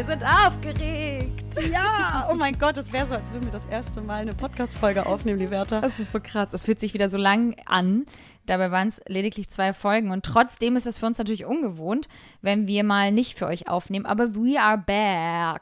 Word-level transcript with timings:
Wir 0.00 0.06
sind 0.06 0.24
aufgeregt. 0.24 1.58
Ja, 1.70 2.26
oh 2.32 2.34
mein 2.34 2.58
Gott, 2.58 2.78
es 2.78 2.90
wäre 2.90 3.06
so, 3.06 3.16
als 3.16 3.30
würden 3.34 3.44
wir 3.44 3.52
das 3.52 3.66
erste 3.66 4.00
Mal 4.00 4.22
eine 4.22 4.32
Podcast-Folge 4.32 5.04
aufnehmen, 5.04 5.38
Liberta. 5.38 5.82
Das 5.82 6.00
ist 6.00 6.12
so 6.12 6.20
krass. 6.22 6.54
Es 6.54 6.64
fühlt 6.64 6.80
sich 6.80 6.94
wieder 6.94 7.10
so 7.10 7.18
lang 7.18 7.54
an. 7.66 8.06
Dabei 8.46 8.70
waren 8.70 8.88
es 8.88 9.02
lediglich 9.08 9.50
zwei 9.50 9.74
Folgen 9.74 10.10
und 10.10 10.24
trotzdem 10.24 10.76
ist 10.76 10.86
es 10.86 10.96
für 10.96 11.04
uns 11.04 11.18
natürlich 11.18 11.44
ungewohnt, 11.44 12.08
wenn 12.40 12.66
wir 12.66 12.82
mal 12.82 13.12
nicht 13.12 13.38
für 13.38 13.44
euch 13.44 13.68
aufnehmen. 13.68 14.06
Aber 14.06 14.34
we 14.34 14.58
are 14.58 14.78
back. 14.78 15.60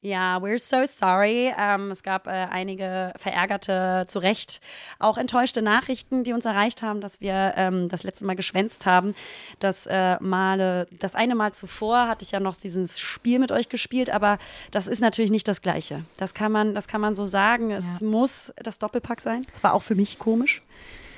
Ja, 0.00 0.38
we're 0.38 0.58
so 0.58 0.84
sorry. 0.86 1.52
Ähm, 1.58 1.90
es 1.90 2.04
gab 2.04 2.28
äh, 2.28 2.30
einige 2.30 3.12
verärgerte, 3.16 4.04
zu 4.06 4.20
Recht 4.20 4.60
auch 5.00 5.18
enttäuschte 5.18 5.60
Nachrichten, 5.60 6.22
die 6.22 6.32
uns 6.32 6.44
erreicht 6.44 6.82
haben, 6.82 7.00
dass 7.00 7.20
wir 7.20 7.54
ähm, 7.56 7.88
das 7.88 8.04
letzte 8.04 8.24
Mal 8.24 8.36
geschwänzt 8.36 8.86
haben. 8.86 9.16
Das, 9.58 9.86
äh, 9.86 10.16
Male, 10.20 10.86
das 10.92 11.16
eine 11.16 11.34
Mal 11.34 11.52
zuvor 11.52 12.06
hatte 12.06 12.24
ich 12.24 12.30
ja 12.30 12.38
noch 12.38 12.54
dieses 12.54 13.00
Spiel 13.00 13.40
mit 13.40 13.50
euch 13.50 13.68
gespielt, 13.68 14.08
aber 14.08 14.38
das 14.70 14.86
ist 14.86 15.00
natürlich 15.00 15.32
nicht 15.32 15.48
das 15.48 15.62
Gleiche. 15.62 16.04
Das 16.16 16.32
kann 16.32 16.52
man, 16.52 16.76
das 16.76 16.86
kann 16.86 17.00
man 17.00 17.16
so 17.16 17.24
sagen. 17.24 17.72
Es 17.72 17.98
ja. 18.00 18.06
muss 18.06 18.52
das 18.56 18.78
Doppelpack 18.78 19.20
sein. 19.20 19.44
Es 19.52 19.64
war 19.64 19.74
auch 19.74 19.82
für 19.82 19.96
mich 19.96 20.20
komisch. 20.20 20.60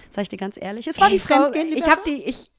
Sag 0.08 0.22
ich 0.22 0.28
dir 0.30 0.38
ganz 0.38 0.56
ehrlich. 0.58 0.86
Es 0.86 0.98
war 0.98 1.08
Ey, 1.08 1.14
die 1.14 1.18
Fremdgehen. 1.20 1.76
Ich 1.76 1.86
habe 1.86 2.00
die, 2.06 2.24
ich, 2.24 2.50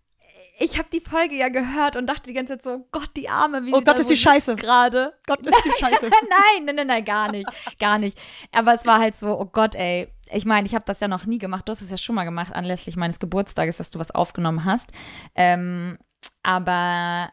ich 0.62 0.78
habe 0.78 0.88
die 0.92 1.00
Folge 1.00 1.36
ja 1.36 1.50
gehört 1.50 1.96
und 1.96 2.08
dachte 2.08 2.24
die 2.24 2.34
ganze 2.34 2.54
Zeit 2.54 2.64
so, 2.64 2.88
Gott, 2.92 3.10
die 3.18 3.30
Arme, 3.30 3.66
wie 3.66 3.74
Oh 3.74 3.82
Gott, 3.82 4.00
ist 4.00 4.10
die 4.10 4.16
Scheiße. 4.16 4.56
Gerade. 4.56 5.14
Gott, 5.26 5.46
ist 5.46 5.66
die 5.66 5.80
Scheiße. 5.80 6.06
nein, 6.10 6.66
nein, 6.66 6.76
nein, 6.76 6.88
nein, 6.88 7.06
gar 7.06 7.32
nicht. 7.32 7.50
Gar 7.80 7.98
nicht. 7.98 8.18
Aber 8.52 8.74
es 8.74 8.86
war 8.86 9.00
halt 9.00 9.16
so, 9.16 9.40
oh 9.40 9.46
Gott, 9.46 9.76
ey. 9.76 10.08
Ich 10.30 10.46
meine, 10.46 10.68
ich 10.68 10.76
habe 10.76 10.86
das 10.86 11.00
ja 11.00 11.08
noch 11.08 11.26
nie 11.26 11.40
gemacht. 11.40 11.68
Du 11.68 11.72
hast 11.72 11.82
es 11.82 11.92
ja 11.92 11.98
schon 11.98 12.16
mal 12.16 12.24
gemacht, 12.24 12.54
anlässlich 12.54 12.96
meines 12.96 13.20
Geburtstages, 13.20 13.78
dass 13.78 13.90
du 13.90 14.00
was 14.00 14.12
aufgenommen 14.12 14.64
hast. 14.64 14.92
Ähm, 15.36 15.98
aber 16.44 17.32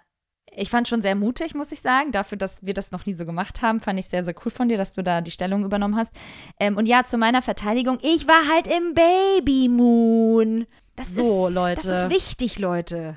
ich 0.50 0.70
fand 0.70 0.89
schon 0.89 1.02
sehr 1.02 1.14
mutig, 1.14 1.55
muss 1.55 1.70
ich 1.70 1.80
sagen. 1.80 2.12
Dafür, 2.12 2.39
dass 2.39 2.64
wir 2.64 2.74
das 2.74 2.91
noch 2.91 3.06
nie 3.06 3.12
so 3.12 3.27
gemacht 3.27 3.62
haben, 3.62 3.80
fand 3.80 3.98
ich 3.98 4.06
sehr, 4.06 4.24
sehr 4.24 4.34
cool 4.45 4.50
von 4.50 4.69
dir, 4.69 4.78
dass 4.78 4.92
du 4.92 5.02
da 5.02 5.20
die 5.20 5.30
Stellung 5.30 5.64
übernommen 5.64 5.97
hast. 5.97 6.12
Ähm, 6.58 6.77
und 6.77 6.86
ja, 6.86 7.05
zu 7.05 7.19
meiner 7.19 7.42
Verteidigung, 7.42 7.98
ich 8.02 8.27
war 8.27 8.48
halt 8.52 8.67
im 8.67 8.95
Baby 8.95 9.69
Moon. 9.69 10.67
Das 10.97 11.14
so, 11.14 11.47
ist, 11.47 11.55
Leute. 11.55 11.89
Das 11.89 12.06
ist 12.06 12.17
wichtig, 12.17 12.58
Leute. 12.58 13.17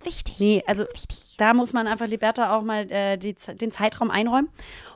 Ist 0.00 0.06
wichtig. 0.06 0.40
Nee, 0.40 0.62
also 0.66 0.84
da 1.36 1.52
muss 1.52 1.72
man 1.72 1.86
einfach 1.86 2.06
Liberta 2.06 2.56
auch 2.56 2.62
mal 2.62 2.90
äh, 2.90 3.18
die, 3.18 3.34
den 3.34 3.70
Zeitraum 3.70 4.10
einräumen. 4.10 4.48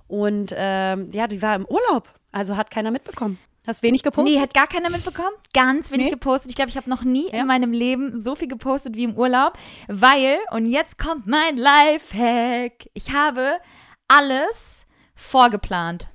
Und 0.09 0.55
ähm, 0.57 1.11
ja, 1.13 1.27
die 1.27 1.43
war 1.43 1.57
im 1.57 1.67
Urlaub. 1.67 2.09
Also 2.33 2.57
hat 2.57 2.71
keiner 2.71 2.91
mitbekommen. 2.91 3.39
Hast 3.67 3.83
wenig 3.83 4.03
gepostet? 4.03 4.35
Nee, 4.35 4.41
hat 4.41 4.53
gar 4.53 4.67
keiner 4.67 4.91
mitbekommen. 4.91 5.35
Ganz 5.55 5.91
wenig 5.91 6.07
nee. 6.07 6.13
gepostet. 6.13 6.51
Ich 6.51 6.57
glaube, 6.57 6.71
ich 6.71 6.77
habe 6.77 6.91
noch 6.91 7.03
nie 7.03 7.31
ja. 7.31 7.41
in 7.41 7.47
meinem 7.47 7.73
Leben 7.73 8.21
so 8.21 8.35
viel 8.35 8.49
gepostet 8.49 8.95
wie 8.95 9.05
im 9.05 9.17
Urlaub. 9.17 9.59
Weil, 9.89 10.39
und 10.51 10.67
jetzt 10.67 10.99
kommt 10.99 11.27
mein 11.27 11.57
Lifehack. 11.57 12.89
Ich 12.93 13.13
habe 13.13 13.59
alles 14.09 14.87
vorgeplant. 15.15 16.09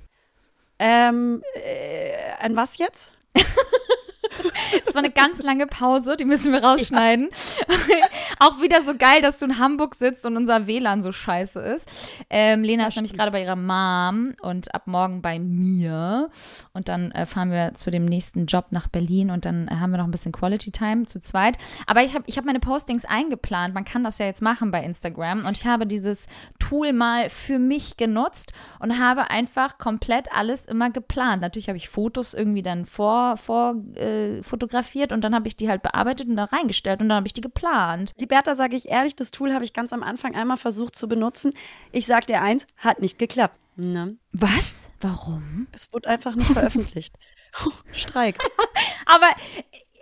Ähm, 0.78 1.42
äh, 1.54 2.44
an 2.44 2.56
was 2.56 2.78
jetzt? 2.78 3.14
Das 4.90 4.96
war 4.96 5.04
eine 5.04 5.12
ganz 5.12 5.40
lange 5.44 5.68
Pause, 5.68 6.16
die 6.16 6.24
müssen 6.24 6.52
wir 6.52 6.64
rausschneiden. 6.64 7.28
Ja. 7.28 8.06
Auch 8.40 8.60
wieder 8.60 8.82
so 8.82 8.96
geil, 8.96 9.22
dass 9.22 9.38
du 9.38 9.44
in 9.44 9.60
Hamburg 9.60 9.94
sitzt 9.94 10.26
und 10.26 10.36
unser 10.36 10.66
WLAN 10.66 11.00
so 11.00 11.12
scheiße 11.12 11.60
ist. 11.60 11.88
Ähm, 12.28 12.64
Lena 12.64 12.82
ja, 12.82 12.88
ist 12.88 12.96
nämlich 12.96 13.12
gerade 13.12 13.30
bei 13.30 13.42
ihrer 13.42 13.54
Mom 13.54 14.34
und 14.42 14.74
ab 14.74 14.88
morgen 14.88 15.22
bei 15.22 15.38
mir. 15.38 16.28
Und 16.72 16.88
dann 16.88 17.12
äh, 17.12 17.24
fahren 17.24 17.52
wir 17.52 17.74
zu 17.74 17.92
dem 17.92 18.04
nächsten 18.04 18.46
Job 18.46 18.66
nach 18.70 18.88
Berlin 18.88 19.30
und 19.30 19.44
dann 19.44 19.68
äh, 19.68 19.76
haben 19.76 19.92
wir 19.92 19.98
noch 19.98 20.06
ein 20.06 20.10
bisschen 20.10 20.32
Quality 20.32 20.72
Time 20.72 21.06
zu 21.06 21.20
zweit. 21.20 21.56
Aber 21.86 22.02
ich 22.02 22.12
habe 22.12 22.24
ich 22.26 22.36
hab 22.36 22.44
meine 22.44 22.58
Postings 22.58 23.04
eingeplant. 23.04 23.74
Man 23.74 23.84
kann 23.84 24.02
das 24.02 24.18
ja 24.18 24.26
jetzt 24.26 24.42
machen 24.42 24.72
bei 24.72 24.82
Instagram. 24.82 25.46
Und 25.46 25.56
ich 25.56 25.66
habe 25.66 25.86
dieses 25.86 26.26
Tool 26.58 26.92
mal 26.92 27.28
für 27.28 27.60
mich 27.60 27.96
genutzt 27.96 28.52
und 28.80 28.98
habe 28.98 29.30
einfach 29.30 29.78
komplett 29.78 30.32
alles 30.34 30.66
immer 30.66 30.90
geplant. 30.90 31.42
Natürlich 31.42 31.68
habe 31.68 31.78
ich 31.78 31.88
Fotos 31.88 32.34
irgendwie 32.34 32.62
dann 32.62 32.86
vor, 32.86 33.36
vor 33.36 33.76
äh, 33.94 34.42
fotografiert 34.42 34.79
und 35.12 35.22
dann 35.22 35.34
habe 35.34 35.48
ich 35.48 35.56
die 35.56 35.68
halt 35.68 35.82
bearbeitet 35.82 36.28
und 36.28 36.36
da 36.36 36.44
reingestellt 36.44 37.00
und 37.00 37.08
dann 37.08 37.16
habe 37.16 37.26
ich 37.26 37.34
die 37.34 37.40
geplant. 37.40 38.12
Liberta, 38.18 38.54
sage 38.54 38.76
ich 38.76 38.88
ehrlich, 38.88 39.16
das 39.16 39.30
Tool 39.30 39.52
habe 39.52 39.64
ich 39.64 39.72
ganz 39.72 39.92
am 39.92 40.02
Anfang 40.02 40.34
einmal 40.34 40.56
versucht 40.56 40.96
zu 40.96 41.08
benutzen. 41.08 41.52
Ich 41.92 42.06
sage 42.06 42.26
dir 42.26 42.42
eins, 42.42 42.66
hat 42.76 43.00
nicht 43.00 43.18
geklappt. 43.18 43.58
Ne? 43.76 44.16
Was? 44.32 44.96
Warum? 45.00 45.66
Es 45.72 45.92
wurde 45.92 46.08
einfach 46.08 46.34
nicht 46.34 46.50
veröffentlicht. 46.50 47.16
Streik. 47.92 48.36
Aber 49.06 49.28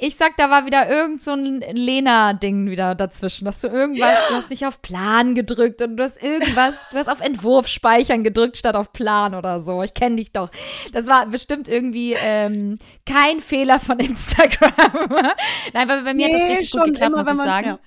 ich 0.01 0.17
sag, 0.17 0.37
da 0.37 0.49
war 0.49 0.65
wieder 0.65 0.89
irgend 0.89 1.21
so 1.21 1.33
ein 1.33 1.61
Lena-Ding 1.61 2.71
wieder 2.71 2.95
dazwischen, 2.95 3.45
dass 3.47 3.61
du 3.61 3.67
irgendwas, 3.67 4.09
ja. 4.09 4.29
du 4.29 4.35
hast 4.37 4.51
nicht 4.51 4.65
auf 4.65 4.81
Plan 4.81 5.35
gedrückt 5.35 5.83
und 5.83 5.97
du 5.97 6.05
hast 6.05 6.23
irgendwas, 6.23 6.77
du 6.93 6.99
hast 6.99 7.09
auf 7.09 7.21
Entwurf 7.21 7.67
speichern 7.67 8.23
gedrückt 8.23 8.57
statt 8.57 8.77
auf 8.77 8.93
Plan 8.93 9.35
oder 9.35 9.59
so. 9.59 9.83
Ich 9.83 9.95
kenne 9.95 10.17
dich 10.17 10.31
doch. 10.31 10.51
Das 10.93 11.07
war 11.07 11.27
bestimmt 11.27 11.67
irgendwie 11.67 12.15
ähm, 12.15 12.79
kein 13.07 13.41
Fehler 13.41 13.81
von 13.81 13.99
Instagram. 13.99 14.73
Nein, 15.73 15.89
weil 15.89 16.05
bei 16.05 16.15
mir 16.15 16.29
nee, 16.29 16.35
hat 16.35 16.41
das 16.43 16.49
richtig 16.59 16.71
gut 16.71 16.85
geklappt, 16.85 17.13
immer, 17.13 17.25
muss 17.25 17.33
ich 17.33 17.39
man, 17.39 17.47
sagen. 17.47 17.67
Ja. 17.67 17.79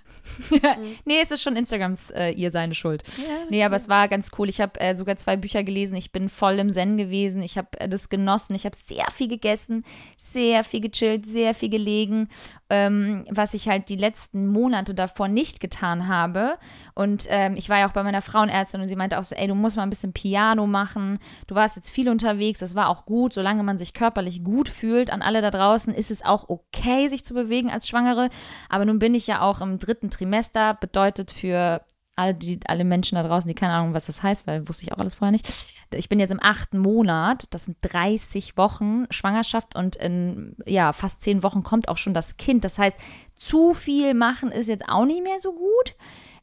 Mhm. 0.71 0.95
nee, 1.05 1.19
es 1.21 1.31
ist 1.31 1.41
schon 1.41 1.55
Instagrams 1.55 2.11
äh, 2.11 2.29
ihr 2.31 2.51
seine 2.51 2.75
Schuld. 2.75 3.03
Ja, 3.17 3.33
nee, 3.49 3.63
aber 3.63 3.75
es 3.75 3.89
war 3.89 4.07
ganz 4.07 4.29
cool. 4.37 4.47
Ich 4.47 4.61
habe 4.61 4.79
äh, 4.79 4.95
sogar 4.95 5.17
zwei 5.17 5.35
Bücher 5.35 5.63
gelesen. 5.63 5.95
Ich 5.95 6.11
bin 6.11 6.29
voll 6.29 6.59
im 6.59 6.71
Zen 6.71 6.97
gewesen. 6.97 7.41
Ich 7.41 7.57
habe 7.57 7.79
äh, 7.79 7.89
das 7.89 8.09
genossen. 8.09 8.55
Ich 8.55 8.65
habe 8.65 8.75
sehr 8.75 9.05
viel 9.11 9.27
gegessen, 9.27 9.83
sehr 10.17 10.63
viel 10.63 10.81
gechillt, 10.81 11.25
sehr 11.25 11.53
viel 11.53 11.69
gelegen, 11.69 12.29
ähm, 12.71 13.25
was 13.29 13.53
ich 13.53 13.67
halt 13.67 13.89
die 13.89 13.97
letzten 13.97 14.47
Monate 14.47 14.95
davor 14.95 15.27
nicht 15.27 15.59
getan 15.59 16.07
habe. 16.07 16.57
Und 16.95 17.25
ähm, 17.27 17.55
ich 17.57 17.67
war 17.67 17.79
ja 17.79 17.89
auch 17.89 17.91
bei 17.91 18.01
meiner 18.01 18.21
Frauenärztin 18.21 18.79
und 18.79 18.87
sie 18.87 18.95
meinte 18.95 19.19
auch 19.19 19.25
so, 19.25 19.35
ey, 19.35 19.45
du 19.47 19.55
musst 19.55 19.75
mal 19.75 19.83
ein 19.83 19.89
bisschen 19.89 20.13
Piano 20.13 20.65
machen. 20.65 21.19
Du 21.47 21.55
warst 21.55 21.75
jetzt 21.75 21.89
viel 21.89 22.07
unterwegs. 22.09 22.59
Das 22.59 22.73
war 22.73 22.87
auch 22.87 23.05
gut. 23.05 23.33
Solange 23.33 23.63
man 23.63 23.77
sich 23.77 23.93
körperlich 23.93 24.43
gut 24.43 24.69
fühlt, 24.69 25.11
an 25.11 25.21
alle 25.21 25.41
da 25.41 25.51
draußen, 25.51 25.93
ist 25.93 26.11
es 26.11 26.23
auch 26.23 26.47
okay, 26.47 27.09
sich 27.09 27.25
zu 27.25 27.33
bewegen 27.33 27.69
als 27.69 27.89
Schwangere. 27.89 28.29
Aber 28.69 28.85
nun 28.85 28.99
bin 28.99 29.13
ich 29.13 29.27
ja 29.27 29.41
auch 29.41 29.59
im 29.59 29.77
dritten 29.77 30.09
Trimester 30.09 30.73
bedeutet 30.73 31.31
für 31.31 31.81
alle, 32.21 32.33
die, 32.33 32.59
alle 32.65 32.83
Menschen 32.83 33.15
da 33.15 33.23
draußen, 33.23 33.47
die 33.47 33.55
keine 33.55 33.73
Ahnung, 33.73 33.93
was 33.93 34.05
das 34.05 34.23
heißt, 34.23 34.47
weil 34.47 34.67
wusste 34.67 34.83
ich 34.83 34.93
auch 34.93 34.99
alles 34.99 35.15
vorher 35.15 35.31
nicht. 35.31 35.47
Ich 35.93 36.09
bin 36.09 36.19
jetzt 36.19 36.31
im 36.31 36.41
achten 36.41 36.77
Monat, 36.77 37.47
das 37.51 37.65
sind 37.65 37.77
30 37.81 38.57
Wochen 38.57 39.05
Schwangerschaft 39.09 39.75
und 39.75 39.95
in 39.97 40.55
ja, 40.65 40.93
fast 40.93 41.21
zehn 41.21 41.43
Wochen 41.43 41.63
kommt 41.63 41.89
auch 41.89 41.97
schon 41.97 42.13
das 42.13 42.37
Kind. 42.37 42.63
Das 42.63 42.79
heißt, 42.79 42.97
zu 43.35 43.73
viel 43.73 44.13
machen 44.13 44.51
ist 44.51 44.67
jetzt 44.67 44.87
auch 44.87 45.05
nicht 45.05 45.23
mehr 45.23 45.39
so 45.39 45.53
gut. 45.53 45.95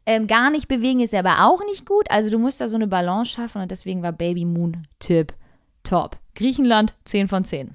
Ähm, 0.04 0.26
gar 0.26 0.50
nicht 0.50 0.68
bewegen 0.68 1.00
ist 1.00 1.14
aber 1.14 1.46
auch 1.46 1.64
nicht 1.66 1.86
gut. 1.86 2.10
Also 2.10 2.30
du 2.30 2.38
musst 2.38 2.60
da 2.60 2.68
so 2.68 2.76
eine 2.76 2.86
Balance 2.86 3.30
schaffen 3.32 3.62
und 3.62 3.70
deswegen 3.70 4.02
war 4.02 4.12
Baby 4.12 4.44
Moon 4.44 4.86
Tipp 4.98 5.34
top. 5.84 6.18
Griechenland 6.34 6.94
10 7.04 7.28
von 7.28 7.44
10. 7.44 7.74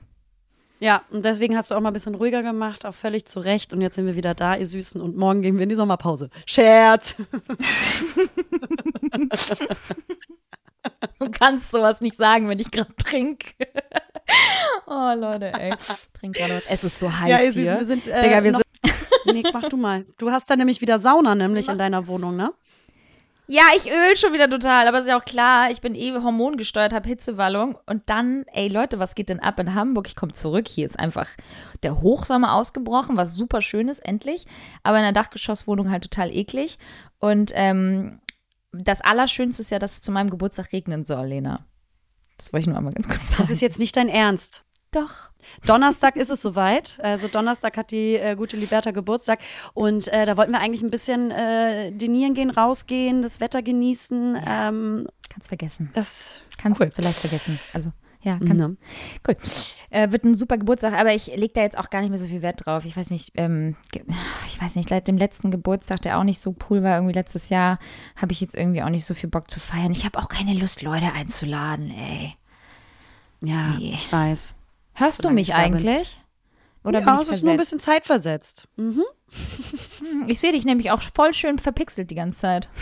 Ja, 0.83 1.01
und 1.11 1.23
deswegen 1.23 1.55
hast 1.55 1.71
du 1.71 1.75
auch 1.75 1.79
mal 1.79 1.91
ein 1.91 1.93
bisschen 1.93 2.13
ruhiger 2.13 2.43
gemacht, 2.43 2.85
auch 2.85 2.93
völlig 2.93 3.25
zu 3.25 3.39
Recht. 3.39 3.71
Und 3.71 3.79
jetzt 3.79 3.95
sind 3.95 4.05
wir 4.05 4.17
wieder 4.17 4.35
da, 4.35 4.57
ihr 4.57 4.67
Süßen. 4.67 4.99
Und 4.99 5.15
morgen 5.15 5.41
gehen 5.41 5.55
wir 5.55 5.63
in 5.63 5.69
die 5.69 5.75
Sommerpause. 5.75 6.29
Scherz! 6.45 7.15
du 11.19 11.31
kannst 11.31 11.71
sowas 11.71 12.01
nicht 12.01 12.17
sagen, 12.17 12.49
wenn 12.49 12.59
ich 12.59 12.69
gerade 12.69 12.93
trinke. 12.97 13.47
oh, 14.85 15.13
Leute, 15.15 15.53
ey. 15.53 15.73
Trink 16.19 16.35
gerade 16.35 16.57
was. 16.57 16.65
Es 16.67 16.83
ist 16.83 16.99
so 16.99 17.09
heiß 17.09 17.29
ja, 17.29 17.39
ihr 17.39 17.53
Süßen, 17.53 17.79
wir 17.79 17.85
sind, 17.85 18.05
äh, 18.09 18.21
Digga, 18.21 18.43
wir 18.43 18.51
sind 18.51 18.63
Nee, 19.25 19.43
mach 19.53 19.69
du 19.69 19.77
mal. 19.77 20.05
Du 20.17 20.31
hast 20.31 20.49
da 20.49 20.57
nämlich 20.57 20.81
wieder 20.81 20.99
Sauna, 20.99 21.33
nämlich 21.33 21.69
in 21.69 21.77
deiner 21.77 22.07
Wohnung, 22.07 22.35
ne? 22.35 22.51
Ja, 23.47 23.63
ich 23.75 23.91
öl 23.91 24.15
schon 24.15 24.31
wieder 24.31 24.49
total, 24.49 24.87
aber 24.87 24.99
ist 24.99 25.07
ja 25.07 25.17
auch 25.17 25.25
klar, 25.25 25.69
ich 25.69 25.81
bin 25.81 25.95
eh 25.95 26.13
hormongesteuert, 26.13 26.93
habe 26.93 27.09
Hitzewallung 27.09 27.77
und 27.85 28.09
dann, 28.09 28.45
ey 28.53 28.69
Leute, 28.69 28.99
was 28.99 29.15
geht 29.15 29.27
denn 29.27 29.41
ab 29.41 29.59
in 29.59 29.75
Hamburg? 29.75 30.07
Ich 30.07 30.15
komme 30.15 30.31
zurück, 30.31 30.67
hier 30.67 30.85
ist 30.85 30.97
einfach 30.97 31.27
der 31.83 32.01
Hochsommer 32.01 32.53
ausgebrochen, 32.53 33.17
was 33.17 33.35
super 33.35 33.61
schön 33.61 33.89
ist, 33.89 33.99
endlich, 33.99 34.45
aber 34.81 34.97
in 34.97 35.03
der 35.03 35.11
Dachgeschosswohnung 35.11 35.91
halt 35.91 36.03
total 36.03 36.33
eklig 36.33 36.79
und 37.19 37.51
ähm, 37.53 38.21
das 38.71 39.01
Allerschönste 39.01 39.61
ist 39.61 39.71
ja, 39.71 39.79
dass 39.79 39.97
es 39.97 40.01
zu 40.01 40.11
meinem 40.11 40.29
Geburtstag 40.29 40.71
regnen 40.71 41.03
soll, 41.03 41.27
Lena. 41.27 41.65
Das 42.37 42.51
wollte 42.51 42.61
ich 42.61 42.67
nur 42.67 42.77
einmal 42.77 42.93
ganz 42.93 43.07
kurz 43.07 43.29
sagen. 43.29 43.43
Das 43.43 43.49
ist 43.49 43.61
jetzt 43.61 43.77
nicht 43.77 43.95
dein 43.95 44.09
Ernst. 44.09 44.65
Doch. 44.93 45.29
Donnerstag 45.65 46.15
ist 46.15 46.29
es 46.29 46.41
soweit. 46.41 46.99
Also 47.01 47.27
Donnerstag 47.27 47.75
hat 47.77 47.91
die 47.91 48.15
äh, 48.15 48.35
gute 48.35 48.55
Liberta 48.57 48.91
Geburtstag. 48.91 49.39
Und 49.73 50.07
äh, 50.07 50.25
da 50.25 50.37
wollten 50.37 50.51
wir 50.53 50.59
eigentlich 50.59 50.81
ein 50.83 50.89
bisschen 50.89 51.31
äh, 51.31 51.91
dinieren 51.91 52.33
gehen, 52.33 52.49
rausgehen, 52.49 53.21
das 53.21 53.39
Wetter 53.39 53.61
genießen. 53.61 54.35
Ja. 54.35 54.69
Ähm, 54.69 55.07
Kannst 55.29 55.47
vergessen. 55.49 55.89
Das 55.93 56.41
kannst 56.61 56.79
cool. 56.79 56.91
vielleicht 56.95 57.17
vergessen. 57.19 57.59
Also 57.73 57.91
Ja, 58.21 58.37
kannst 58.37 58.55
Ne? 58.55 58.77
Cool. 59.27 59.35
Äh, 59.89 60.11
wird 60.11 60.23
ein 60.23 60.33
super 60.35 60.57
Geburtstag, 60.57 60.93
aber 60.93 61.13
ich 61.13 61.27
lege 61.35 61.53
da 61.53 61.61
jetzt 61.61 61.77
auch 61.77 61.89
gar 61.89 62.01
nicht 62.01 62.09
mehr 62.09 62.19
so 62.19 62.27
viel 62.27 62.41
Wert 62.41 62.65
drauf. 62.65 62.85
Ich 62.85 62.95
weiß 62.95 63.09
nicht, 63.09 63.31
ähm, 63.35 63.75
ich 64.47 64.61
weiß 64.61 64.75
nicht, 64.75 64.89
seit 64.89 65.07
dem 65.07 65.17
letzten 65.17 65.51
Geburtstag, 65.51 66.01
der 66.03 66.17
auch 66.19 66.23
nicht 66.23 66.39
so 66.39 66.55
cool 66.69 66.83
war, 66.83 66.95
irgendwie 66.97 67.13
letztes 67.13 67.49
Jahr, 67.49 67.79
habe 68.15 68.31
ich 68.31 68.39
jetzt 68.41 68.55
irgendwie 68.55 68.81
auch 68.83 68.89
nicht 68.89 69.05
so 69.05 69.13
viel 69.13 69.29
Bock 69.29 69.49
zu 69.51 69.59
feiern. 69.59 69.91
Ich 69.91 70.05
habe 70.05 70.19
auch 70.19 70.29
keine 70.29 70.53
Lust, 70.53 70.81
Leute 70.83 71.11
einzuladen, 71.13 71.91
ey. 71.91 72.35
Ja, 73.41 73.71
Nee. 73.77 73.93
ich 73.95 74.09
weiß. 74.11 74.55
Hörst 74.93 75.25
du 75.25 75.29
mich 75.29 75.53
eigentlich? 75.55 76.19
Oder 76.83 76.99
ja, 76.99 77.05
bin 77.05 77.15
ich 77.15 77.29
es 77.29 77.35
ist 77.35 77.43
nur 77.43 77.53
ein 77.53 77.57
bisschen 77.57 77.79
zeitversetzt. 77.79 78.67
Mhm. 78.75 79.03
Ich 80.27 80.39
sehe 80.39 80.51
dich 80.51 80.65
nämlich 80.65 80.91
auch 80.91 81.01
voll 81.01 81.33
schön 81.33 81.57
verpixelt 81.57 82.11
die 82.11 82.15
ganze 82.15 82.39
Zeit. 82.39 82.69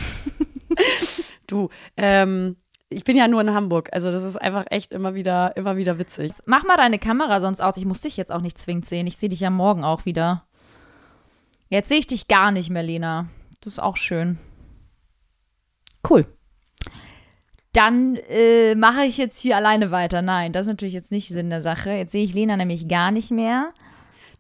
Du, 1.48 1.68
ähm, 1.98 2.56
ich 2.88 3.04
bin 3.04 3.18
ja 3.18 3.28
nur 3.28 3.42
in 3.42 3.54
Hamburg, 3.54 3.90
also 3.92 4.10
das 4.10 4.24
ist 4.24 4.38
einfach 4.38 4.66
echt 4.70 4.94
immer 4.94 5.16
wieder, 5.16 5.58
immer 5.58 5.76
wieder 5.76 6.00
witzig. 6.00 6.32
Mach 6.46 6.64
mal 6.64 6.78
deine 6.78 6.98
Kamera 6.98 7.42
sonst 7.42 7.60
aus. 7.60 7.76
Ich 7.76 7.86
muss 7.86 8.00
dich 8.00 8.16
jetzt 8.16 8.32
auch 8.32 8.40
nicht 8.40 8.58
zwingend 8.58 8.86
sehen. 8.86 9.06
Ich 9.06 9.18
sehe 9.18 9.28
dich 9.28 9.42
ja 9.42 9.50
morgen 9.50 9.84
auch 9.84 10.06
wieder. 10.06 10.46
Jetzt 11.68 11.90
sehe 11.90 12.00
ich 12.00 12.08
dich 12.08 12.30
gar 12.30 12.52
nicht 12.52 12.70
mehr, 12.70 12.84
Lena. 12.84 13.28
Das 13.60 13.74
ist 13.74 13.80
auch 13.80 13.98
schön. 13.98 14.40
Cool. 16.10 16.26
Dann 17.74 18.18
äh, 18.30 18.76
mache 18.76 19.06
ich 19.06 19.18
jetzt 19.18 19.40
hier 19.40 19.56
alleine 19.56 19.92
weiter. 19.92 20.22
Nein, 20.22 20.52
das 20.52 20.64
ist 20.64 20.72
natürlich 20.72 20.94
jetzt 20.94 21.12
nicht 21.12 21.30
Sinn 21.30 21.50
der 21.50 21.62
Sache. 21.62 21.92
Jetzt 21.92 22.12
sehe 22.12 22.24
ich 22.24 22.34
Lena 22.34 22.58
nämlich 22.58 22.88
gar 22.88 23.12
nicht 23.12 23.32
mehr. 23.32 23.74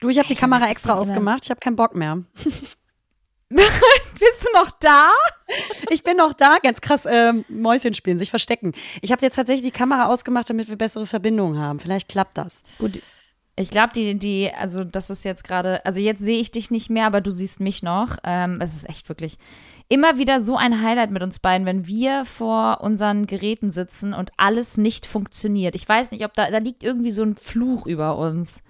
Du, 0.01 0.09
ich 0.09 0.17
habe 0.17 0.27
die 0.27 0.35
Kamera 0.35 0.67
extra 0.69 0.95
ausgemacht, 0.95 1.45
ich 1.45 1.51
habe 1.51 1.59
keinen 1.59 1.75
Bock 1.75 1.95
mehr. 1.95 2.23
Bist 3.49 4.45
du 4.45 4.59
noch 4.59 4.71
da? 4.79 5.09
Ich 5.89 6.03
bin 6.03 6.15
noch 6.15 6.31
da, 6.31 6.59
ganz 6.63 6.79
krass, 6.79 7.05
ähm, 7.05 7.43
Mäuschen 7.49 7.93
spielen, 7.93 8.17
sich 8.17 8.29
verstecken. 8.29 8.71
Ich 9.01 9.11
habe 9.11 9.21
jetzt 9.25 9.35
tatsächlich 9.35 9.65
die 9.69 9.77
Kamera 9.77 10.05
ausgemacht, 10.05 10.49
damit 10.49 10.69
wir 10.69 10.77
bessere 10.77 11.05
Verbindungen 11.05 11.59
haben. 11.59 11.81
Vielleicht 11.81 12.07
klappt 12.07 12.37
das. 12.37 12.63
Gut. 12.77 13.01
Ich 13.57 13.69
glaube, 13.69 13.91
die, 13.93 14.17
die, 14.17 14.49
also 14.57 14.85
das 14.85 15.09
ist 15.09 15.25
jetzt 15.25 15.43
gerade, 15.43 15.85
also 15.85 15.99
jetzt 15.99 16.21
sehe 16.21 16.39
ich 16.39 16.51
dich 16.51 16.71
nicht 16.71 16.89
mehr, 16.89 17.05
aber 17.05 17.19
du 17.19 17.31
siehst 17.31 17.59
mich 17.59 17.83
noch. 17.83 18.15
Ähm, 18.23 18.61
es 18.61 18.73
ist 18.73 18.87
echt 18.87 19.09
wirklich 19.09 19.37
immer 19.91 20.17
wieder 20.17 20.39
so 20.39 20.55
ein 20.55 20.81
Highlight 20.81 21.11
mit 21.11 21.21
uns 21.21 21.39
beiden, 21.39 21.67
wenn 21.67 21.85
wir 21.85 22.23
vor 22.23 22.79
unseren 22.79 23.27
Geräten 23.27 23.73
sitzen 23.73 24.13
und 24.13 24.31
alles 24.37 24.77
nicht 24.77 25.05
funktioniert. 25.05 25.75
Ich 25.75 25.87
weiß 25.87 26.11
nicht, 26.11 26.23
ob 26.23 26.33
da, 26.33 26.49
da 26.49 26.59
liegt 26.59 26.81
irgendwie 26.81 27.11
so 27.11 27.23
ein 27.23 27.35
Fluch 27.35 27.85
über 27.85 28.17
uns. 28.17 28.63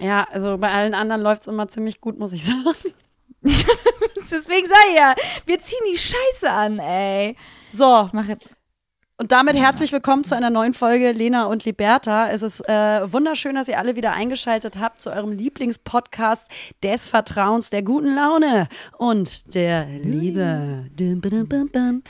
Ja, 0.00 0.26
also 0.32 0.58
bei 0.58 0.70
allen 0.72 0.94
anderen 0.94 1.22
läuft 1.22 1.42
es 1.42 1.46
immer 1.46 1.68
ziemlich 1.68 2.00
gut, 2.00 2.18
muss 2.18 2.32
ich 2.32 2.44
sagen. 2.44 2.64
Deswegen 3.42 4.66
sag 4.66 4.84
ich 4.90 4.98
ja, 4.98 5.14
wir 5.46 5.60
ziehen 5.60 5.78
die 5.92 5.96
Scheiße 5.98 6.50
an, 6.50 6.80
ey. 6.80 7.36
So, 7.70 8.06
Ich 8.06 8.12
mach 8.12 8.26
jetzt, 8.26 8.50
und 9.20 9.32
damit 9.32 9.56
herzlich 9.56 9.90
willkommen 9.90 10.22
zu 10.22 10.36
einer 10.36 10.48
neuen 10.48 10.74
Folge 10.74 11.10
Lena 11.10 11.46
und 11.46 11.64
Liberta. 11.64 12.30
Es 12.30 12.42
ist 12.42 12.60
äh, 12.68 13.12
wunderschön, 13.12 13.56
dass 13.56 13.66
ihr 13.66 13.76
alle 13.76 13.96
wieder 13.96 14.12
eingeschaltet 14.12 14.78
habt 14.78 15.00
zu 15.00 15.10
eurem 15.10 15.32
Lieblingspodcast 15.32 16.48
des 16.84 17.08
Vertrauens, 17.08 17.70
der 17.70 17.82
guten 17.82 18.14
Laune 18.14 18.68
und 18.96 19.56
der 19.56 19.86
Liebe. 19.86 20.86
Dum, 20.96 21.20
bum, 21.20 21.68
bum. 21.68 22.02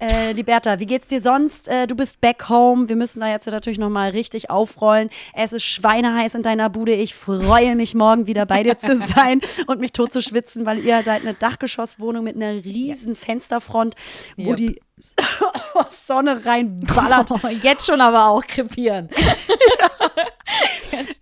Äh, 0.00 0.32
Liberta, 0.32 0.80
wie 0.80 0.86
geht's 0.86 1.08
dir 1.08 1.20
sonst? 1.20 1.68
Äh, 1.68 1.86
du 1.86 1.94
bist 1.94 2.22
back 2.22 2.48
home. 2.48 2.88
Wir 2.88 2.96
müssen 2.96 3.20
da 3.20 3.28
jetzt 3.28 3.46
natürlich 3.46 3.78
nochmal 3.78 4.12
richtig 4.12 4.48
aufrollen. 4.48 5.10
Es 5.34 5.52
ist 5.52 5.64
schweineheiß 5.64 6.36
in 6.36 6.42
deiner 6.42 6.70
Bude. 6.70 6.94
Ich 6.94 7.14
freue 7.14 7.76
mich, 7.76 7.94
morgen 7.94 8.26
wieder 8.26 8.46
bei 8.46 8.62
dir 8.62 8.78
zu 8.78 8.96
sein 9.14 9.42
und 9.66 9.80
mich 9.80 9.92
tot 9.92 10.10
zu 10.10 10.22
schwitzen, 10.22 10.64
weil 10.64 10.78
ihr 10.78 11.02
seid 11.02 11.20
eine 11.20 11.34
Dachgeschosswohnung 11.34 12.24
mit 12.24 12.36
einer 12.36 12.64
riesen 12.64 13.14
Fensterfront, 13.14 13.94
wo 14.38 14.50
Yep. 14.50 14.56
die 14.56 14.80
Sonne 15.90 16.44
reinballert. 16.44 17.30
jetzt 17.62 17.86
schon 17.86 18.00
aber 18.00 18.26
auch 18.26 18.42
krepieren. 18.46 19.10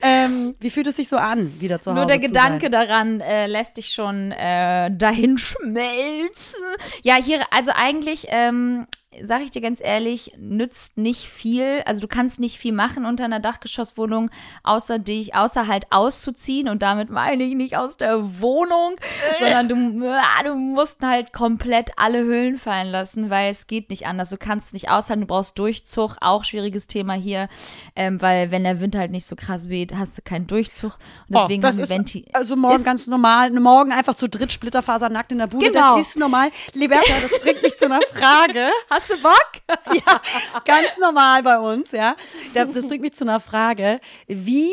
ähm, 0.03 0.55
wie 0.61 0.71
fühlt 0.71 0.87
es 0.87 0.97
sich 0.97 1.09
so 1.09 1.17
an, 1.17 1.61
wieder 1.61 1.81
zu 1.81 1.91
Hause 1.91 2.01
Nur 2.01 2.07
der 2.07 2.19
Gedanke 2.19 2.71
daran 2.71 3.21
äh, 3.21 3.47
lässt 3.47 3.77
dich 3.77 3.93
schon 3.93 4.33
äh, 4.33 4.91
dahin 4.95 5.39
schmelzen. 5.39 6.63
Ja, 7.03 7.17
hier, 7.17 7.41
also 7.51 7.73
eigentlich, 7.75 8.27
ähm, 8.29 8.87
sag 9.23 9.43
ich 9.43 9.51
dir 9.51 9.61
ganz 9.61 9.81
ehrlich, 9.83 10.33
nützt 10.39 10.99
nicht 10.99 11.29
viel. 11.29 11.83
Also 11.87 12.01
du 12.01 12.09
kannst 12.09 12.41
nicht 12.41 12.59
viel 12.59 12.73
machen 12.73 13.05
unter 13.05 13.25
einer 13.25 13.41
Dachgeschosswohnung, 13.41 14.31
außer 14.63 14.99
dich, 14.99 15.35
außer 15.35 15.67
halt 15.67 15.87
auszuziehen. 15.91 16.69
Und 16.69 16.83
damit 16.83 17.11
meine 17.11 17.45
ich 17.45 17.55
nicht 17.55 17.77
aus 17.77 17.97
der 17.97 18.41
Wohnung, 18.41 18.95
sondern 19.39 19.69
du, 19.69 20.09
ah, 20.09 20.43
du 20.43 20.55
musst 20.55 21.03
halt 21.03 21.33
komplett 21.33 21.93
alle 21.97 22.25
Hüllen 22.25 22.57
fallen 22.57 22.91
lassen, 22.91 23.31
weil 23.31 23.51
es 23.51 23.67
geht 23.67 23.91
nicht 23.91 24.07
anders. 24.07 24.31
Du 24.31 24.37
kannst 24.37 24.69
es 24.69 24.73
nicht 24.73 24.91
aushalten, 24.91 25.23
du 25.23 25.27
brauchst 25.27 25.59
Durchzug, 25.59 26.17
auch 26.21 26.45
schwieriges 26.45 26.87
Thema 26.87 27.15
hier, 27.15 27.49
ähm, 27.97 28.21
weil 28.21 28.51
wenn 28.51 28.65
der 28.65 28.81
Wind 28.81 28.97
halt 28.97 29.11
nicht 29.15 29.27
so 29.27 29.35
krass 29.37 29.69
weht, 29.69 29.95
hast 29.95 30.19
du 30.19 30.23
keinen 30.23 30.47
Durchzug. 30.47 30.93
Und 31.29 31.39
deswegen 31.39 31.63
oh, 31.65 31.67
das 31.67 31.79
haben 31.79 31.89
wir 31.89 31.89
Venti 31.89 32.27
also 32.33 32.57
morgen 32.57 32.85
ganz 32.85 33.07
normal. 33.07 33.51
Morgen 33.51 33.93
einfach 33.93 34.15
zu 34.15 34.29
dritt 34.29 34.53
splitterfasernackt 34.53 35.33
in 35.33 35.39
der 35.39 35.47
Bude. 35.47 35.71
Genau. 35.71 35.97
Das 35.97 36.09
ist 36.09 36.19
normal. 36.19 36.51
Liberta, 36.75 37.13
das 37.23 37.41
bringt 37.41 37.63
mich 37.63 37.77
zu 37.77 37.87
einer 37.87 38.01
Frage. 38.13 38.69
Hast 38.91 39.11
du 39.11 39.17
Bock? 39.23 39.51
ja, 39.95 40.21
ganz 40.65 40.99
normal 41.01 41.43
bei 41.43 41.59
uns, 41.59 41.93
ja. 41.93 42.17
Da- 42.53 42.67
Das 42.67 42.87
bringt 42.87 43.01
mich 43.03 43.15
zu 43.15 43.25
einer 43.25 43.41
Frage. 43.41 44.01
Wie 44.27 44.71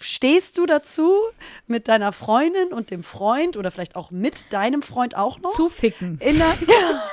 stehst 0.00 0.58
du 0.58 0.66
dazu, 0.66 1.14
mit 1.66 1.88
deiner 1.88 2.12
Freundin 2.12 2.72
und 2.72 2.90
dem 2.90 3.02
Freund 3.02 3.56
oder 3.56 3.70
vielleicht 3.70 3.96
auch 3.96 4.10
mit 4.10 4.52
deinem 4.52 4.82
Freund 4.82 5.16
auch 5.16 5.38
noch? 5.38 5.52
Zuficken. 5.52 6.18
in 6.20 6.36
der, 6.36 6.46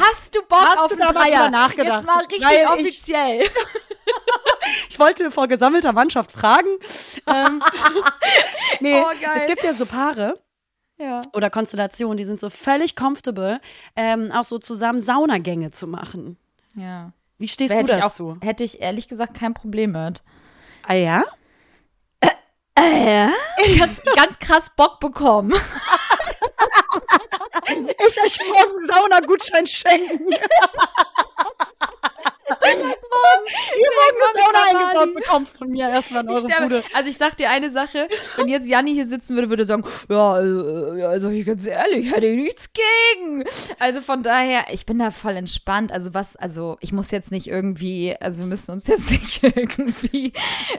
hast 0.00 0.34
du 0.34 0.42
Bock 0.42 0.58
Hast 0.64 0.78
auf 0.78 0.88
du 0.96 1.00
einen 1.02 1.14
Dreier? 1.14 1.50
nachgedacht? 1.50 2.02
Jetzt 2.02 2.06
mal 2.06 2.18
richtig 2.24 2.44
Weil 2.44 2.60
ich- 2.62 2.68
offiziell. 2.86 3.48
Ich 4.88 4.98
wollte 4.98 5.30
vor 5.30 5.48
gesammelter 5.48 5.92
Mannschaft 5.92 6.32
fragen. 6.32 6.68
ähm, 7.26 7.62
nee, 8.80 9.00
Oh, 9.00 9.06
geil. 9.20 9.30
es 9.36 9.46
gibt 9.46 9.64
ja 9.64 9.72
so 9.72 9.86
Paare 9.86 10.38
ja. 10.98 11.22
oder 11.32 11.48
Konstellationen, 11.50 12.16
die 12.16 12.24
sind 12.24 12.40
so 12.40 12.50
völlig 12.50 12.94
comfortable, 12.96 13.60
ähm, 13.96 14.30
auch 14.32 14.44
so 14.44 14.58
zusammen 14.58 15.00
Saunagänge 15.00 15.70
zu 15.70 15.86
machen. 15.86 16.36
ja. 16.76 17.12
Wie 17.38 17.48
stehst 17.48 17.72
Hätte 17.72 17.84
du 17.84 17.92
ich, 17.92 17.98
dazu? 17.98 18.36
auch, 18.40 18.44
hätte 18.46 18.64
ich 18.64 18.82
ehrlich 18.82 19.08
gesagt 19.08 19.32
kein 19.34 19.54
Problem 19.54 19.92
mit. 19.92 20.22
Ah 20.86 20.92
ja? 20.94 21.24
Ganz, 23.78 24.02
ganz 24.16 24.38
krass 24.38 24.70
Bock 24.76 25.00
bekommen. 25.00 25.52
Ich 27.70 28.22
euch 28.22 28.38
morgen 28.48 28.86
Saunagutschein 28.86 29.66
schenken. 29.66 30.34
Ihr 32.78 33.90
morgen 33.96 34.18
eine 34.28 34.42
Sauna 34.42 34.62
eingebaut 34.68 35.14
bekommen 35.14 35.46
von 35.46 35.68
mir 35.70 35.88
erstmal 35.88 36.22
in 36.22 36.30
eure 36.30 36.40
sterbe. 36.40 36.62
Bude. 36.62 36.82
Also 36.94 37.10
ich 37.10 37.16
sag 37.16 37.36
dir 37.36 37.50
eine 37.50 37.70
Sache, 37.70 38.08
wenn 38.36 38.48
jetzt 38.48 38.68
Janni 38.68 38.92
hier 38.92 39.06
sitzen 39.06 39.34
würde, 39.34 39.48
würde 39.50 39.62
er 39.64 39.66
sagen, 39.66 39.84
ja, 40.08 40.32
also, 40.32 41.06
also 41.06 41.30
ich 41.30 41.46
ganz 41.46 41.66
ehrlich, 41.66 42.12
hätte 42.12 42.26
ich 42.26 42.36
nichts 42.36 42.72
gegen. 42.72 43.44
Also 43.78 44.00
von 44.00 44.22
daher, 44.22 44.66
ich 44.70 44.86
bin 44.86 44.98
da 44.98 45.10
voll 45.10 45.36
entspannt. 45.36 45.92
Also 45.92 46.14
was, 46.14 46.36
also 46.36 46.76
ich 46.80 46.92
muss 46.92 47.10
jetzt 47.10 47.30
nicht 47.30 47.46
irgendwie, 47.48 48.16
also 48.20 48.40
wir 48.40 48.46
müssen 48.46 48.70
uns 48.72 48.86
jetzt 48.86 49.10
nicht 49.10 49.42
irgendwie, 49.42 50.32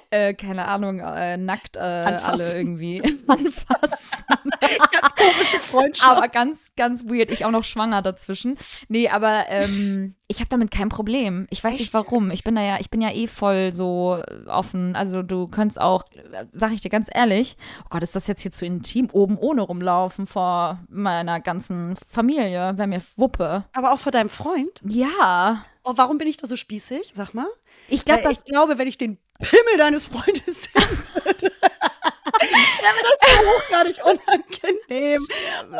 äh, 0.10 0.34
keine 0.34 0.68
Ahnung, 0.68 1.00
äh, 1.00 1.38
nackt 1.38 1.76
äh, 1.76 1.80
alle 1.80 2.56
irgendwie 2.56 3.02
anfassen. 3.28 4.24
Ganz 4.60 5.16
komische 5.16 5.60
Freundschaft. 5.60 6.18
aber 6.18 6.28
ganz, 6.28 6.72
ganz 6.76 7.06
weird. 7.06 7.32
Ich 7.32 7.46
auch 7.46 7.52
noch 7.52 7.64
schwanger 7.64 8.02
dazwischen. 8.02 8.58
Nee, 8.88 9.10
aber 9.10 9.46
ähm, 9.50 10.16
ich 10.28 10.40
habe 10.40 10.50
damit 10.50 10.72
kein 10.72 10.90
Problem. 10.90 11.46
Ich 11.50 11.64
weiß 11.64 11.80
nicht 11.82 11.94
warum. 11.94 12.32
Ich 12.32 12.44
bin 12.44 12.56
da 12.56 12.62
ja, 12.62 12.78
ich 12.80 12.90
bin 12.90 13.02
ja 13.02 13.12
eh 13.12 13.28
voll 13.28 13.74
so 13.74 14.22
äh, 14.26 14.48
offen. 14.48 14.96
Also 14.96 15.22
du 15.24 15.48
könntest 15.48 15.80
auch, 15.82 16.06
äh, 16.14 16.46
sag 16.54 16.72
ich 16.72 16.82
dir 16.82 16.90
ganz 16.90 17.10
ehrlich, 17.14 17.58
oh 17.84 17.88
Gott, 17.90 18.04
ist 18.04 18.16
das 18.16 18.28
jetzt 18.28 18.42
hier 18.42 18.52
zu 18.52 18.66
intim, 18.66 19.10
oben 19.12 19.38
ohne 19.38 19.62
rumlaufen 19.62 20.26
vor 20.26 20.80
meiner 20.90 21.40
ganzen 21.40 21.96
Familie, 22.08 22.78
wäre 22.78 22.88
mir 22.88 23.02
Wuppe. 23.18 23.66
aber 23.74 23.92
auch 23.92 24.00
vor 24.00 24.12
deinem 24.12 24.30
Freund. 24.30 24.82
Ja. 24.86 25.66
Oh, 25.84 25.94
warum 25.96 26.18
bin 26.18 26.28
ich 26.28 26.38
da 26.38 26.48
so 26.48 26.56
spießig? 26.56 27.12
Sag 27.14 27.34
mal. 27.34 27.48
Ich 27.88 28.06
das 28.06 28.40
ich 28.40 28.46
glaube, 28.46 28.78
wenn 28.78 28.88
ich 28.88 28.98
den 28.98 29.18
Pimmel 29.40 29.78
deines 29.78 30.08
Freundes 30.08 30.64
sehen 30.64 31.00
würde, 31.26 31.52
wäre 32.40 32.94
mir 32.96 33.04
das 33.04 33.18
so 33.28 33.42
hochgradig 33.50 34.00
unangenehm. 34.06 35.28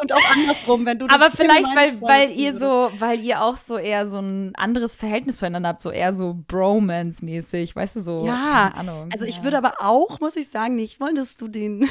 Und 0.02 0.14
auch 0.14 0.32
andersrum, 0.32 0.86
wenn 0.86 1.00
du 1.00 1.08
aber 1.10 1.32
vielleicht, 1.32 1.76
weil, 1.76 2.02
weil 2.02 2.32
ihr 2.32 2.58
so, 2.58 2.92
weil 3.00 3.20
ihr 3.20 3.42
auch 3.42 3.58
so 3.58 3.78
eher 3.78 4.08
so 4.08 4.20
ein 4.20 4.54
anderes 4.56 4.96
Verhältnis 4.96 5.38
zueinander 5.38 5.70
habt, 5.70 5.82
so 5.82 5.92
eher 5.92 6.14
so 6.14 6.36
Bromance-mäßig, 6.48 7.76
weißt 7.76 7.98
du, 7.98 8.02
so. 8.02 8.26
Ja, 8.26 8.72
keine 8.74 8.92
Ahnung. 8.92 9.10
Also 9.12 9.26
ich 9.26 9.44
würde 9.44 9.58
aber 9.58 9.76
auch, 9.80 10.20
muss 10.20 10.36
ich 10.36 10.50
sagen, 10.50 10.76
nicht 10.76 11.00
wollen, 11.00 11.16
dass 11.16 11.38
du 11.38 11.48
den 11.48 11.90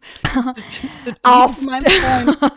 Auf 1.22 1.60
meinem 1.60 1.90
Freund. 1.90 2.38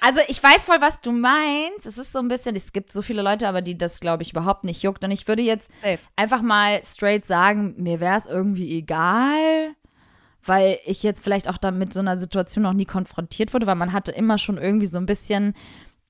Also 0.00 0.20
ich 0.28 0.40
weiß 0.40 0.64
voll, 0.64 0.80
was 0.80 1.00
du 1.00 1.10
meinst. 1.10 1.84
Es 1.84 1.98
ist 1.98 2.12
so 2.12 2.20
ein 2.20 2.28
bisschen, 2.28 2.54
es 2.54 2.72
gibt 2.72 2.92
so 2.92 3.02
viele 3.02 3.20
Leute, 3.20 3.48
aber 3.48 3.62
die 3.62 3.76
das, 3.76 3.98
glaube 3.98 4.22
ich, 4.22 4.30
überhaupt 4.30 4.62
nicht 4.62 4.82
juckt. 4.82 5.02
Und 5.02 5.10
ich 5.10 5.26
würde 5.26 5.42
jetzt 5.42 5.70
Safe. 5.80 5.98
einfach 6.14 6.40
mal 6.40 6.80
straight 6.84 7.26
sagen, 7.26 7.74
mir 7.78 7.98
wäre 7.98 8.16
es 8.16 8.26
irgendwie 8.26 8.78
egal, 8.78 9.74
weil 10.48 10.78
ich 10.84 11.02
jetzt 11.02 11.22
vielleicht 11.22 11.48
auch 11.48 11.58
damit 11.58 11.92
so 11.92 12.00
einer 12.00 12.18
Situation 12.18 12.62
noch 12.62 12.72
nie 12.72 12.84
konfrontiert 12.86 13.54
wurde, 13.54 13.66
weil 13.66 13.74
man 13.74 13.92
hatte 13.92 14.12
immer 14.12 14.38
schon 14.38 14.58
irgendwie 14.58 14.86
so 14.86 14.98
ein 14.98 15.06
bisschen 15.06 15.54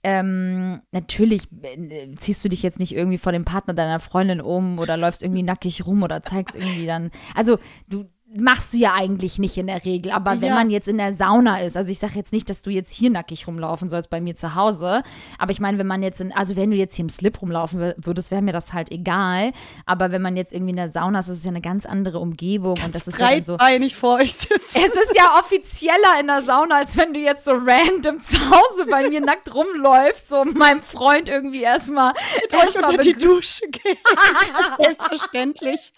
ähm, 0.04 0.80
natürlich 0.92 1.42
äh, 1.62 2.14
ziehst 2.14 2.44
du 2.44 2.48
dich 2.48 2.62
jetzt 2.62 2.78
nicht 2.78 2.94
irgendwie 2.94 3.18
vor 3.18 3.32
dem 3.32 3.44
Partner 3.44 3.74
deiner 3.74 3.98
Freundin 3.98 4.40
um 4.40 4.78
oder 4.78 4.96
läufst 4.96 5.22
irgendwie 5.22 5.42
nackig 5.42 5.84
rum 5.86 6.02
oder 6.04 6.22
zeigst 6.22 6.54
irgendwie 6.54 6.86
dann. 6.86 7.10
Also 7.34 7.58
du 7.88 8.04
machst 8.36 8.74
du 8.74 8.76
ja 8.76 8.92
eigentlich 8.92 9.38
nicht 9.38 9.56
in 9.56 9.68
der 9.68 9.84
Regel. 9.86 10.12
Aber 10.12 10.40
wenn 10.42 10.48
Ja. 10.50 10.54
man 10.54 10.68
jetzt 10.70 10.86
in 10.86 10.98
der 10.98 11.14
Sauna 11.14 11.62
ist, 11.62 11.78
also 11.78 11.90
ich 11.90 11.98
sage 11.98 12.12
jetzt 12.16 12.32
nicht, 12.32 12.50
dass 12.50 12.60
du 12.60 12.68
jetzt 12.70 12.92
hier 12.92 13.08
nackig 13.08 13.46
rumlaufen 13.46 13.88
sollst 13.88 14.10
bei 14.10 14.20
mir 14.20 14.36
zu 14.36 14.54
Hause. 14.54 15.02
Aber 15.38 15.50
ich 15.50 15.60
meine, 15.60 15.78
wenn 15.78 15.86
man 15.86 16.02
jetzt 16.02 16.20
in, 16.20 16.32
also 16.32 16.54
wenn 16.54 16.70
du 16.70 16.76
jetzt 16.76 16.94
hier 16.94 17.04
im 17.04 17.08
Slip 17.08 17.40
rumlaufen 17.40 17.80
wür- 17.80 17.94
würdest, 17.96 18.30
wäre 18.30 18.42
mir 18.42 18.52
das 18.52 18.74
halt 18.74 18.90
egal. 18.92 19.52
Aber 19.86 20.10
wenn 20.10 20.20
man 20.20 20.36
jetzt 20.36 20.52
irgendwie 20.52 20.70
in 20.72 20.76
der 20.76 20.90
Sauna 20.90 21.20
ist, 21.20 21.28
ist 21.28 21.38
es 21.38 21.44
ja 21.44 21.50
eine 21.50 21.62
ganz 21.62 21.86
andere 21.86 22.18
Umgebung 22.18 22.78
und 22.84 22.94
das 22.94 23.08
ist 23.08 23.18
ja 23.18 23.30
dann 23.30 23.44
so. 23.44 23.56
breitbeinig 23.56 23.96
vor 23.96 24.16
euch 24.16 24.34
sitzen. 24.34 24.58
Es 24.74 24.92
ist 24.94 25.14
ja 25.16 25.38
offizieller 25.38 26.20
in 26.20 26.26
der 26.26 26.42
Sauna, 26.42 26.76
als 26.76 26.98
wenn 26.98 27.14
du 27.14 27.20
jetzt 27.20 27.46
so 27.46 27.52
random 27.52 28.20
zu 28.20 28.38
Hause 28.38 28.84
bei 28.90 29.08
mir 29.08 29.22
nackt 29.22 29.54
rumläufst, 29.54 30.28
so 30.28 30.44
meinem 30.44 30.82
Freund 30.82 31.30
irgendwie 31.30 31.62
erstmal 31.62 32.12
euch 32.52 32.76
unter 32.76 32.98
die 32.98 33.14
Dusche 33.14 33.66
gehen. 33.68 33.96
Selbstverständlich. 34.82 35.92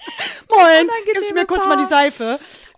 Moin, 0.49 0.89
gibst 1.13 1.31
du 1.31 1.35
mir 1.35 1.47
kurz 1.47 1.67
mal 1.67 1.77
die 1.77 1.85
Seife? 1.87 2.20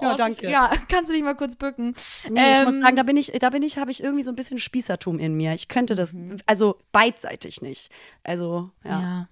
Ja, 0.01 0.17
danke. 0.17 0.51
Ja, 0.51 0.71
kannst 0.89 1.11
du 1.11 1.15
dich 1.15 1.23
mal 1.23 1.35
kurz 1.35 1.57
bücken. 1.57 1.95
Nee, 2.31 2.53
ich 2.53 2.65
muss 2.65 2.75
Ähm, 2.75 2.81
sagen, 2.83 2.97
da 2.97 3.03
bin 3.03 3.17
ich, 3.17 3.33
da 3.41 3.51
bin 3.51 3.63
ich, 3.63 3.79
habe 3.79 3.91
ich 3.91 4.03
irgendwie 4.03 4.25
so 4.25 4.31
ein 4.33 4.37
bisschen 4.37 4.59
Spießertum 4.59 5.19
in 5.19 5.35
mir. 5.35 5.53
Ich 5.55 5.69
könnte 5.69 5.95
das, 5.95 6.13
Mhm. 6.15 6.39
also 6.47 6.79
beidseitig 6.93 7.63
nicht. 7.63 7.91
Also, 8.25 8.71
ja. 8.85 9.01
Ja. 9.01 9.29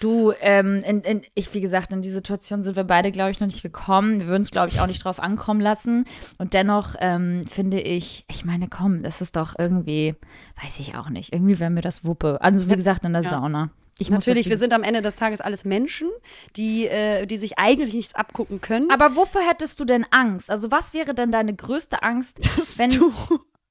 Du, 0.00 0.32
ähm, 0.42 0.82
in, 0.84 1.00
in, 1.00 1.22
ich, 1.34 1.54
wie 1.54 1.62
gesagt, 1.62 1.90
in 1.90 2.02
die 2.02 2.10
Situation 2.10 2.62
sind 2.62 2.76
wir 2.76 2.84
beide, 2.84 3.10
glaube 3.10 3.30
ich, 3.30 3.40
noch 3.40 3.46
nicht 3.46 3.62
gekommen. 3.62 4.20
Wir 4.20 4.26
würden 4.26 4.42
es, 4.42 4.50
glaube 4.50 4.68
ich, 4.68 4.78
auch 4.80 4.86
nicht 4.86 5.02
drauf 5.02 5.18
ankommen 5.20 5.62
lassen. 5.62 6.04
Und 6.36 6.52
dennoch 6.52 6.96
ähm, 7.00 7.46
finde 7.46 7.80
ich, 7.80 8.24
ich 8.30 8.44
meine, 8.44 8.68
komm, 8.68 9.02
das 9.02 9.22
ist 9.22 9.36
doch 9.36 9.54
irgendwie, 9.58 10.14
weiß 10.62 10.80
ich 10.80 10.96
auch 10.96 11.08
nicht, 11.08 11.32
irgendwie 11.32 11.58
wäre 11.58 11.70
mir 11.70 11.80
das 11.80 12.04
Wuppe. 12.04 12.42
Also, 12.42 12.68
wie 12.68 12.76
gesagt, 12.76 13.04
in 13.04 13.14
der 13.14 13.22
Sauna. 13.30 13.70
Ich 14.00 14.10
Natürlich, 14.10 14.48
wir 14.48 14.58
sind 14.58 14.72
am 14.72 14.82
Ende 14.82 15.02
des 15.02 15.16
Tages 15.16 15.40
alles 15.40 15.64
Menschen, 15.64 16.08
die, 16.56 16.86
äh, 16.86 17.26
die 17.26 17.36
sich 17.36 17.58
eigentlich 17.58 17.92
nichts 17.94 18.14
abgucken 18.14 18.60
können. 18.60 18.90
Aber 18.90 19.16
wovor 19.16 19.40
hättest 19.42 19.80
du 19.80 19.84
denn 19.84 20.06
Angst? 20.10 20.50
Also, 20.50 20.70
was 20.70 20.94
wäre 20.94 21.14
denn 21.14 21.32
deine 21.32 21.54
größte 21.54 22.02
Angst, 22.02 22.38
wenn 22.78 22.90
du, 22.90 23.12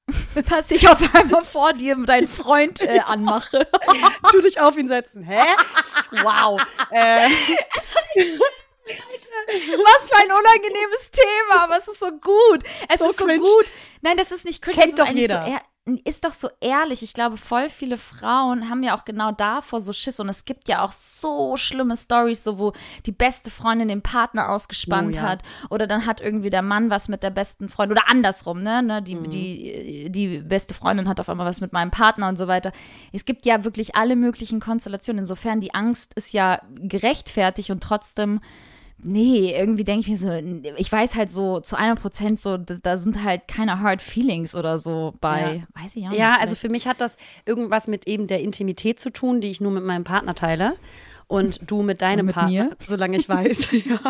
was 0.50 0.70
ich 0.70 0.88
auf 0.88 1.02
einmal 1.14 1.44
vor 1.44 1.72
dir 1.72 1.96
deinen 1.96 2.28
Freund 2.28 2.80
äh, 2.82 3.00
anmache? 3.00 3.66
du 4.32 4.40
dich 4.42 4.60
auf 4.60 4.76
ihn 4.76 4.88
setzen. 4.88 5.22
Hä? 5.22 5.40
Wow. 6.22 6.60
äh, 6.90 7.28
Was 8.86 10.08
für 10.08 10.16
ein 10.16 10.32
unangenehmes 10.32 11.10
Thema, 11.10 11.64
aber 11.64 11.76
es 11.76 11.88
ist 11.88 12.00
so 12.00 12.10
gut. 12.10 12.64
Es 12.88 12.98
So 13.00 13.10
ist 13.10 13.18
so 13.18 13.24
cringe. 13.24 13.40
gut. 13.40 13.66
Nein, 14.02 14.16
das 14.16 14.30
ist 14.32 14.44
nicht 14.44 14.62
cringe. 14.62 14.76
Kennt 14.78 14.98
das 14.98 15.08
ist 15.08 15.14
doch 15.14 15.20
jeder. 15.20 15.44
So 15.44 15.58
ist 16.04 16.24
doch 16.24 16.32
so 16.32 16.48
ehrlich. 16.60 17.02
Ich 17.02 17.14
glaube, 17.14 17.36
voll 17.36 17.68
viele 17.68 17.96
Frauen 17.96 18.68
haben 18.68 18.82
ja 18.82 18.96
auch 18.96 19.04
genau 19.04 19.32
davor 19.32 19.80
so 19.80 19.92
Schiss. 19.92 20.20
Und 20.20 20.28
es 20.28 20.44
gibt 20.44 20.68
ja 20.68 20.82
auch 20.84 20.92
so 20.92 21.56
schlimme 21.56 21.96
Stories, 21.96 22.44
so 22.44 22.58
wo 22.58 22.72
die 23.06 23.12
beste 23.12 23.50
Freundin 23.50 23.88
den 23.88 24.02
Partner 24.02 24.50
ausgespannt 24.50 25.14
Oh, 25.14 25.16
ja. 25.16 25.22
hat. 25.22 25.42
Oder 25.70 25.86
dann 25.86 26.06
hat 26.06 26.20
irgendwie 26.20 26.50
der 26.50 26.62
Mann 26.62 26.90
was 26.90 27.08
mit 27.08 27.22
der 27.22 27.30
besten 27.30 27.68
Freundin. 27.68 27.96
Oder 27.98 28.08
andersrum, 28.10 28.62
ne? 28.62 28.82
ne? 28.82 29.02
Die, 29.02 29.14
Mhm. 29.14 29.30
die, 29.30 30.10
die 30.10 30.38
beste 30.40 30.74
Freundin 30.74 31.08
hat 31.08 31.20
auf 31.20 31.28
einmal 31.28 31.46
was 31.46 31.60
mit 31.60 31.72
meinem 31.72 31.90
Partner 31.90 32.28
und 32.28 32.36
so 32.36 32.46
weiter. 32.48 32.72
Es 33.12 33.24
gibt 33.24 33.46
ja 33.46 33.64
wirklich 33.64 33.96
alle 33.96 34.16
möglichen 34.16 34.60
Konstellationen. 34.60 35.20
Insofern, 35.20 35.60
die 35.60 35.74
Angst 35.74 36.14
ist 36.14 36.32
ja 36.32 36.60
gerechtfertigt 36.74 37.70
und 37.70 37.82
trotzdem 37.82 38.40
Nee, 39.00 39.54
irgendwie 39.56 39.84
denke 39.84 40.00
ich 40.00 40.08
mir 40.08 40.18
so, 40.18 40.30
ich 40.76 40.90
weiß 40.90 41.14
halt 41.14 41.30
so 41.30 41.60
zu 41.60 41.76
einer 41.76 41.94
Prozent 41.94 42.40
so, 42.40 42.56
da, 42.56 42.96
sind 42.96 43.22
halt 43.22 43.46
keine 43.46 43.80
Hard 43.80 44.02
Feelings 44.02 44.56
oder 44.56 44.78
so 44.78 45.14
bei, 45.20 45.64
weiß 45.80 45.94
ich 45.94 46.04
auch 46.06 46.10
nicht. 46.10 46.18
ja, 46.18 46.36
also 46.40 46.56
für 46.56 46.68
mich 46.68 46.88
hat 46.88 47.00
das 47.00 47.16
irgendwas 47.46 47.86
mit 47.86 48.08
eben 48.08 48.26
der 48.26 48.40
Intimität 48.40 48.98
zu 48.98 49.10
tun, 49.12 49.40
die 49.40 49.50
ich 49.50 49.60
nur 49.60 49.70
mit 49.70 49.84
meinem 49.84 50.02
Partner 50.02 50.34
teile. 50.34 50.74
Und 51.28 51.60
du 51.70 51.82
mit 51.82 52.00
deinem 52.00 52.24
mit 52.26 52.34
Partner, 52.34 52.50
mir? 52.64 52.76
solange 52.80 53.18
ich 53.18 53.28
weiß. 53.28 53.68
ja. 53.84 54.00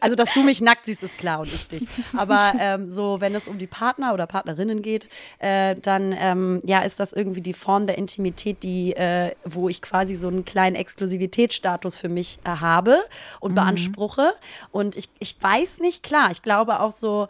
Also, 0.00 0.16
dass 0.16 0.32
du 0.32 0.42
mich 0.42 0.62
nackt 0.62 0.86
siehst, 0.86 1.02
ist 1.02 1.18
klar 1.18 1.40
und 1.40 1.52
ich 1.52 1.68
dich. 1.68 1.86
Aber 2.16 2.54
ähm, 2.58 2.88
so, 2.88 3.20
wenn 3.20 3.34
es 3.34 3.46
um 3.46 3.58
die 3.58 3.66
Partner 3.66 4.14
oder 4.14 4.26
Partnerinnen 4.26 4.80
geht, 4.80 5.06
äh, 5.38 5.76
dann 5.76 6.14
ähm, 6.18 6.62
ja, 6.64 6.80
ist 6.80 6.98
das 6.98 7.12
irgendwie 7.12 7.42
die 7.42 7.52
Form 7.52 7.86
der 7.86 7.98
Intimität, 7.98 8.62
die, 8.62 8.96
äh, 8.96 9.34
wo 9.44 9.68
ich 9.68 9.82
quasi 9.82 10.16
so 10.16 10.28
einen 10.28 10.46
kleinen 10.46 10.74
Exklusivitätsstatus 10.76 11.96
für 11.96 12.08
mich 12.08 12.38
äh, 12.44 12.48
habe 12.48 12.98
und 13.40 13.50
Mhm. 13.52 13.56
beanspruche. 13.56 14.32
Und 14.70 14.96
ich, 14.96 15.10
ich 15.18 15.36
weiß 15.40 15.80
nicht, 15.80 16.02
klar, 16.02 16.30
ich 16.30 16.40
glaube 16.40 16.80
auch 16.80 16.92
so, 16.92 17.28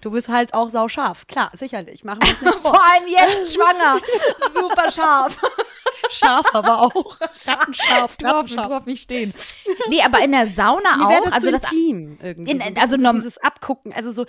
du 0.00 0.10
bist 0.10 0.28
halt 0.28 0.54
auch 0.54 0.70
sauscharf. 0.70 1.26
Klar, 1.26 1.50
sicherlich. 1.54 2.04
Machen 2.04 2.20
wir 2.22 2.30
uns 2.30 2.40
nichts 2.42 2.58
vor. 2.60 2.74
Vor 2.74 2.82
allem 2.84 3.08
jetzt 3.08 3.54
schwanger. 3.54 4.00
Super 4.54 4.90
scharf. 4.90 5.38
Scharf 6.10 6.46
aber 6.54 6.82
auch. 6.82 7.16
Rattenscharf, 7.46 7.86
Du 7.86 7.94
auf, 8.02 8.16
du 8.16 8.26
rattenscharf. 8.26 8.72
auf 8.72 8.86
mich 8.86 9.02
stehen. 9.02 9.32
Nee, 9.88 10.02
aber 10.02 10.24
in 10.24 10.32
der 10.32 10.46
Sauna 10.46 11.08
wäre 11.08 11.20
auch. 11.20 11.24
das 11.24 11.32
Also 11.34 11.50
das, 11.50 11.70
intim 11.72 12.18
irgendwie. 12.22 12.50
In- 12.50 12.60
so 12.60 12.80
also 12.80 12.96
so 12.96 13.10
dieses 13.12 13.38
Abgucken, 13.38 13.92
also 13.92 14.10
so, 14.10 14.24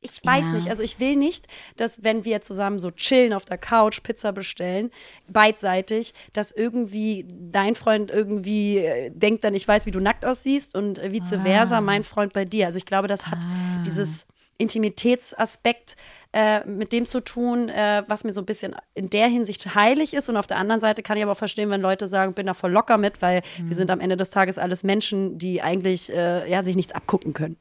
ich 0.00 0.20
weiß 0.22 0.44
Ja. 0.44 0.52
nicht, 0.52 0.68
also 0.68 0.82
ich 0.82 1.00
will 1.00 1.16
nicht, 1.16 1.46
dass 1.76 2.04
wenn 2.04 2.24
wir 2.26 2.42
zusammen 2.42 2.78
so 2.78 2.90
chillen 2.90 3.32
auf 3.32 3.46
der 3.46 3.56
Couch, 3.58 4.02
Pizza 4.02 4.32
bestellen, 4.32 4.90
beidseitig, 5.28 6.12
dass 6.34 6.52
irgendwie 6.52 7.26
dein 7.28 7.74
Freund 7.74 8.10
irgendwie 8.10 8.78
äh, 8.78 9.10
denkt 9.10 9.44
dann, 9.44 9.54
ich 9.54 9.66
weiß, 9.66 9.86
wie 9.86 9.90
du 9.90 10.00
nackt 10.00 10.24
aussiehst 10.24 10.74
und 10.76 10.98
äh, 10.98 11.10
vice 11.10 11.38
versa, 11.42 11.80
mein 11.80 12.04
Freund 12.04 12.32
bei 12.32 12.44
dir. 12.44 12.66
Also 12.66 12.76
ich 12.78 12.86
glaube, 12.86 13.08
das 13.08 13.26
hat 13.26 13.38
dieses 13.86 14.26
Intimitätsaspekt 14.58 15.96
äh, 16.32 16.64
mit 16.66 16.92
dem 16.92 17.06
zu 17.06 17.20
tun, 17.20 17.68
äh, 17.68 18.02
was 18.06 18.24
mir 18.24 18.32
so 18.32 18.40
ein 18.42 18.46
bisschen 18.46 18.74
in 18.94 19.10
der 19.10 19.28
Hinsicht 19.28 19.74
heilig 19.74 20.14
ist. 20.14 20.28
Und 20.28 20.36
auf 20.36 20.46
der 20.46 20.58
anderen 20.58 20.80
Seite 20.80 21.02
kann 21.02 21.16
ich 21.16 21.22
aber 21.22 21.32
auch 21.32 21.38
verstehen, 21.38 21.70
wenn 21.70 21.80
Leute 21.80 22.08
sagen, 22.08 22.34
bin 22.34 22.46
da 22.46 22.54
voll 22.54 22.72
locker 22.72 22.98
mit, 22.98 23.22
weil 23.22 23.42
wir 23.58 23.76
sind 23.76 23.90
am 23.90 24.00
Ende 24.00 24.16
des 24.16 24.30
Tages 24.30 24.58
alles 24.58 24.82
Menschen, 24.82 25.38
die 25.38 25.62
eigentlich 25.62 26.12
äh, 26.12 26.50
ja, 26.50 26.62
sich 26.62 26.76
nichts 26.76 26.92
abgucken 26.92 27.32
können. 27.34 27.56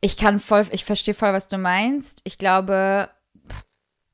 ich 0.00 0.16
kann 0.16 0.40
voll, 0.40 0.66
ich 0.70 0.84
verstehe 0.84 1.14
voll, 1.14 1.32
was 1.32 1.48
du 1.48 1.58
meinst. 1.58 2.20
Ich 2.24 2.38
glaube, 2.38 3.10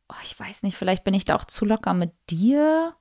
oh, 0.08 0.22
ich 0.24 0.38
weiß 0.38 0.62
nicht, 0.62 0.76
vielleicht 0.76 1.04
bin 1.04 1.14
ich 1.14 1.24
da 1.24 1.36
auch 1.36 1.44
zu 1.44 1.64
locker 1.64 1.94
mit 1.94 2.12
dir. 2.30 2.94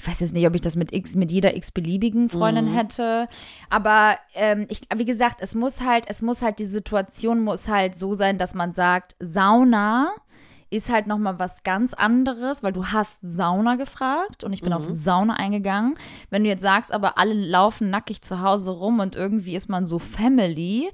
Ich 0.00 0.06
weiß 0.06 0.20
jetzt 0.20 0.32
nicht, 0.32 0.46
ob 0.46 0.54
ich 0.54 0.60
das 0.60 0.76
mit 0.76 0.92
x, 0.92 1.14
mit 1.16 1.32
jeder 1.32 1.56
x-beliebigen 1.56 2.28
Freundin 2.28 2.66
Mhm. 2.66 2.74
hätte. 2.74 3.28
Aber 3.68 4.16
ähm, 4.34 4.66
ich, 4.68 4.80
wie 4.94 5.04
gesagt, 5.04 5.38
es 5.40 5.54
muss 5.54 5.80
halt, 5.82 6.04
es 6.08 6.22
muss 6.22 6.40
halt, 6.42 6.58
die 6.60 6.64
Situation 6.64 7.40
muss 7.42 7.68
halt 7.68 7.98
so 7.98 8.14
sein, 8.14 8.38
dass 8.38 8.54
man 8.54 8.72
sagt, 8.72 9.16
Sauna 9.18 10.08
ist 10.70 10.92
halt 10.92 11.06
noch 11.06 11.16
mal 11.16 11.38
was 11.38 11.62
ganz 11.62 11.94
anderes, 11.94 12.62
weil 12.62 12.72
du 12.74 12.86
hast 12.88 13.20
Sauna 13.22 13.76
gefragt 13.76 14.44
und 14.44 14.52
ich 14.52 14.60
bin 14.60 14.74
auf 14.74 14.84
Sauna 14.86 15.34
eingegangen. 15.36 15.96
Wenn 16.28 16.44
du 16.44 16.50
jetzt 16.50 16.60
sagst, 16.60 16.92
aber 16.92 17.16
alle 17.16 17.32
laufen 17.32 17.88
nackig 17.88 18.20
zu 18.20 18.42
Hause 18.42 18.72
rum 18.72 19.00
und 19.00 19.16
irgendwie 19.16 19.56
ist 19.56 19.70
man 19.70 19.86
so 19.86 19.98
Family, 19.98 20.90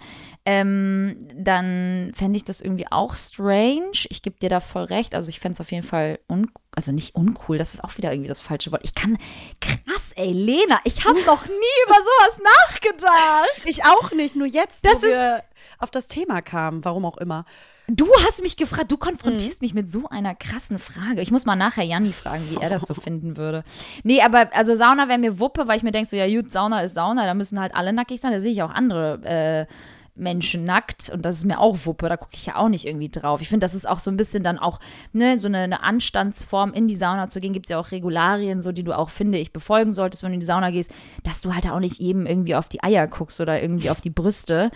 ähm, 0.46 1.16
dann 1.34 2.12
fände 2.14 2.36
ich 2.36 2.44
das 2.44 2.60
irgendwie 2.60 2.86
auch 2.90 3.16
strange. 3.16 4.06
Ich 4.10 4.20
gebe 4.22 4.38
dir 4.38 4.50
da 4.50 4.60
voll 4.60 4.84
recht. 4.84 5.14
Also 5.14 5.30
ich 5.30 5.40
fände 5.40 5.54
es 5.54 5.60
auf 5.60 5.72
jeden 5.72 5.86
Fall 5.86 6.18
un 6.28 6.50
also 6.76 6.92
nicht 6.92 7.14
uncool, 7.14 7.56
das 7.56 7.74
ist 7.74 7.84
auch 7.84 7.96
wieder 7.98 8.12
irgendwie 8.12 8.28
das 8.28 8.40
falsche 8.40 8.72
Wort. 8.72 8.82
Ich 8.84 8.94
kann, 8.96 9.16
krass, 9.60 10.12
ey, 10.16 10.32
Lena, 10.32 10.80
ich 10.82 11.04
habe 11.04 11.20
noch 11.26 11.46
nie 11.46 11.76
über 11.86 11.94
sowas 11.94 12.38
nachgedacht. 12.42 13.62
Ich 13.64 13.84
auch 13.84 14.10
nicht, 14.12 14.34
nur 14.34 14.46
jetzt, 14.46 14.84
Das 14.84 14.96
wo 14.96 15.02
wir 15.06 15.44
auf 15.78 15.92
das 15.92 16.08
Thema 16.08 16.42
kamen, 16.42 16.84
warum 16.84 17.04
auch 17.04 17.16
immer. 17.18 17.44
Du 17.86 18.08
hast 18.26 18.42
mich 18.42 18.56
gefragt, 18.56 18.90
du 18.90 18.96
konfrontierst 18.96 19.60
mich 19.60 19.74
mit 19.74 19.90
so 19.90 20.08
einer 20.08 20.34
krassen 20.34 20.78
Frage. 20.78 21.20
Ich 21.20 21.30
muss 21.30 21.44
mal 21.44 21.54
nachher 21.54 21.84
Janni 21.84 22.12
fragen, 22.12 22.44
wie 22.50 22.56
er 22.56 22.70
das 22.70 22.82
so 22.82 22.94
finden 23.00 23.36
würde. 23.36 23.62
Nee, 24.02 24.22
aber 24.22 24.48
also 24.54 24.74
Sauna 24.74 25.06
wäre 25.08 25.18
mir 25.18 25.38
Wuppe, 25.38 25.68
weil 25.68 25.76
ich 25.76 25.82
mir 25.82 25.92
denke, 25.92 26.08
so 26.08 26.16
ja 26.16 26.26
gut, 26.26 26.50
Sauna 26.50 26.80
ist 26.80 26.94
Sauna, 26.94 27.26
da 27.26 27.34
müssen 27.34 27.60
halt 27.60 27.74
alle 27.74 27.92
nackig 27.92 28.20
sein. 28.20 28.32
Da 28.32 28.40
sehe 28.40 28.52
ich 28.52 28.62
auch 28.62 28.70
andere 28.70 29.20
äh, 29.68 29.74
Menschen 30.14 30.64
nackt 30.64 31.10
und 31.10 31.24
das 31.24 31.38
ist 31.38 31.44
mir 31.44 31.58
auch 31.58 31.76
Wuppe, 31.84 32.08
da 32.08 32.16
gucke 32.16 32.34
ich 32.34 32.46
ja 32.46 32.56
auch 32.56 32.68
nicht 32.68 32.86
irgendwie 32.86 33.08
drauf. 33.08 33.40
Ich 33.40 33.48
finde, 33.48 33.64
das 33.64 33.74
ist 33.74 33.88
auch 33.88 33.98
so 33.98 34.10
ein 34.10 34.16
bisschen 34.16 34.44
dann 34.44 34.58
auch, 34.58 34.78
ne, 35.12 35.38
so 35.38 35.48
eine, 35.48 35.58
eine 35.58 35.82
Anstandsform, 35.82 36.72
in 36.72 36.86
die 36.86 36.94
Sauna 36.94 37.28
zu 37.28 37.40
gehen. 37.40 37.52
Gibt 37.52 37.66
es 37.66 37.70
ja 37.70 37.78
auch 37.78 37.90
Regularien, 37.90 38.62
so 38.62 38.70
die 38.70 38.84
du 38.84 38.96
auch, 38.96 39.10
finde 39.10 39.38
ich, 39.38 39.52
befolgen 39.52 39.92
solltest, 39.92 40.22
wenn 40.22 40.30
du 40.30 40.34
in 40.34 40.40
die 40.40 40.46
Sauna 40.46 40.70
gehst, 40.70 40.92
dass 41.24 41.40
du 41.40 41.54
halt 41.54 41.66
auch 41.68 41.80
nicht 41.80 41.98
jedem 41.98 42.26
irgendwie 42.26 42.54
auf 42.54 42.68
die 42.68 42.82
Eier 42.82 43.08
guckst 43.08 43.40
oder 43.40 43.60
irgendwie 43.60 43.90
auf 43.90 44.00
die 44.00 44.10
Brüste 44.10 44.70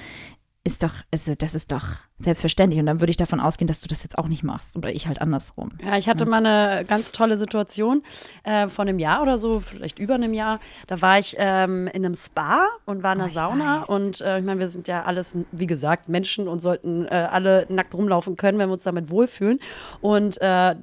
ist 0.64 0.83
doch, 0.83 0.92
also 1.11 1.35
das 1.35 1.54
ist 1.54 1.73
doch 1.73 1.97
selbstverständlich. 2.19 2.81
Und 2.81 2.87
dann 2.87 3.01
würde 3.01 3.11
ich 3.11 3.17
davon 3.17 3.41
ausgehen, 3.41 3.69
dass 3.69 3.81
du 3.81 3.89
das 3.89 4.03
jetzt 4.03 4.19
auch 4.19 4.29
nicht 4.29 4.43
machst. 4.43 4.77
Oder 4.77 4.91
ich 4.91 5.07
halt 5.07 5.21
andersrum. 5.21 5.71
Ja, 5.83 5.97
ich 5.97 6.09
hatte 6.09 6.27
mal 6.27 6.45
eine 6.45 6.85
ganz 6.85 7.13
tolle 7.13 7.37
Situation 7.37 8.03
äh, 8.45 8.69
vor 8.69 8.85
einem 8.85 8.99
Jahr 8.99 9.23
oder 9.23 9.39
so, 9.39 9.61
vielleicht 9.61 9.99
über 9.99 10.15
einem 10.15 10.35
Jahr. 10.35 10.61
Da 10.87 11.01
war 11.01 11.19
ich 11.19 11.37
ähm, 11.39 11.87
in 11.89 12.05
einem 12.05 12.15
Spa 12.15 12.67
und 12.87 13.03
war 13.03 13.13
in 13.13 13.21
einer 13.21 13.29
ich 13.29 13.35
Sauna. 13.35 13.83
weiß. 13.83 13.89
Und 13.89 14.21
äh, 14.21 14.39
ich 14.39 14.45
meine, 14.45 14.61
wir 14.61 14.69
sind 14.69 14.89
ja 14.89 15.05
alles, 15.05 15.37
wie 15.53 15.67
gesagt, 15.67 16.09
Menschen 16.09 16.49
und 16.49 16.61
sollten 16.61 17.07
äh, 17.07 17.29
alle 17.31 17.67
nackt 17.69 17.95
rumlaufen 17.95 18.37
können, 18.37 18.59
wenn 18.59 18.69
wir 18.69 18.75
uns 18.75 18.83
damit 18.83 19.11
wohlfühlen. 19.11 19.61
Und 20.01 20.41
äh, 20.41 20.75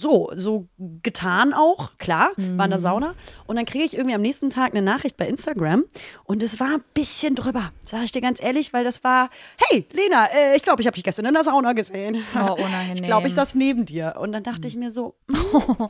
so, 0.00 0.30
so 0.34 0.68
getan 1.02 1.52
auch, 1.52 1.96
klar, 1.98 2.30
war 2.36 2.64
in 2.64 2.70
der 2.70 2.80
Sauna. 2.80 3.14
Und 3.46 3.56
dann 3.56 3.64
kriege 3.64 3.84
ich 3.84 3.96
irgendwie 3.96 4.14
am 4.14 4.22
nächsten 4.22 4.50
Tag 4.50 4.72
eine 4.72 4.82
Nachricht 4.82 5.16
bei 5.16 5.26
Instagram 5.26 5.84
und 6.24 6.42
es 6.42 6.60
war 6.60 6.74
ein 6.74 6.84
bisschen 6.94 7.34
drüber, 7.34 7.72
sage 7.84 8.04
ich 8.04 8.12
dir 8.12 8.20
ganz 8.20 8.42
ehrlich, 8.42 8.72
weil 8.72 8.84
das 8.84 9.04
war, 9.04 9.30
hey, 9.56 9.86
Lena, 9.92 10.26
äh, 10.26 10.56
ich 10.56 10.62
glaube, 10.62 10.80
ich 10.80 10.86
habe 10.86 10.94
dich 10.94 11.04
gestern 11.04 11.26
in 11.26 11.34
der 11.34 11.44
Sauna 11.44 11.72
gesehen. 11.72 12.24
Oh, 12.34 12.52
unangenehm. 12.52 12.94
Ich 12.94 13.02
glaube, 13.02 13.26
ich 13.26 13.34
saß 13.34 13.54
neben 13.54 13.84
dir. 13.84 14.16
Und 14.18 14.32
dann 14.32 14.42
dachte 14.42 14.68
ich 14.68 14.76
mir 14.76 14.92
so, 14.92 15.14
hm. 15.30 15.88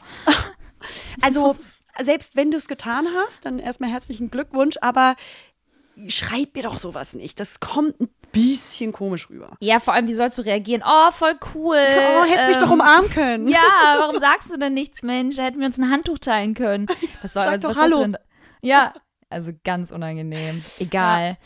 also 1.20 1.56
selbst 2.00 2.36
wenn 2.36 2.50
du 2.50 2.56
es 2.56 2.68
getan 2.68 3.06
hast, 3.16 3.44
dann 3.44 3.58
erstmal 3.58 3.90
herzlichen 3.90 4.30
Glückwunsch, 4.30 4.76
aber 4.80 5.16
schreib 6.08 6.54
mir 6.54 6.62
doch 6.62 6.78
sowas 6.78 7.14
nicht. 7.14 7.40
Das 7.40 7.60
kommt 7.60 8.00
ein 8.00 8.08
bisschen 8.32 8.92
komisch 8.92 9.30
rüber. 9.30 9.56
Ja, 9.60 9.80
vor 9.80 9.94
allem, 9.94 10.06
wie 10.06 10.12
sollst 10.14 10.38
du 10.38 10.42
reagieren? 10.42 10.82
Oh, 10.86 11.10
voll 11.10 11.34
cool. 11.54 11.76
Oh, 12.18 12.24
hättest 12.24 12.48
mich 12.48 12.56
Ähm, 12.56 12.62
doch 12.62 12.70
umarmen 12.70 13.10
können. 13.10 13.48
Ja, 13.48 13.58
warum 13.98 14.18
sagst 14.18 14.52
du 14.52 14.58
denn 14.58 14.74
nichts, 14.74 15.02
Mensch? 15.02 15.36
Hätten 15.38 15.60
wir 15.60 15.66
uns 15.66 15.78
ein 15.78 15.90
Handtuch 15.90 16.18
teilen 16.18 16.54
können. 16.54 16.86
Was 17.22 17.32
soll, 17.34 17.42
Sag 17.44 17.52
also, 17.52 17.68
was 17.68 17.78
Hallo. 17.78 18.06
Ja, 18.62 18.92
also 19.30 19.52
ganz 19.64 19.90
unangenehm. 19.90 20.62
Egal. 20.78 21.30
Ja, 21.30 21.36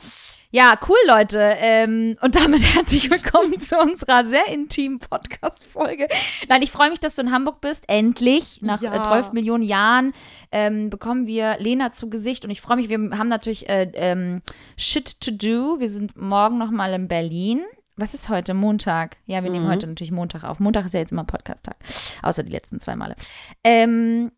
cool, 0.54 0.97
Leute. 1.06 1.38
Ähm, 1.59 2.16
und 2.21 2.37
damit 2.37 2.62
herzlich 2.75 3.11
willkommen 3.11 3.59
zu 3.59 3.78
unserer 3.78 4.25
sehr 4.25 4.47
intimen 4.49 4.99
Podcast-Folge. 4.99 6.09
Nein, 6.49 6.62
ich 6.62 6.71
freue 6.71 6.90
mich, 6.90 7.00
dass 7.00 7.16
du 7.16 7.23
in 7.23 7.32
Hamburg 7.32 7.61
bist. 7.61 7.85
Endlich, 7.88 8.61
nach 8.62 8.80
Ja. 8.82 8.94
äh, 8.94 9.02
12 9.02 9.32
Millionen 9.32 9.62
Jahren, 9.62 10.12
ähm, 10.50 10.90
bekommen 10.90 11.26
wir 11.26 11.56
Lena 11.59 11.92
zu 11.92 12.11
Gesicht. 12.11 12.44
Und 12.44 12.50
ich 12.50 12.61
freue 12.61 12.76
mich, 12.76 12.88
wir 12.88 12.99
haben 13.18 13.28
natürlich 13.28 13.68
äh, 13.68 13.90
ähm, 13.94 14.42
Shit 14.76 15.21
to 15.21 15.30
do. 15.30 15.80
Wir 15.80 15.88
sind 15.88 16.16
morgen 16.16 16.59
noch 16.59 16.71
mal 16.71 16.92
in 16.92 17.09
Berlin. 17.09 17.62
Was 17.97 18.14
ist 18.14 18.28
heute? 18.28 18.54
Montag. 18.54 19.18
Ja, 19.26 19.42
wir 19.42 19.50
nehmen 19.50 19.68
heute 19.68 19.87
natürlich 19.87 20.12
Montag 20.12 20.44
auf. 20.44 20.61
Montag 20.61 20.87
ist 20.87 20.94
ja 20.94 21.00
jetzt 21.00 21.12
immer 21.12 21.25
Podcast-Tag. 21.25 21.76
Außer 22.23 22.42
die 22.42 22.50
letzten 22.52 22.80
zwei 22.80 22.97
Male. 22.97 23.14
Ähm, 23.64 24.32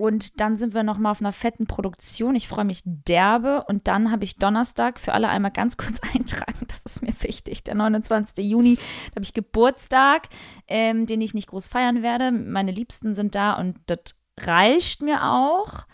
und 0.00 0.40
dann 0.40 0.56
sind 0.56 0.72
wir 0.72 0.82
noch 0.82 0.96
mal 0.96 1.10
auf 1.10 1.20
einer 1.20 1.32
fetten 1.32 1.66
Produktion. 1.66 2.34
Ich 2.34 2.48
freue 2.48 2.64
mich 2.64 2.80
derbe. 2.84 3.64
Und 3.68 3.86
dann 3.86 4.10
habe 4.10 4.24
ich 4.24 4.36
Donnerstag 4.36 4.98
für 4.98 5.12
alle 5.12 5.28
einmal 5.28 5.50
ganz 5.50 5.76
kurz 5.76 6.00
eintragen. 6.14 6.66
Das 6.68 6.86
ist 6.86 7.02
mir 7.02 7.12
wichtig. 7.20 7.64
Der 7.64 7.74
29. 7.74 8.44
Juni, 8.46 8.76
da 8.76 9.16
habe 9.16 9.24
ich 9.24 9.34
Geburtstag, 9.34 10.28
ähm, 10.68 11.04
den 11.04 11.20
ich 11.20 11.34
nicht 11.34 11.48
groß 11.48 11.68
feiern 11.68 12.02
werde. 12.02 12.32
Meine 12.32 12.72
Liebsten 12.72 13.12
sind 13.12 13.34
da 13.34 13.52
und 13.52 13.76
das 13.86 14.16
reicht 14.40 15.02
mir 15.02 15.22
auch. 15.22 15.86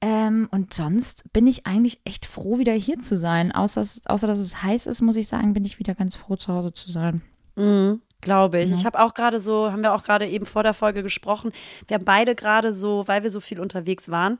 Ähm, 0.00 0.48
und 0.50 0.72
sonst 0.72 1.30
bin 1.34 1.46
ich 1.46 1.66
eigentlich 1.66 2.00
echt 2.06 2.24
froh, 2.24 2.56
wieder 2.56 2.72
hier 2.72 2.98
zu 2.98 3.14
sein. 3.14 3.52
Außer, 3.52 3.82
außer 4.06 4.26
dass 4.26 4.38
es 4.38 4.62
heiß 4.62 4.86
ist, 4.86 5.02
muss 5.02 5.16
ich 5.16 5.28
sagen, 5.28 5.52
bin 5.52 5.66
ich 5.66 5.78
wieder 5.78 5.94
ganz 5.94 6.16
froh, 6.16 6.36
zu 6.36 6.48
Hause 6.54 6.72
zu 6.72 6.90
sein. 6.90 7.20
Mhm, 7.56 8.00
Glaube 8.20 8.60
ich. 8.60 8.72
Ich 8.72 8.84
habe 8.84 9.00
auch 9.00 9.14
gerade 9.14 9.40
so, 9.40 9.72
haben 9.72 9.82
wir 9.82 9.94
auch 9.94 10.02
gerade 10.02 10.26
eben 10.28 10.46
vor 10.46 10.62
der 10.62 10.74
Folge 10.74 11.02
gesprochen, 11.02 11.52
wir 11.88 11.94
haben 11.94 12.04
beide 12.04 12.34
gerade 12.34 12.72
so, 12.72 13.04
weil 13.06 13.22
wir 13.22 13.30
so 13.30 13.40
viel 13.40 13.60
unterwegs 13.60 14.10
waren, 14.10 14.38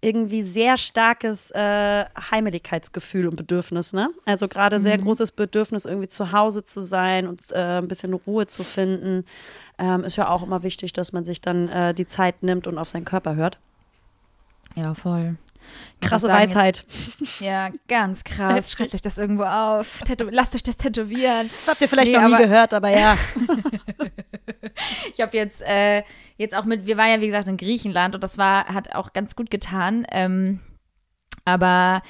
irgendwie 0.00 0.42
sehr 0.42 0.76
starkes 0.76 1.50
äh, 1.50 2.04
Heimeligkeitsgefühl 2.30 3.26
und 3.26 3.36
Bedürfnis, 3.36 3.92
ne? 3.92 4.10
Also 4.26 4.46
gerade 4.46 4.80
sehr 4.80 4.98
großes 4.98 5.32
Bedürfnis, 5.32 5.84
irgendwie 5.86 6.08
zu 6.08 6.32
Hause 6.32 6.64
zu 6.64 6.80
sein 6.80 7.26
und 7.26 7.40
äh, 7.52 7.78
ein 7.78 7.88
bisschen 7.88 8.12
Ruhe 8.12 8.46
zu 8.46 8.62
finden. 8.62 9.24
Ähm, 9.78 10.04
ist 10.04 10.16
ja 10.16 10.28
auch 10.28 10.42
immer 10.42 10.62
wichtig, 10.62 10.92
dass 10.92 11.12
man 11.12 11.24
sich 11.24 11.40
dann 11.40 11.68
äh, 11.68 11.94
die 11.94 12.06
Zeit 12.06 12.42
nimmt 12.42 12.66
und 12.66 12.78
auf 12.78 12.88
seinen 12.88 13.04
Körper 13.04 13.36
hört. 13.36 13.58
Ja, 14.74 14.94
voll. 14.94 15.36
Krasse 16.00 16.28
Weisheit. 16.28 16.84
Jetzt, 17.18 17.40
ja, 17.40 17.70
ganz 17.88 18.22
krass. 18.24 18.70
Schreibt 18.70 18.94
euch 18.94 19.02
das 19.02 19.16
irgendwo 19.18 19.44
auf. 19.44 20.00
Tätow 20.04 20.28
lasst 20.30 20.54
euch 20.54 20.62
das 20.62 20.76
tätowieren. 20.76 21.48
Das 21.48 21.68
habt 21.68 21.80
ihr 21.80 21.88
vielleicht 21.88 22.08
Nee, 22.12 22.18
noch 22.18 22.28
nie 22.28 22.34
aber- 22.34 22.42
gehört, 22.44 22.74
aber 22.74 22.90
ja. 22.90 23.16
Ich 25.12 25.20
habe 25.20 25.36
jetzt, 25.36 25.62
äh, 25.62 26.02
jetzt 26.36 26.54
auch 26.54 26.64
mit, 26.64 26.86
wir 26.86 26.96
waren 26.96 27.08
ja 27.10 27.20
wie 27.20 27.26
gesagt 27.26 27.48
in 27.48 27.56
Griechenland 27.56 28.14
und 28.14 28.22
das 28.22 28.36
war, 28.38 28.66
hat 28.66 28.94
auch 28.94 29.12
ganz 29.12 29.34
gut 29.36 29.50
getan. 29.50 30.06
Ähm, 30.10 30.60
aber 31.44 32.02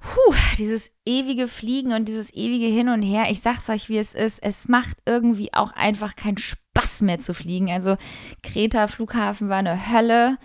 puh, 0.00 0.34
dieses 0.56 0.90
ewige 1.06 1.46
Fliegen 1.48 1.92
und 1.92 2.06
dieses 2.08 2.32
ewige 2.34 2.66
Hin 2.66 2.88
und 2.88 3.02
Her, 3.02 3.26
ich 3.30 3.40
sag's 3.40 3.68
euch, 3.68 3.88
wie 3.88 3.98
es 3.98 4.12
ist, 4.12 4.42
es 4.42 4.68
macht 4.68 4.96
irgendwie 5.06 5.54
auch 5.54 5.72
einfach 5.72 6.16
keinen 6.16 6.38
Spaß 6.38 7.02
mehr 7.02 7.20
zu 7.20 7.32
fliegen. 7.34 7.70
Also 7.70 7.96
Kreta 8.42 8.88
Flughafen 8.88 9.48
war 9.48 9.58
eine 9.58 9.92
Hölle. 9.92 10.38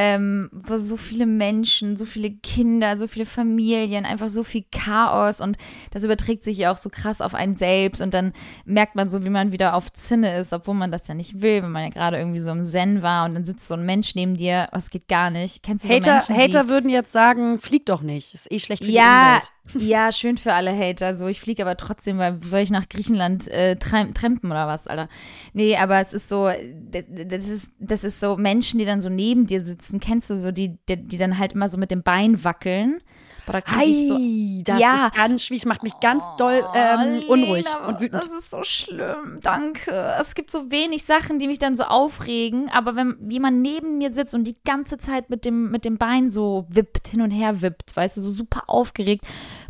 Ähm, 0.00 0.48
wo 0.52 0.76
so 0.76 0.96
viele 0.96 1.26
Menschen, 1.26 1.96
so 1.96 2.04
viele 2.04 2.30
Kinder, 2.30 2.96
so 2.96 3.08
viele 3.08 3.26
Familien, 3.26 4.04
einfach 4.04 4.28
so 4.28 4.44
viel 4.44 4.64
Chaos 4.70 5.40
und 5.40 5.56
das 5.90 6.04
überträgt 6.04 6.44
sich 6.44 6.56
ja 6.58 6.72
auch 6.72 6.76
so 6.76 6.88
krass 6.88 7.20
auf 7.20 7.34
einen 7.34 7.56
selbst 7.56 8.00
und 8.00 8.14
dann 8.14 8.32
merkt 8.64 8.94
man 8.94 9.08
so, 9.08 9.24
wie 9.24 9.30
man 9.30 9.50
wieder 9.50 9.74
auf 9.74 9.92
Zinne 9.92 10.36
ist, 10.36 10.52
obwohl 10.52 10.76
man 10.76 10.92
das 10.92 11.08
ja 11.08 11.14
nicht 11.14 11.42
will, 11.42 11.64
wenn 11.64 11.72
man 11.72 11.82
ja 11.82 11.88
gerade 11.88 12.16
irgendwie 12.16 12.38
so 12.38 12.52
im 12.52 12.64
Zen 12.64 13.02
war 13.02 13.24
und 13.24 13.34
dann 13.34 13.44
sitzt 13.44 13.66
so 13.66 13.74
ein 13.74 13.84
Mensch 13.84 14.14
neben 14.14 14.36
dir, 14.36 14.68
was 14.70 14.90
geht 14.90 15.08
gar 15.08 15.30
nicht. 15.30 15.64
Kennst 15.64 15.84
du 15.84 15.88
so 15.88 15.94
Hater, 15.94 16.12
Menschen, 16.12 16.36
Hater 16.36 16.68
würden 16.68 16.90
jetzt 16.90 17.10
sagen, 17.10 17.58
flieg 17.58 17.84
doch 17.86 18.02
nicht. 18.02 18.34
Ist 18.34 18.52
eh 18.52 18.60
schlecht 18.60 18.84
für 18.84 18.90
ja, 18.90 19.40
die 19.40 19.46
Umwelt. 19.46 19.52
ja, 19.88 20.12
schön 20.12 20.36
für 20.36 20.54
alle 20.54 20.76
Hater. 20.76 21.14
So, 21.14 21.26
ich 21.26 21.40
fliege 21.40 21.62
aber 21.62 21.76
trotzdem, 21.76 22.18
weil 22.18 22.42
soll 22.42 22.60
ich 22.60 22.70
nach 22.70 22.88
Griechenland 22.88 23.48
äh, 23.48 23.76
trampen 23.76 24.50
oder 24.50 24.66
was, 24.66 24.86
Alter? 24.86 25.08
Nee, 25.52 25.76
aber 25.76 26.00
es 26.00 26.12
ist 26.12 26.28
so, 26.28 26.50
das 26.90 27.48
ist, 27.48 27.72
das 27.78 28.04
ist 28.04 28.20
so 28.20 28.36
Menschen, 28.36 28.78
die 28.78 28.84
dann 28.84 29.00
so 29.00 29.08
neben 29.08 29.46
dir 29.46 29.60
sitzen, 29.60 29.87
kennst 30.00 30.30
du 30.30 30.36
so, 30.36 30.50
die, 30.52 30.78
die, 30.88 30.96
die 30.96 31.18
dann 31.18 31.38
halt 31.38 31.52
immer 31.54 31.68
so 31.68 31.78
mit 31.78 31.90
dem 31.90 32.02
Bein 32.02 32.44
wackeln. 32.44 33.00
Boah, 33.46 33.62
ich 33.82 34.08
so, 34.08 34.14
Hi, 34.16 34.62
das 34.62 34.78
Ja. 34.80 35.06
ist 35.06 35.14
ganz 35.14 35.42
schwierig, 35.42 35.64
macht 35.64 35.82
mich 35.82 35.98
ganz 36.00 36.22
doll 36.36 36.62
ähm, 36.74 37.20
Oh, 37.28 37.32
unruhig 37.32 37.64
Lena, 37.64 37.86
und 37.86 38.00
wütend. 38.00 38.22
Das 38.22 38.30
ist 38.30 38.50
so 38.50 38.62
schlimm, 38.62 39.38
danke. 39.42 39.90
Es 40.20 40.34
gibt 40.34 40.50
so 40.50 40.70
wenig 40.70 41.04
Sachen, 41.04 41.38
die 41.38 41.46
mich 41.46 41.58
dann 41.58 41.74
so 41.74 41.84
aufregen, 41.84 42.68
aber 42.70 42.94
wenn 42.94 43.16
jemand 43.30 43.62
neben 43.62 43.96
mir 43.96 44.12
sitzt 44.12 44.34
und 44.34 44.44
die 44.44 44.56
ganze 44.66 44.98
Zeit 44.98 45.30
mit 45.30 45.46
dem, 45.46 45.70
mit 45.70 45.86
dem 45.86 45.96
Bein 45.96 46.28
so 46.28 46.66
wippt, 46.68 47.08
hin 47.08 47.22
und 47.22 47.30
her 47.30 47.62
wippt, 47.62 47.96
weißt 47.96 48.18
du, 48.18 48.20
so 48.20 48.32
super 48.32 48.64
aufgeregt, 48.66 49.24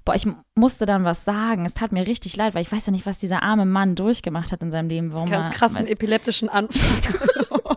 boah, 0.09 0.15
ich 0.15 0.25
musste 0.55 0.87
dann 0.87 1.05
was 1.05 1.27
sagen. 1.27 1.67
Es 1.67 1.75
tat 1.75 1.93
mir 1.93 2.07
richtig 2.07 2.35
leid, 2.35 2.55
weil 2.55 2.63
ich 2.63 2.73
weiß 2.73 2.87
ja 2.87 2.93
nicht, 2.93 3.05
was 3.05 3.19
dieser 3.19 3.43
arme 3.43 3.67
Mann 3.67 3.95
durchgemacht 3.95 4.53
hat 4.53 4.63
in 4.63 4.71
seinem 4.71 4.89
Leben. 4.89 5.13
Warum 5.13 5.31
Ganz 5.31 5.51
krassen 5.51 5.81
weißt, 5.81 5.91
epileptischen 5.91 6.49
Anfall. 6.49 7.13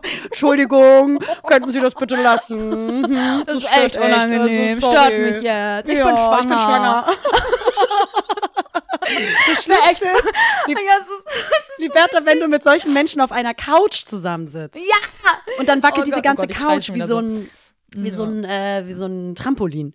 Entschuldigung, 0.24 1.18
könnten 1.46 1.70
Sie 1.70 1.78
das 1.78 1.94
bitte 1.94 2.16
lassen? 2.16 3.02
Mhm, 3.02 3.42
Das 3.44 3.56
ist 3.56 3.68
stört 3.68 3.84
echt 3.84 3.96
unangenehm, 3.98 4.76
also 4.76 4.90
stört 4.90 5.12
mich 5.12 5.42
jetzt. 5.42 5.88
Ich 5.88 5.94
ja, 5.98 6.06
bin 6.06 6.16
schwanger. 6.16 6.40
Ich 6.40 6.48
bin 6.48 6.58
schwanger. 6.58 7.06
das 9.48 9.64
Schlimmste 9.64 10.06
ist, 10.06 10.24
Ja, 10.68 10.74
ist, 10.74 11.10
wie 11.78 11.88
Bertha, 11.88 12.20
wenn 12.24 12.40
du 12.40 12.48
mit 12.48 12.62
solchen 12.62 12.94
Menschen 12.94 13.20
auf 13.20 13.30
einer 13.30 13.52
Couch 13.52 14.06
zusammensitzt. 14.06 14.76
ja, 14.76 15.32
Und 15.58 15.68
dann 15.68 15.82
wackelt 15.82 16.00
Oh 16.00 16.04
diese 16.04 16.16
Gott, 16.16 16.24
oh 16.24 16.28
ganze 16.28 16.46
Gott, 16.46 16.50
ich 16.50 16.56
schrei 16.56 16.76
Couch 16.76 16.94
wie 16.94 17.02
so 17.02 17.18
ein, 17.18 17.50
wie 17.94 18.10
so 18.10 18.24
ein, 18.24 18.44
äh, 18.44 18.84
wie 18.86 18.94
so 18.94 19.04
ein 19.04 19.34
Trampolin. 19.34 19.94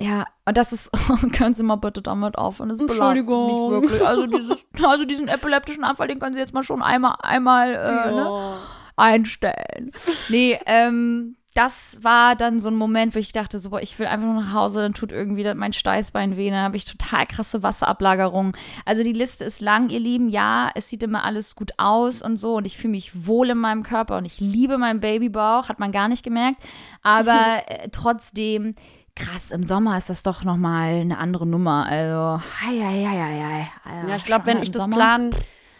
Ja, 0.00 0.24
und 0.46 0.56
das 0.56 0.72
ist, 0.72 0.90
können 1.32 1.52
Sie 1.52 1.62
mal 1.62 1.76
bitte 1.76 2.00
damit 2.00 2.38
aufhören, 2.38 2.70
das 2.70 2.78
belastet 2.78 3.26
mich 3.26 3.28
wirklich. 3.28 4.06
Also, 4.06 4.26
dieses, 4.26 4.64
also 4.82 5.04
diesen 5.04 5.28
epileptischen 5.28 5.84
Anfall, 5.84 6.08
den 6.08 6.18
können 6.18 6.34
Sie 6.34 6.40
jetzt 6.40 6.54
mal 6.54 6.62
schon 6.62 6.82
einmal, 6.82 7.16
einmal 7.20 7.74
äh, 7.74 8.10
ne, 8.12 8.56
einstellen. 8.96 9.92
Nee, 10.30 10.58
ähm, 10.64 11.36
das 11.54 11.98
war 12.02 12.36
dann 12.36 12.60
so 12.60 12.68
ein 12.68 12.76
Moment, 12.76 13.14
wo 13.14 13.18
ich 13.18 13.32
dachte, 13.32 13.58
so, 13.58 13.70
boah, 13.70 13.82
ich 13.82 13.98
will 13.98 14.06
einfach 14.06 14.26
nur 14.26 14.40
nach 14.40 14.54
Hause, 14.54 14.80
dann 14.80 14.94
tut 14.94 15.10
irgendwie 15.10 15.52
mein 15.54 15.72
Steißbein 15.72 16.36
weh, 16.36 16.48
dann 16.48 16.60
habe 16.60 16.76
ich 16.76 16.84
total 16.84 17.26
krasse 17.26 17.62
Wasserablagerung. 17.62 18.56
Also 18.84 19.02
die 19.02 19.12
Liste 19.12 19.44
ist 19.44 19.60
lang, 19.60 19.90
ihr 19.90 19.98
Lieben, 19.98 20.28
ja, 20.28 20.70
es 20.74 20.88
sieht 20.88 21.02
immer 21.02 21.24
alles 21.24 21.56
gut 21.56 21.72
aus 21.76 22.22
und 22.22 22.36
so 22.36 22.54
und 22.54 22.66
ich 22.66 22.78
fühle 22.78 22.92
mich 22.92 23.26
wohl 23.26 23.50
in 23.50 23.58
meinem 23.58 23.82
Körper 23.82 24.16
und 24.16 24.24
ich 24.24 24.38
liebe 24.38 24.78
meinen 24.78 25.00
Babybauch, 25.00 25.68
hat 25.68 25.80
man 25.80 25.92
gar 25.92 26.08
nicht 26.08 26.22
gemerkt, 26.22 26.62
aber 27.02 27.62
äh, 27.66 27.88
trotzdem 27.90 28.74
krass, 29.14 29.50
im 29.50 29.64
Sommer 29.64 29.98
ist 29.98 30.08
das 30.10 30.22
doch 30.22 30.44
nochmal 30.44 31.00
eine 31.00 31.18
andere 31.18 31.46
Nummer, 31.46 31.86
also, 31.86 32.42
hei, 32.62 32.78
hei, 32.80 33.06
hei, 33.06 33.18
hei, 33.18 33.72
hei. 33.84 34.08
Ja, 34.08 34.16
ich 34.16 34.24
glaube, 34.24 34.46
wenn 34.46 34.62
ich 34.62 34.70
das 34.70 34.82
Sommer. 34.82 34.96
planen 34.96 35.34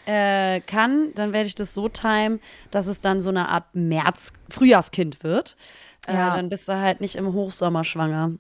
äh, 0.07 0.61
kann, 0.61 1.11
dann 1.14 1.33
werde 1.33 1.47
ich 1.47 1.55
das 1.55 1.75
so 1.75 1.88
timen, 1.88 2.40
dass 2.71 2.87
es 2.87 3.01
dann 3.01 3.21
so 3.21 3.31
eine 3.31 3.49
Art 3.49 3.66
März, 3.75 4.33
Frühjahrskind 4.49 5.23
wird. 5.23 5.57
Äh, 6.07 6.14
Ja. 6.14 6.37
dann 6.37 6.49
bist 6.49 6.69
du 6.69 6.73
halt 6.75 7.01
nicht 7.01 7.16
im 7.16 7.33
Hochsommer 7.33 7.85
schwanger. 7.85 8.33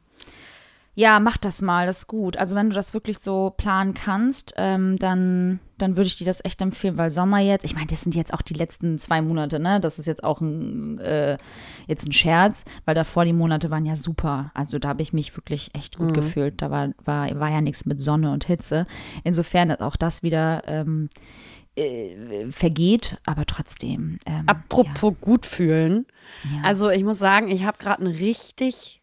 Ja, 0.94 1.20
mach 1.20 1.36
das 1.36 1.62
mal, 1.62 1.86
das 1.86 2.00
ist 2.00 2.06
gut. 2.08 2.36
Also 2.36 2.56
wenn 2.56 2.68
du 2.68 2.74
das 2.74 2.92
wirklich 2.94 3.20
so 3.20 3.54
planen 3.56 3.94
kannst, 3.94 4.54
ähm, 4.56 4.98
dann, 4.98 5.60
dann 5.78 5.96
würde 5.96 6.08
ich 6.08 6.18
dir 6.18 6.24
das 6.24 6.44
echt 6.44 6.60
empfehlen, 6.60 6.96
weil 6.96 7.10
Sommer 7.10 7.38
jetzt, 7.38 7.64
ich 7.64 7.74
meine, 7.74 7.86
das 7.86 8.02
sind 8.02 8.14
jetzt 8.16 8.34
auch 8.34 8.42
die 8.42 8.54
letzten 8.54 8.98
zwei 8.98 9.22
Monate, 9.22 9.60
ne? 9.60 9.80
Das 9.80 9.98
ist 10.00 10.06
jetzt 10.06 10.24
auch 10.24 10.40
ein, 10.40 10.98
äh, 10.98 11.38
jetzt 11.86 12.06
ein 12.06 12.12
Scherz, 12.12 12.64
weil 12.84 12.96
davor 12.96 13.24
die 13.24 13.32
Monate 13.32 13.70
waren 13.70 13.86
ja 13.86 13.94
super. 13.94 14.50
Also 14.52 14.78
da 14.78 14.88
habe 14.88 15.02
ich 15.02 15.12
mich 15.12 15.36
wirklich 15.36 15.70
echt 15.74 15.96
gut 15.96 16.12
gefühlt. 16.12 16.60
Da 16.60 16.70
war, 16.70 16.88
war, 17.04 17.38
war 17.38 17.50
ja 17.50 17.60
nichts 17.60 17.86
mit 17.86 18.00
Sonne 18.00 18.32
und 18.32 18.44
Hitze. 18.44 18.86
Insofern 19.22 19.70
ist 19.70 19.80
auch 19.80 19.96
das 19.96 20.24
wieder 20.24 20.64
ähm, 20.66 21.08
äh, 21.76 22.50
vergeht, 22.50 23.16
aber 23.24 23.46
trotzdem. 23.46 24.18
Ähm, 24.26 24.42
Apropos 24.46 25.14
gut 25.20 25.46
fühlen. 25.46 26.06
ja. 26.44 26.62
Also 26.64 26.90
ich 26.90 27.04
muss 27.04 27.18
sagen, 27.18 27.48
ich 27.48 27.64
habe 27.64 27.78
gerade 27.78 28.04
einen 28.04 28.14
richtig 28.14 29.00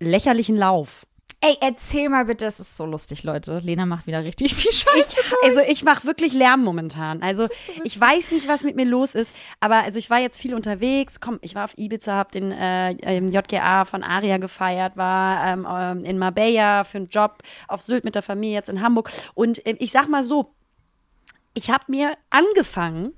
lächerlichen 0.00 0.56
Lauf. 0.56 1.05
Ey, 1.42 1.58
erzähl 1.60 2.08
mal 2.08 2.24
bitte, 2.24 2.46
es 2.46 2.58
ist 2.58 2.76
so 2.76 2.86
lustig, 2.86 3.22
Leute. 3.22 3.58
Lena 3.58 3.86
macht 3.86 4.06
wieder 4.06 4.24
richtig 4.24 4.54
viel 4.54 4.72
Scheiße. 4.72 5.16
Ich, 5.26 5.48
also 5.48 5.60
ich 5.60 5.84
mache 5.84 6.04
wirklich 6.04 6.32
Lärm 6.32 6.64
momentan. 6.64 7.22
Also 7.22 7.46
ich 7.84 8.00
weiß 8.00 8.32
nicht, 8.32 8.48
was 8.48 8.64
mit 8.64 8.74
mir 8.74 8.86
los 8.86 9.14
ist, 9.14 9.32
aber 9.60 9.76
also 9.84 9.98
ich 9.98 10.10
war 10.10 10.18
jetzt 10.18 10.40
viel 10.40 10.54
unterwegs. 10.54 11.20
Komm, 11.20 11.38
ich 11.42 11.54
war 11.54 11.64
auf 11.64 11.78
Ibiza, 11.78 12.14
habe 12.14 12.32
den 12.32 12.50
äh, 12.50 13.20
JGA 13.20 13.84
von 13.84 14.02
Aria 14.02 14.38
gefeiert, 14.38 14.96
war 14.96 15.52
ähm, 15.52 15.66
ähm, 15.70 16.04
in 16.04 16.18
Marbella 16.18 16.84
für 16.84 16.98
einen 16.98 17.08
Job, 17.08 17.42
auf 17.68 17.82
Sylt 17.82 18.04
mit 18.04 18.14
der 18.14 18.22
Familie, 18.22 18.54
jetzt 18.54 18.68
in 18.68 18.80
Hamburg. 18.80 19.10
Und 19.34 19.64
äh, 19.66 19.76
ich 19.78 19.92
sag 19.92 20.08
mal 20.08 20.24
so, 20.24 20.54
ich 21.54 21.70
habe 21.70 21.84
mir 21.88 22.16
angefangen, 22.30 23.12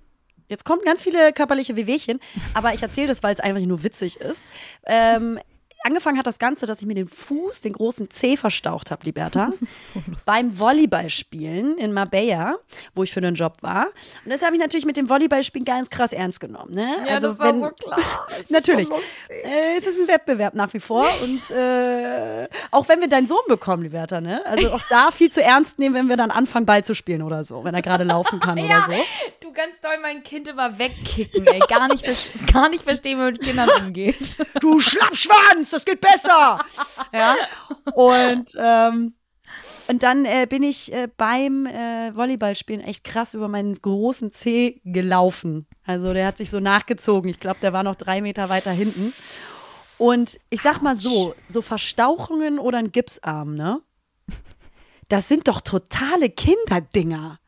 jetzt 0.49 0.64
kommen 0.64 0.83
ganz 0.85 1.03
viele 1.03 1.33
körperliche 1.33 1.77
Wehwehchen, 1.77 2.21
aber 2.53 2.75
ich 2.75 2.83
erzähle 2.83 3.09
das, 3.09 3.23
weil 3.23 3.33
es 3.33 3.40
einfach 3.40 3.62
nur 3.62 3.85
witzig 3.85 4.21
ist. 4.21 4.47
Ähm, 4.87 5.38
angefangen 5.84 6.18
hat 6.18 6.26
das 6.26 6.38
Ganze, 6.38 6.66
dass 6.66 6.80
ich 6.80 6.86
mir 6.86 6.94
den 6.94 7.08
Fuß, 7.08 7.60
den 7.60 7.72
großen 7.72 8.10
Zeh 8.10 8.36
verstaucht 8.36 8.90
habe, 8.90 9.04
Liberta, 9.04 9.50
beim 10.26 10.58
Volleyballspielen 10.58 11.78
in 11.78 11.92
Marbella, 11.92 12.58
wo 12.94 13.02
ich 13.02 13.12
für 13.12 13.20
einen 13.20 13.34
Job 13.34 13.54
war. 13.60 13.86
Und 14.24 14.30
das 14.30 14.42
habe 14.42 14.54
ich 14.54 14.60
natürlich 14.60 14.86
mit 14.86 14.96
dem 14.96 15.08
Volleyballspielen 15.08 15.64
ganz 15.64 15.90
krass 15.90 16.12
ernst 16.12 16.40
genommen. 16.40 16.74
Ne? 16.74 16.96
Ja, 17.06 17.14
also 17.14 17.28
das 17.28 17.38
war 17.38 17.46
wenn, 17.46 17.60
so 17.60 17.70
klar. 17.70 17.98
Es 18.28 18.42
ist 18.42 18.50
Natürlich. 18.50 18.88
So. 18.88 18.94
Äh, 19.28 19.76
es 19.76 19.86
ist 19.86 20.00
ein 20.00 20.08
Wettbewerb 20.08 20.54
nach 20.54 20.72
wie 20.74 20.80
vor. 20.80 21.06
Und 21.22 21.50
äh, 21.50 22.48
auch 22.70 22.88
wenn 22.88 23.00
wir 23.00 23.08
deinen 23.08 23.26
Sohn 23.26 23.38
bekommen, 23.48 23.82
Liberta, 23.82 24.20
ne? 24.20 24.44
Also 24.46 24.70
auch 24.72 24.82
da 24.90 25.10
viel 25.10 25.30
zu 25.30 25.42
ernst 25.42 25.78
nehmen, 25.78 25.94
wenn 25.94 26.08
wir 26.08 26.16
dann 26.16 26.30
anfangen, 26.30 26.66
Ball 26.66 26.84
zu 26.84 26.94
spielen 26.94 27.22
oder 27.22 27.44
so, 27.44 27.64
wenn 27.64 27.74
er 27.74 27.82
gerade 27.82 28.04
laufen 28.04 28.40
kann 28.40 28.58
Ja, 28.58 28.84
oder 28.86 28.96
so. 28.96 29.02
du 29.40 29.52
ganz 29.52 29.80
doll 29.80 29.98
mein 30.02 30.22
Kind 30.22 30.48
immer 30.48 30.78
wegkicken, 30.78 31.46
ey. 31.46 31.60
Gar 31.68 31.88
nicht, 31.88 32.04
gar 32.52 32.68
nicht 32.68 32.84
verstehen, 32.84 33.18
wie 33.18 33.22
man 33.22 33.32
mit 33.32 33.42
Kindern 33.42 33.68
umgeht. 33.80 34.36
Du 34.60 34.80
Schlappschwanz, 34.80 35.67
das 35.72 35.85
geht 35.85 36.00
besser. 36.00 36.59
ja. 37.12 37.37
Und, 37.94 38.52
ähm, 38.59 39.14
und 39.88 40.02
dann 40.02 40.24
äh, 40.24 40.46
bin 40.48 40.62
ich 40.62 40.92
äh, 40.92 41.09
beim 41.16 41.66
äh, 41.66 42.14
Volleyballspielen 42.14 42.83
echt 42.83 43.04
krass 43.04 43.35
über 43.35 43.48
meinen 43.48 43.74
großen 43.81 44.33
Zeh 44.33 44.81
gelaufen. 44.85 45.66
Also 45.85 46.12
der 46.12 46.26
hat 46.26 46.37
sich 46.37 46.50
so 46.50 46.61
nachgezogen. 46.61 47.31
Ich 47.31 47.40
glaube, 47.40 47.61
der 47.61 47.72
war 47.72 47.83
noch 47.83 47.94
drei 47.94 48.20
Meter 48.20 48.48
weiter 48.48 48.70
hinten. 48.70 49.12
Und 49.96 50.38
ich 50.50 50.62
sag 50.62 50.81
mal 50.81 50.94
so, 50.94 51.35
so 51.48 51.61
Verstauchungen 51.61 52.59
oder 52.59 52.78
ein 52.78 52.92
Gipsarm, 52.92 53.54
ne? 53.54 53.81
Das 55.09 55.26
sind 55.26 55.48
doch 55.48 55.61
totale 55.61 56.28
Kinderdinger. 56.28 57.40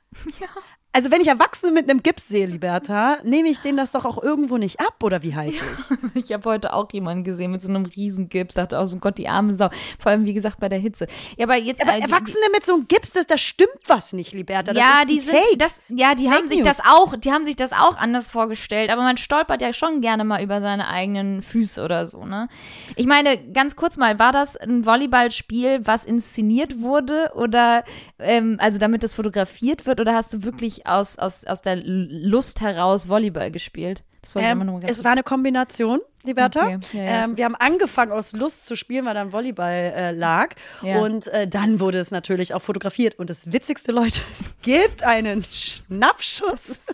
Also 0.93 1.11
wenn 1.13 1.21
ich 1.21 1.29
Erwachsene 1.29 1.71
mit 1.73 1.89
einem 1.89 2.03
Gips 2.03 2.27
sehe, 2.29 2.47
Liberta, 2.47 3.19
nehme 3.23 3.49
ich 3.49 3.61
denen 3.61 3.77
das 3.79 3.93
doch 3.93 4.05
auch 4.05 4.21
irgendwo 4.21 4.59
nicht 4.59 4.81
ab, 4.81 4.97
oder 5.03 5.23
wie 5.23 5.35
heißt 5.35 5.55
ich? 5.57 5.99
Ich 6.25 6.33
habe 6.33 6.49
heute 6.51 6.73
auch 6.73 6.91
jemanden 6.93 7.23
gesehen 7.25 7.53
mit 7.53 7.63
so 7.63 7.69
einem 7.69 7.87
Riesengips. 7.87 8.55
Dachte 8.55 8.79
auch 8.79 8.85
so, 8.87 8.97
Gott, 8.99 9.17
die 9.19 9.29
arme 9.29 9.55
Sau. 9.55 9.71
Vor 10.01 10.11
allem, 10.11 10.25
wie 10.25 10.33
gesagt, 10.33 10.59
bei 10.59 10.69
der 10.69 10.79
Hitze. 10.81 11.07
Ja, 11.37 11.47
aber 11.47 11.55
jetzt. 11.57 11.81
Aber 11.81 11.93
äh, 11.93 11.97
die- 12.01 12.03
Erwachsene 12.03 12.45
mit 12.53 12.67
so 12.67 12.75
einem 12.75 12.89
Gips, 12.89 13.13
das, 13.13 13.27
da 13.27 13.39
stimmt 13.39 13.71
was 13.87 14.13
nicht, 14.13 14.33
Liberta. 14.33 14.73
Das 14.73 14.83
ja, 14.83 15.05
die 15.09 15.21
sind 15.21 15.37
das, 15.59 15.81
ja, 15.89 16.15
die 16.17 16.25
Fake 16.27 16.35
haben 16.37 16.49
sich 16.49 16.59
News. 16.59 16.77
das 16.79 16.83
auch, 16.87 17.17
die 17.17 17.31
haben 17.33 17.45
sich 17.45 17.55
das 17.57 17.73
auch 17.73 17.97
anders 17.97 18.29
vorgestellt, 18.29 18.91
aber 18.91 19.03
man 19.03 19.17
stolpert 19.17 19.63
ja 19.63 19.73
schon 19.73 20.01
gerne 20.01 20.25
mal 20.25 20.43
über 20.43 20.61
seine 20.61 20.89
eigenen 20.89 21.43
Füße 21.43 21.83
oder 21.85 22.07
so, 22.07 22.25
ne? 22.25 22.49
Ich 22.97 23.07
meine, 23.07 23.39
ganz 23.53 23.77
kurz 23.77 23.97
mal, 23.97 24.19
war 24.19 24.33
das 24.33 24.57
ein 24.57 24.85
Volleyballspiel, 24.85 25.87
was 25.87 26.05
inszeniert 26.05 26.81
wurde 26.81 27.31
oder 27.35 27.85
ähm, 28.19 28.57
also 28.61 28.79
damit 28.79 29.05
das 29.05 29.15
fotografiert 29.15 29.87
wird 29.87 30.01
oder 30.01 30.15
hast 30.15 30.33
du 30.33 30.43
wirklich 30.43 30.80
aus, 30.87 31.19
aus, 31.19 31.45
aus 31.45 31.63
der 31.63 31.77
Lust 31.77 32.61
heraus 32.61 33.09
Volleyball 33.09 33.51
gespielt? 33.51 34.03
Das 34.23 34.35
wollte 34.35 34.49
ich 34.49 34.53
immer 34.53 34.61
ähm, 34.63 34.67
nur 34.67 34.81
ganz 34.81 34.99
es 34.99 35.05
war 35.05 35.13
eine 35.13 35.23
Kombination, 35.23 36.01
Liberta. 36.25 36.67
Okay. 36.67 36.79
Ja, 36.93 37.03
ja, 37.03 37.25
ähm, 37.25 37.37
wir 37.37 37.45
haben 37.47 37.55
angefangen 37.55 38.13
aus 38.13 38.33
Lust 38.33 38.67
zu 38.67 38.77
spielen, 38.77 39.07
weil 39.07 39.15
dann 39.15 39.33
Volleyball 39.33 39.73
äh, 39.73 40.11
lag. 40.11 40.55
Ja. 40.83 40.99
Und 40.99 41.27
äh, 41.29 41.49
dann 41.49 41.81
wurde 41.81 41.99
es 41.99 42.11
natürlich 42.11 42.53
auch 42.53 42.61
fotografiert. 42.61 43.19
Und 43.19 43.31
das 43.31 43.53
Witzigste, 43.53 43.93
Leute, 43.93 44.21
es 44.39 44.51
gibt 44.63 45.03
einen 45.03 45.43
Schnappschuss. 45.43 46.87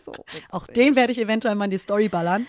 auch 0.51 0.67
den 0.69 0.95
werde 0.95 1.13
ich 1.13 1.19
eventuell 1.19 1.57
mal 1.57 1.65
in 1.65 1.73
die 1.73 1.79
Story 1.79 2.09
ballern. 2.09 2.47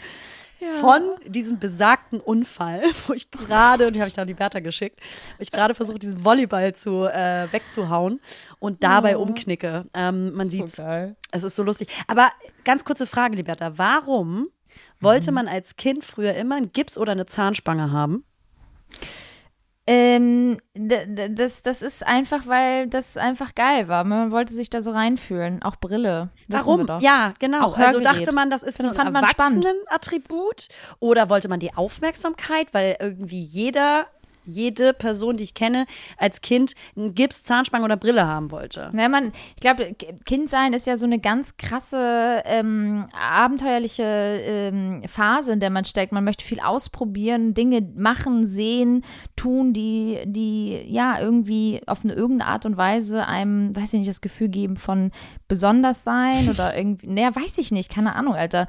Von 0.82 1.02
diesem 1.26 1.60
besagten 1.60 2.20
Unfall, 2.20 2.82
wo 3.08 3.14
ich 3.14 3.30
gerade, 3.32 3.88
und 3.88 3.94
die 3.94 4.00
habe 4.00 4.08
ich 4.08 4.14
dann 4.14 4.24
an 4.24 4.28
die 4.28 4.34
Bertha 4.34 4.60
geschickt, 4.60 5.00
wo 5.38 5.42
ich 5.42 5.52
gerade 5.52 5.76
versuche, 5.76 6.00
diesen 6.00 6.24
Volleyball 6.26 6.74
zu, 6.74 7.06
äh, 7.06 7.48
wegzuhauen 7.52 8.20
und 8.60 8.84
dabei 8.84 9.18
umknicke. 9.18 9.86
Ähm, 9.94 10.34
man 10.34 10.50
So 10.50 10.58
sieht's. 10.58 10.78
geil. 10.78 11.16
Es 11.32 11.44
ist 11.44 11.56
so 11.56 11.64
lustig. 11.64 11.90
Aber 12.08 12.30
ganz 12.64 12.84
kurze 12.86 13.06
Frage, 13.08 13.36
Liberta. 13.36 13.78
Warum 13.78 14.48
wollte 15.00 15.32
man 15.32 15.48
als 15.48 15.76
Kind 15.76 16.04
früher 16.04 16.34
immer 16.34 16.56
einen 16.56 16.72
Gips 16.72 16.98
oder 16.98 17.12
eine 17.12 17.26
Zahnspange 17.26 17.92
haben? 17.92 18.24
Ähm, 19.90 20.60
das, 20.74 21.64
das 21.64 21.82
ist 21.82 22.06
einfach, 22.06 22.46
weil 22.46 22.88
das 22.88 23.16
einfach 23.16 23.56
geil 23.56 23.88
war. 23.88 24.04
Man 24.04 24.32
wollte 24.34 24.54
sich 24.54 24.70
da 24.70 24.82
so 24.82 24.92
reinfühlen. 24.92 25.64
Auch 25.64 25.78
Brille. 25.78 26.30
Warum? 26.50 26.86
doch. 26.86 27.02
Ja, 27.02 27.34
genau. 27.40 27.68
Auch 27.68 27.78
also 27.78 28.02
dachte 28.02 28.34
man, 28.34 28.50
das 28.50 28.64
ist 28.64 28.84
ein 28.84 28.94
Fand 28.94 29.14
man 29.14 29.26
spannend. 29.26 29.64
Erwachsenenattribut 29.64 30.68
oder 31.00 31.30
wollte 31.30 31.48
man 31.48 31.62
die 31.62 31.74
Aufmerksamkeit, 31.74 32.74
weil 32.74 32.98
irgendwie 33.00 33.40
jeder, 33.40 34.08
jede 34.48 34.94
Person, 34.94 35.38
die 35.38 35.44
ich 35.44 35.54
kenne, 35.54 35.86
als 36.18 36.42
Kind 36.42 36.74
einen 36.96 37.14
Gips, 37.14 37.44
Zahnspange 37.44 37.86
oder 37.86 37.98
Brille 37.98 38.26
haben 38.26 38.52
wollte. 38.52 38.90
Wenn 38.94 39.12
man, 39.12 39.32
ich 39.56 39.62
glaube, 39.62 39.96
Kind 40.26 40.50
sein 40.50 40.74
ist 40.74 40.88
ja 40.88 40.98
so 40.98 41.06
eine 41.06 41.20
ganz 41.20 41.58
krasse, 41.58 42.42
ähm, 42.46 43.08
abenteuerliche 43.14 44.04
ähm, 44.04 45.04
Phase, 45.08 45.52
in 45.52 45.60
der 45.60 45.70
man 45.70 45.86
steckt. 45.86 46.12
Man 46.12 46.24
möchte 46.24 46.44
viel 46.44 46.60
ausprobieren, 46.60 47.54
Dinge 47.54 47.82
machen, 47.96 48.46
sehen, 48.46 49.04
tun, 49.36 49.74
die, 49.74 50.20
die 50.26 50.84
ja 50.88 51.20
irgendwie 51.20 51.82
auf 51.86 52.04
eine 52.04 52.14
irgendeine 52.14 52.52
Art 52.52 52.66
und 52.66 52.78
Weise 52.78 53.26
einem, 53.26 53.76
weiß 53.76 53.94
ich 53.94 54.00
nicht, 54.00 54.10
das 54.10 54.22
Gefühl 54.22 54.50
geben 54.50 54.76
von 54.76 55.12
besonders 55.48 56.04
sein 56.04 56.50
oder 56.50 56.78
irgendwie, 56.78 57.08
naja, 57.08 57.36
weiß 57.36 57.58
ich 57.58 57.72
nicht, 57.72 57.92
keine 57.92 58.16
Ahnung, 58.16 58.36
Alter. 58.36 58.68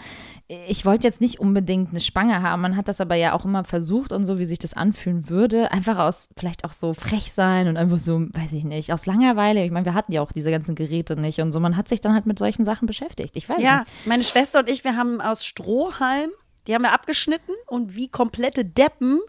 Ich 0.67 0.85
wollte 0.85 1.07
jetzt 1.07 1.21
nicht 1.21 1.41
unbedingt 1.41 1.91
eine 1.91 2.01
Spange 2.01 2.43
haben, 2.43 2.63
man 2.63 2.77
hat 2.77 2.89
das 2.89 3.01
aber 3.01 3.15
ja 3.15 3.35
auch 3.35 3.45
immer 3.45 3.65
versucht 3.65 4.13
und 4.13 4.25
so, 4.25 4.39
wie 4.39 4.45
sich 4.45 4.59
das 4.59 4.75
anfühlen 4.75 5.29
würde. 5.29 5.68
Einfach 5.71 5.99
aus, 5.99 6.29
vielleicht 6.37 6.65
auch 6.65 6.73
so 6.73 6.95
frech 6.95 7.33
sein 7.33 7.69
und 7.69 7.77
einfach 7.77 8.01
so, 8.01 8.21
weiß 8.21 8.53
ich 8.53 8.65
nicht, 8.65 8.93
aus 8.93 9.07
Langeweile. 9.07 9.65
Ich 9.65 9.71
meine, 9.71 9.85
wir 9.87 9.95
hatten 9.95 10.13
ja 10.13 10.23
auch 10.23 10.33
diese 10.33 10.51
ganzen 10.51 10.75
Geräte 10.75 11.17
nicht 11.17 11.41
und 11.41 11.53
so. 11.53 11.61
Man 11.61 11.77
hat 11.77 11.89
sich 11.89 12.01
dann 12.01 12.15
halt 12.15 12.27
mit 12.27 12.39
solchen 12.39 12.65
Sachen 12.65 12.87
beschäftigt. 12.87 13.37
Ich 13.37 13.49
weiß 13.49 13.61
Ja, 13.61 13.81
nicht. 13.81 14.07
meine 14.07 14.23
Schwester 14.25 14.61
und 14.61 14.71
ich, 14.71 14.85
wir 14.85 14.97
haben 14.97 15.21
aus 15.21 15.45
Strohhalm, 15.45 16.31
die 16.67 16.75
haben 16.75 16.83
wir 16.83 16.93
abgeschnitten 16.93 17.53
und 17.67 17.95
wie 17.95 18.09
komplette 18.09 18.65
Deppen 18.65 19.21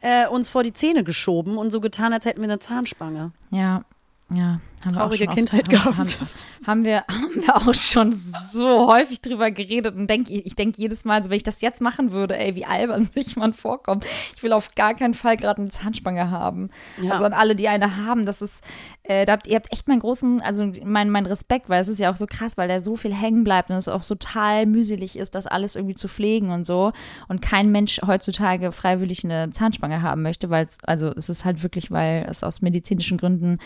äh, 0.00 0.26
uns 0.28 0.48
vor 0.48 0.62
die 0.62 0.72
Zähne 0.72 1.04
geschoben 1.04 1.56
und 1.58 1.70
so 1.70 1.80
getan, 1.80 2.12
als 2.12 2.24
hätten 2.26 2.40
wir 2.40 2.44
eine 2.48 2.58
Zahnspange. 2.58 3.32
Ja, 3.50 3.84
ja. 4.30 4.60
Haben 4.84 4.94
Traurige 4.94 5.24
wir 5.24 5.30
auch 5.30 5.34
schon 5.34 5.44
Kindheit 5.44 5.68
oft, 5.68 5.84
haben, 5.84 5.94
gehabt. 5.94 6.20
haben, 6.20 6.66
haben, 6.66 6.84
wir, 6.84 6.96
haben 7.08 7.46
wir 7.46 7.56
auch 7.56 7.74
schon 7.74 8.12
so 8.12 8.92
häufig 8.92 9.20
drüber 9.20 9.50
geredet 9.50 9.96
und 9.96 10.08
denk, 10.08 10.30
ich 10.30 10.54
denke 10.54 10.80
jedes 10.80 11.04
Mal, 11.04 11.22
so, 11.22 11.30
wenn 11.30 11.36
ich 11.36 11.42
das 11.42 11.60
jetzt 11.60 11.80
machen 11.80 12.12
würde, 12.12 12.36
ey, 12.38 12.54
wie 12.54 12.64
albern 12.64 13.04
sich 13.14 13.36
man 13.36 13.54
vorkommt. 13.54 14.04
Ich 14.34 14.42
will 14.42 14.52
auf 14.52 14.74
gar 14.74 14.94
keinen 14.94 15.14
Fall 15.14 15.36
gerade 15.36 15.60
eine 15.60 15.70
Zahnspange 15.70 16.30
haben. 16.30 16.70
Ja. 17.00 17.12
Also 17.12 17.24
an 17.24 17.32
alle, 17.32 17.56
die 17.56 17.68
eine 17.68 18.04
haben, 18.04 18.26
das 18.26 18.42
ist, 18.42 18.62
äh, 19.02 19.24
da 19.26 19.32
habt, 19.32 19.46
ihr 19.46 19.56
habt 19.56 19.72
echt 19.72 19.88
meinen 19.88 20.00
großen, 20.00 20.40
also 20.42 20.70
mein, 20.84 21.10
mein 21.10 21.26
Respekt, 21.26 21.68
weil 21.68 21.80
es 21.80 21.88
ist 21.88 21.98
ja 21.98 22.12
auch 22.12 22.16
so 22.16 22.26
krass, 22.26 22.56
weil 22.56 22.68
da 22.68 22.80
so 22.80 22.96
viel 22.96 23.14
hängen 23.14 23.44
bleibt 23.44 23.70
und 23.70 23.76
es 23.76 23.88
auch 23.88 24.04
total 24.04 24.66
mühselig 24.66 25.16
ist, 25.18 25.34
das 25.34 25.46
alles 25.46 25.74
irgendwie 25.74 25.94
zu 25.94 26.08
pflegen 26.08 26.50
und 26.50 26.64
so. 26.64 26.92
Und 27.28 27.42
kein 27.42 27.72
Mensch 27.72 28.00
heutzutage 28.06 28.72
freiwillig 28.72 29.24
eine 29.24 29.50
Zahnspange 29.50 30.02
haben 30.02 30.22
möchte, 30.22 30.50
weil 30.50 30.64
es, 30.64 30.78
also 30.84 31.12
es 31.16 31.28
ist 31.28 31.44
halt 31.44 31.62
wirklich, 31.62 31.90
weil 31.90 32.26
es 32.28 32.42
aus 32.42 32.62
medizinischen 32.62 33.18
Gründen 33.18 33.58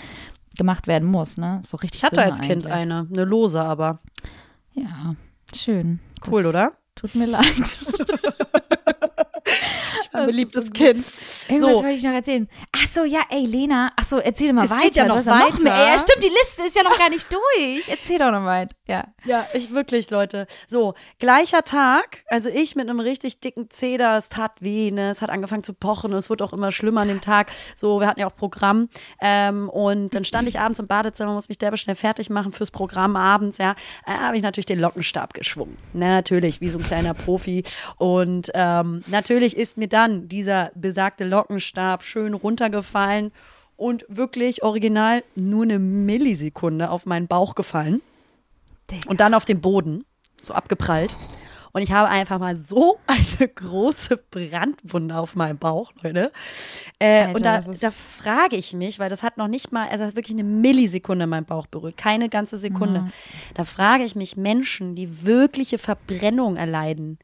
gemacht 0.56 0.86
werden 0.86 0.99
muss, 1.06 1.36
ne? 1.36 1.60
So 1.64 1.76
richtig 1.76 2.00
Ich 2.00 2.04
hatte 2.04 2.22
als 2.22 2.40
Kind 2.40 2.66
eigentlich. 2.66 2.72
eine, 2.72 3.08
eine 3.12 3.24
lose 3.24 3.60
aber. 3.60 3.98
Ja, 4.72 5.14
schön. 5.54 6.00
Cool, 6.30 6.42
Das 6.42 6.50
oder? 6.50 6.72
Tut 6.94 7.14
mir 7.14 7.26
leid. 7.26 7.44
Ein 10.12 10.26
beliebtes 10.26 10.70
Kind. 10.72 11.04
Irgendwas 11.48 11.72
So. 11.76 11.82
wollte 11.82 11.90
ich 11.96 12.02
noch 12.02 12.12
erzählen. 12.12 12.48
Ach 12.72 12.86
so, 12.86 13.04
ja, 13.04 13.20
ey, 13.30 13.46
Lena. 13.46 13.92
Ach 13.96 14.04
so, 14.04 14.18
erzähl 14.18 14.52
mal 14.52 14.64
Es 14.64 14.70
weiter. 14.70 14.82
geht 14.82 14.96
ja 14.96 15.06
noch 15.06 15.24
ja 15.24 15.38
noch 15.38 15.52
weiter. 15.52 15.62
mehr. 15.62 15.72
Ja, 15.72 15.98
stimmt, 15.98 16.24
die 16.24 16.28
Liste 16.28 16.64
ist 16.64 16.76
ja 16.76 16.82
noch 16.82 16.98
gar 16.98 17.08
nicht 17.10 17.26
durch. 17.32 17.88
Erzähl 17.88 18.18
doch 18.18 18.30
noch 18.30 18.44
weit. 18.44 18.74
Ja. 18.90 19.04
Ja, 19.24 19.46
ich 19.54 19.72
wirklich, 19.72 20.10
Leute. 20.10 20.48
So, 20.66 20.94
gleicher 21.20 21.62
Tag, 21.62 22.24
also 22.26 22.48
ich 22.48 22.74
mit 22.74 22.88
einem 22.88 22.98
richtig 22.98 23.38
dicken 23.38 23.70
Zeder, 23.70 24.16
es 24.16 24.30
tat 24.30 24.50
weh, 24.58 24.90
ne? 24.90 25.10
Es 25.10 25.22
hat 25.22 25.30
angefangen 25.30 25.62
zu 25.62 25.74
pochen 25.74 26.10
und 26.12 26.18
es 26.18 26.28
wurde 26.28 26.42
auch 26.42 26.52
immer 26.52 26.72
schlimmer 26.72 27.02
an 27.02 27.08
dem 27.08 27.20
Tag. 27.20 27.52
So, 27.76 28.00
wir 28.00 28.08
hatten 28.08 28.18
ja 28.18 28.26
auch 28.26 28.34
Programm. 28.34 28.88
Ähm, 29.20 29.68
und 29.68 30.12
dann 30.12 30.24
stand 30.24 30.48
ich 30.48 30.58
abends 30.58 30.80
im 30.80 30.88
Badezimmer, 30.88 31.32
muss 31.34 31.48
mich 31.48 31.58
derbe 31.58 31.76
schnell 31.76 31.94
fertig 31.94 32.30
machen 32.30 32.50
fürs 32.50 32.72
Programm 32.72 33.14
abends, 33.14 33.58
ja. 33.58 33.76
Äh, 34.06 34.10
habe 34.10 34.36
ich 34.36 34.42
natürlich 34.42 34.66
den 34.66 34.80
Lockenstab 34.80 35.34
geschwungen. 35.34 35.76
Natürlich, 35.92 36.60
wie 36.60 36.68
so 36.68 36.78
ein 36.78 36.84
kleiner 36.84 37.14
Profi. 37.14 37.62
Und 37.96 38.50
ähm, 38.54 39.04
natürlich 39.06 39.56
ist 39.56 39.76
mir 39.76 39.88
dann 39.88 40.28
dieser 40.28 40.72
besagte 40.74 41.22
Lockenstab 41.22 42.02
schön 42.02 42.34
runtergefallen 42.34 43.30
und 43.76 44.04
wirklich 44.08 44.64
original 44.64 45.22
nur 45.36 45.62
eine 45.62 45.78
Millisekunde 45.78 46.90
auf 46.90 47.06
meinen 47.06 47.28
Bauch 47.28 47.54
gefallen 47.54 48.02
und 49.06 49.20
dann 49.20 49.34
auf 49.34 49.44
den 49.44 49.60
Boden, 49.60 50.04
so 50.40 50.54
abgeprallt. 50.54 51.16
Und 51.72 51.82
ich 51.82 51.92
habe 51.92 52.08
einfach 52.08 52.40
mal 52.40 52.56
so 52.56 52.98
eine 53.06 53.48
große 53.48 54.16
Brandwunde 54.16 55.16
auf 55.16 55.36
meinem 55.36 55.58
Bauch, 55.58 55.92
Leute. 56.02 56.32
Äh, 56.98 57.26
Alter, 57.26 57.34
und 57.34 57.44
da, 57.44 57.60
da 57.60 57.90
frage 57.90 58.56
ich 58.56 58.74
mich, 58.74 58.98
weil 58.98 59.08
das 59.08 59.22
hat 59.22 59.36
noch 59.36 59.46
nicht 59.48 59.70
mal, 59.70 59.88
also 59.88 60.04
hat 60.04 60.16
wirklich 60.16 60.36
eine 60.36 60.44
Millisekunde 60.44 61.26
meinen 61.26 61.46
Bauch 61.46 61.68
berührt, 61.68 61.96
keine 61.96 62.28
ganze 62.28 62.56
Sekunde. 62.56 63.02
Mhm. 63.02 63.12
Da 63.54 63.64
frage 63.64 64.02
ich 64.02 64.16
mich, 64.16 64.36
Menschen, 64.36 64.96
die 64.96 65.24
wirkliche 65.24 65.78
Verbrennung 65.78 66.56
erleiden, 66.56 67.18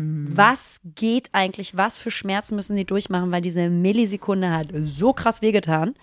Mhm. 0.00 0.28
was 0.34 0.80
geht 0.84 1.28
eigentlich, 1.32 1.76
was 1.76 1.98
für 1.98 2.10
Schmerzen 2.10 2.56
müssen 2.56 2.76
sie 2.76 2.84
durchmachen, 2.86 3.32
weil 3.32 3.42
diese 3.42 3.68
Millisekunde 3.68 4.50
hat 4.50 4.68
so 4.84 5.12
krass 5.12 5.42
wehgetan. 5.42 5.94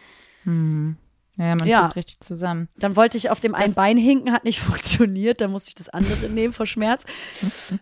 Ja, 1.37 1.55
man 1.55 1.67
Ja. 1.67 1.85
richtig 1.87 2.19
zusammen. 2.19 2.67
Dann 2.77 2.95
wollte 2.95 3.15
ich 3.17 3.29
auf 3.29 3.39
dem 3.39 3.53
einen 3.53 3.73
Bein 3.75 3.97
hinken, 3.97 4.31
hat 4.31 4.43
nicht 4.43 4.59
funktioniert, 4.61 5.39
dann 5.41 5.51
musste 5.51 5.69
ich 5.69 5.75
das 5.75 5.87
andere 5.89 6.29
nehmen 6.29 6.53
vor 6.53 6.65
Schmerz. 6.65 7.05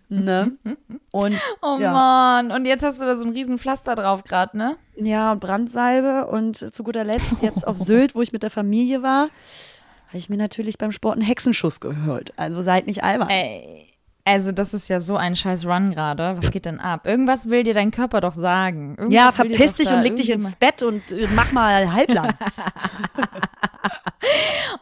ne? 0.09 0.51
Und 1.11 1.37
Oh 1.61 1.77
ja. 1.79 1.91
Mann, 1.93 2.51
und 2.51 2.65
jetzt 2.65 2.83
hast 2.83 3.01
du 3.01 3.05
da 3.05 3.15
so 3.15 3.25
ein 3.25 3.31
riesen 3.31 3.57
Pflaster 3.57 3.95
drauf 3.95 4.23
gerade, 4.23 4.57
ne? 4.57 4.77
ja, 4.97 5.31
und 5.31 5.39
Brandsalbe 5.39 6.27
und 6.27 6.57
zu 6.73 6.83
guter 6.83 7.03
Letzt 7.03 7.41
jetzt 7.41 7.65
auf 7.67 7.77
Sylt, 7.77 8.15
wo 8.15 8.21
ich 8.21 8.31
mit 8.31 8.43
der 8.43 8.49
Familie 8.49 9.03
war, 9.03 9.29
habe 10.07 10.17
ich 10.17 10.29
mir 10.29 10.37
natürlich 10.37 10.77
beim 10.77 10.91
Sport 10.91 11.15
einen 11.15 11.25
Hexenschuss 11.25 11.79
geholt. 11.79 12.33
Also 12.37 12.61
seid 12.61 12.87
nicht 12.87 13.03
albern. 13.03 13.29
Ey, 13.29 13.87
also 14.25 14.51
das 14.51 14.73
ist 14.73 14.87
ja 14.89 14.99
so 14.99 15.15
ein 15.17 15.35
scheiß 15.35 15.65
Run 15.65 15.91
gerade. 15.91 16.35
Was 16.37 16.51
geht 16.51 16.65
denn 16.65 16.79
ab? 16.79 17.05
Irgendwas 17.05 17.49
will 17.49 17.63
dir 17.63 17.73
dein 17.75 17.91
Körper 17.91 18.21
doch 18.21 18.33
sagen. 18.33 18.95
Irgendwas 18.97 19.13
ja, 19.13 19.31
verpiss 19.31 19.75
dich 19.75 19.91
und 19.91 20.01
leg 20.01 20.15
dich 20.15 20.31
ins 20.31 20.55
Bett 20.55 20.81
und 20.83 21.11
äh, 21.11 21.27
mach 21.35 21.51
mal 21.51 21.93
halblang. 21.93 22.33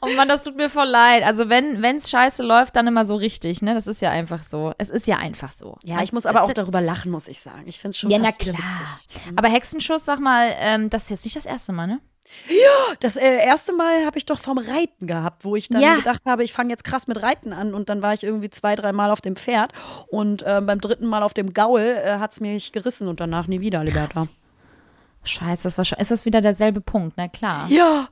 Oh 0.02 0.08
Mann, 0.16 0.28
das 0.28 0.44
tut 0.44 0.56
mir 0.56 0.70
voll 0.70 0.88
leid. 0.88 1.24
Also 1.24 1.50
wenn 1.50 1.82
es 1.84 2.10
scheiße 2.10 2.44
läuft, 2.44 2.76
dann 2.76 2.88
immer 2.88 3.06
so 3.06 3.16
richtig, 3.16 3.62
ne? 3.62 3.74
Das 3.74 3.88
ist 3.88 4.02
ja 4.02 4.10
einfach 4.10 4.44
so. 4.44 4.74
Es 4.78 4.90
ist 4.90 5.08
ja 5.08 5.18
einfach 5.18 5.52
so. 5.52 5.78
ja, 5.84 6.02
ich 6.02 6.14
muss 6.14 6.26
aber 6.26 6.44
auch 6.44 6.54
darüber 6.54 6.82
lachen, 6.82 7.12
muss 7.12 7.28
ich 7.28 7.40
sagen. 7.42 7.64
Ich 7.66 7.80
finde 7.80 7.92
es 7.92 7.98
schon 7.98 8.10
Ja, 8.10 8.20
na 8.20 8.32
klar. 8.32 8.56
witzig. 8.56 9.22
Aber 9.36 9.50
Hexenschuss, 9.50 10.06
sag 10.06 10.20
mal, 10.20 10.54
ähm, 10.60 10.90
das 10.90 11.04
ist 11.04 11.10
jetzt 11.10 11.24
nicht 11.26 11.36
das 11.36 11.46
erste 11.46 11.74
Mal, 11.74 11.88
ne? 11.88 12.00
Das 13.00 13.16
äh, 13.16 13.38
erste 13.46 13.74
Mal 13.74 14.06
habe 14.06 14.18
ich 14.18 14.26
doch 14.26 14.40
vom 14.40 14.58
Reiten 14.58 15.08
gehabt, 15.08 15.46
wo 15.46 15.56
ich 15.56 15.68
dann 15.70 15.82
Ja. 15.82 15.96
gedacht 15.96 16.22
habe, 16.26 16.44
ich 16.44 16.54
fange 16.54 16.70
jetzt 16.70 16.84
krass 16.84 17.08
mit 17.08 17.22
Reiten 17.22 17.54
an 17.54 17.74
und 17.74 17.90
dann 17.90 18.02
war 18.02 18.14
ich 18.14 18.24
irgendwie 18.24 18.50
zwei, 18.50 18.76
drei 18.76 18.92
Mal 18.92 19.12
auf 19.12 19.22
dem 19.22 19.36
Pferd 19.36 19.72
und 20.08 20.42
äh, 20.42 20.62
beim 20.62 20.80
dritten 20.82 21.06
Mal 21.08 21.24
auf 21.24 21.34
dem 21.34 21.54
Gaul 21.54 21.82
äh, 21.82 22.18
hat 22.20 22.32
es 22.34 22.40
mich 22.40 22.72
gerissen 22.72 23.08
und 23.08 23.20
danach 23.20 23.48
nie 23.48 23.62
wieder, 23.62 23.84
Liberta. 23.84 24.28
Scheiße, 25.24 25.64
das 25.64 25.78
war 25.78 25.86
schon, 25.86 26.00
ist 26.00 26.12
das 26.12 26.26
wieder 26.26 26.42
derselbe 26.42 26.82
Punkt, 26.82 27.14
na 27.18 27.28
klar. 27.28 27.68
Ja. 27.70 28.10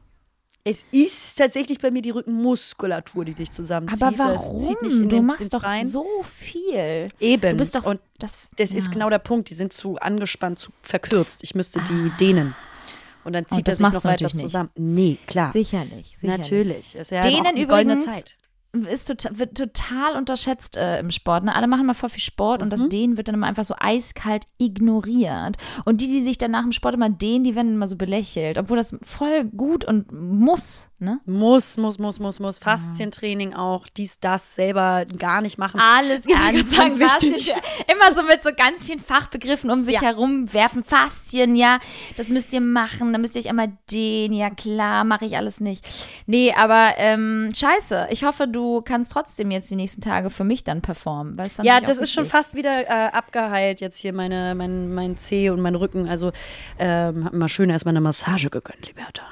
Es 0.64 0.86
ist 0.92 1.40
tatsächlich 1.40 1.80
bei 1.80 1.90
mir 1.90 2.04
die 2.04 2.12
Rückenmuskulatur, 2.12 3.26
die 3.26 3.34
dich 3.34 3.50
zusammenzieht. 3.50 4.04
Aber 4.04 4.18
warum? 4.20 4.58
zieht 4.60 4.80
nicht 4.84 4.96
in 4.98 5.10
du 5.10 5.16
den, 5.16 5.26
machst 5.26 5.52
doch 5.56 5.64
Bein. 5.64 5.88
so 5.88 6.06
viel. 6.24 7.08
Eben. 7.20 7.52
Du 7.52 7.58
bist 7.58 7.74
doch 7.74 7.84
und 7.84 8.00
das. 8.20 8.38
das 8.58 8.72
ist 8.72 8.86
ja. 8.88 8.94
genau 8.94 9.10
der 9.10 9.18
Punkt. 9.18 9.50
Die 9.50 9.56
sind 9.56 9.74
zu 9.74 9.98
angespannt, 9.98 10.60
zu 10.60 10.70
verkürzt. 10.84 11.42
Ich 11.44 11.56
müsste 11.56 11.80
die 11.90 12.12
dehnen. 12.20 12.54
Und 13.24 13.34
dann 13.34 13.46
zieht 13.46 13.54
Und 13.54 13.60
er 13.60 13.64
das 13.64 13.78
sich 13.78 13.82
machst 13.84 14.04
noch 14.04 14.12
weiter 14.12 14.26
nicht. 14.26 14.38
zusammen. 14.38 14.70
Nee, 14.76 15.18
klar. 15.28 15.50
Sicherlich, 15.52 16.18
sicherlich. 16.18 16.38
Natürlich. 16.52 16.96
Ist 16.96 17.12
ja 17.12 17.22
Dehnen 17.22 17.48
auch 17.48 17.54
die 17.54 17.68
goldene 17.68 17.94
übrigens 17.96 18.06
Zeit. 18.24 18.38
ist 18.92 19.06
total, 19.08 19.38
wird 19.38 19.58
total 19.58 20.16
unterschätzt 20.16 20.78
äh, 20.78 21.00
im 21.00 21.12
Sport. 21.12 21.44
Ne? 21.44 21.54
Alle 21.54 21.68
machen 21.68 21.86
mal 21.86 21.94
voll 21.94 22.10
viel 22.10 22.22
Sport 22.22 22.62
und 22.62 22.68
Mhm. 22.68 22.72
das 22.72 22.90
Dehnen 22.90 23.18
wird 23.18 23.28
dann 23.28 23.36
immer 23.36 23.48
einfach 23.48 23.66
so 23.66 23.76
eiskalt 23.80 24.44
ignoriert. 24.58 25.58
Und 25.86 26.02
die, 26.02 26.08
die 26.08 26.22
sich 26.22 26.38
dann 26.38 26.52
nach 26.52 26.64
dem 26.64 26.72
Sport 26.72 26.96
immer 26.96 27.10
dehnen, 27.10 27.44
die 27.44 27.56
werden 27.56 27.74
immer 27.76 27.88
so 27.88 27.96
belächelt, 27.98 28.58
obwohl 28.58 28.78
das 28.78 28.96
voll 29.04 29.46
gut 29.46 29.86
und 29.86 30.12
muss. 30.12 30.90
Ne? 31.02 31.20
Muss, 31.26 31.78
muss, 31.78 31.98
muss, 31.98 32.20
muss, 32.20 32.40
muss. 32.40 32.60
Faszientraining 32.60 33.56
auch, 33.56 33.88
dies, 33.88 34.20
das 34.20 34.54
selber 34.54 35.06
gar 35.18 35.42
nicht 35.42 35.58
machen. 35.58 35.80
Alles 35.80 36.28
ganz, 36.28 36.78
ganz 36.78 37.00
wichtig. 37.00 37.52
Immer 37.92 38.14
so 38.14 38.22
mit 38.22 38.44
so 38.44 38.52
ganz 38.56 38.84
vielen 38.84 39.00
Fachbegriffen 39.00 39.72
um 39.72 39.82
sich 39.82 39.96
Ja. 39.96 40.02
herum 40.04 40.54
werfen. 40.54 40.84
Faszien, 40.84 41.56
ja, 41.56 41.80
das 42.18 42.30
müsst 42.30 42.54
ihr 42.54 42.62
machen. 42.62 43.12
Dann 43.14 43.22
müsst 43.22 43.36
ihr 43.36 43.42
euch 43.42 43.50
einmal 43.50 43.72
dehnen. 43.92 44.36
Ja, 44.36 44.52
klar, 44.52 45.04
mache 45.04 45.26
ich 45.26 45.38
alles 45.38 45.60
nicht. 45.60 45.88
Nee, 46.28 46.54
aber 46.54 46.92
ähm, 46.98 47.52
scheiße. 47.56 48.10
Ich 48.12 48.24
hoffe, 48.24 48.48
du 48.48 48.82
kannst 48.84 49.12
trotzdem 49.12 49.50
jetzt 49.50 49.72
die 49.72 49.78
nächsten 49.78 50.02
Tage 50.02 50.30
für 50.30 50.44
mich 50.44 50.64
dann 50.64 50.84
performen. 50.84 51.36
Dann 51.36 51.50
Ja, 51.64 51.82
das 51.82 51.98
ist 51.98 52.14
schon 52.14 52.28
fast 52.28 52.54
wieder 52.54 52.88
äh, 52.88 53.10
abgeheilt 53.12 53.82
jetzt 53.82 53.98
hier 53.98 54.14
meine, 54.14 54.54
mein, 54.54 54.94
mein 54.94 55.18
Zeh 55.18 55.50
und 55.50 55.62
mein 55.62 55.74
Rücken. 55.74 56.08
Also 56.08 56.32
ähm, 56.78 57.26
hab 57.26 57.34
mir 57.34 57.40
mal 57.40 57.50
schön 57.50 57.72
erstmal 57.72 57.94
eine 57.94 58.02
Massage 58.02 58.52
gegönnt, 58.52 58.86
Liberta. 58.88 59.24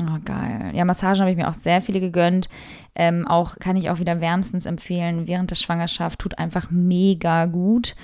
Oh, 0.00 0.18
geil. 0.24 0.70
Ja, 0.74 0.84
Massagen 0.84 1.20
habe 1.20 1.30
ich 1.30 1.36
mir 1.36 1.48
auch 1.48 1.54
sehr 1.54 1.82
viele 1.82 2.00
gegönnt. 2.00 2.48
Ähm, 2.98 3.26
auch 3.28 3.56
kann 3.60 3.76
ich 3.76 3.90
auch 3.90 4.00
wieder 4.00 4.20
wärmstens 4.20 4.66
empfehlen, 4.66 5.28
während 5.28 5.52
der 5.52 5.54
Schwangerschaft 5.56 6.18
tut 6.18 6.36
einfach 6.36 6.70
mega 6.70 7.46
gut. 7.46 7.94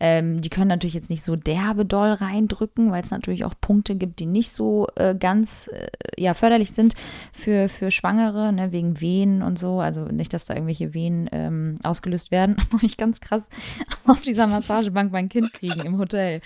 Ähm, 0.00 0.42
die 0.42 0.48
können 0.48 0.68
natürlich 0.68 0.94
jetzt 0.94 1.10
nicht 1.10 1.22
so 1.22 1.34
derbe 1.34 1.84
doll 1.84 2.12
reindrücken, 2.12 2.90
weil 2.90 3.02
es 3.02 3.10
natürlich 3.10 3.44
auch 3.44 3.54
Punkte 3.60 3.96
gibt, 3.96 4.20
die 4.20 4.26
nicht 4.26 4.52
so 4.52 4.86
äh, 4.96 5.14
ganz 5.14 5.68
äh, 5.72 5.88
ja, 6.16 6.34
förderlich 6.34 6.72
sind 6.72 6.94
für, 7.32 7.68
für 7.68 7.90
Schwangere, 7.90 8.52
ne, 8.52 8.70
wegen 8.70 9.00
Wehen 9.00 9.42
und 9.42 9.58
so. 9.58 9.80
Also 9.80 10.04
nicht, 10.04 10.32
dass 10.32 10.46
da 10.46 10.54
irgendwelche 10.54 10.94
Wehen 10.94 11.28
ähm, 11.32 11.76
ausgelöst 11.82 12.30
werden. 12.30 12.56
ich 12.82 12.96
ganz 12.96 13.20
krass 13.20 13.48
auf 14.06 14.20
dieser 14.20 14.46
Massagebank 14.46 15.10
mein 15.10 15.28
Kind 15.28 15.52
kriegen 15.52 15.80
im 15.80 15.98
Hotel. 15.98 16.40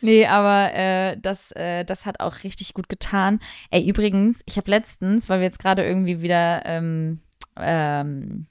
Nee, 0.00 0.26
aber 0.26 0.74
äh, 0.74 1.16
das, 1.20 1.50
äh, 1.52 1.84
das 1.84 2.06
hat 2.06 2.20
auch 2.20 2.44
richtig 2.44 2.74
gut 2.74 2.88
getan. 2.88 3.40
Ey, 3.70 3.88
übrigens, 3.88 4.42
ich 4.46 4.56
habe 4.56 4.70
letztens, 4.70 5.28
weil 5.28 5.40
wir 5.40 5.46
jetzt 5.46 5.58
gerade 5.58 5.84
irgendwie 5.84 6.22
wieder 6.22 6.62
ähm, 6.66 7.20
ähm, 7.60 8.46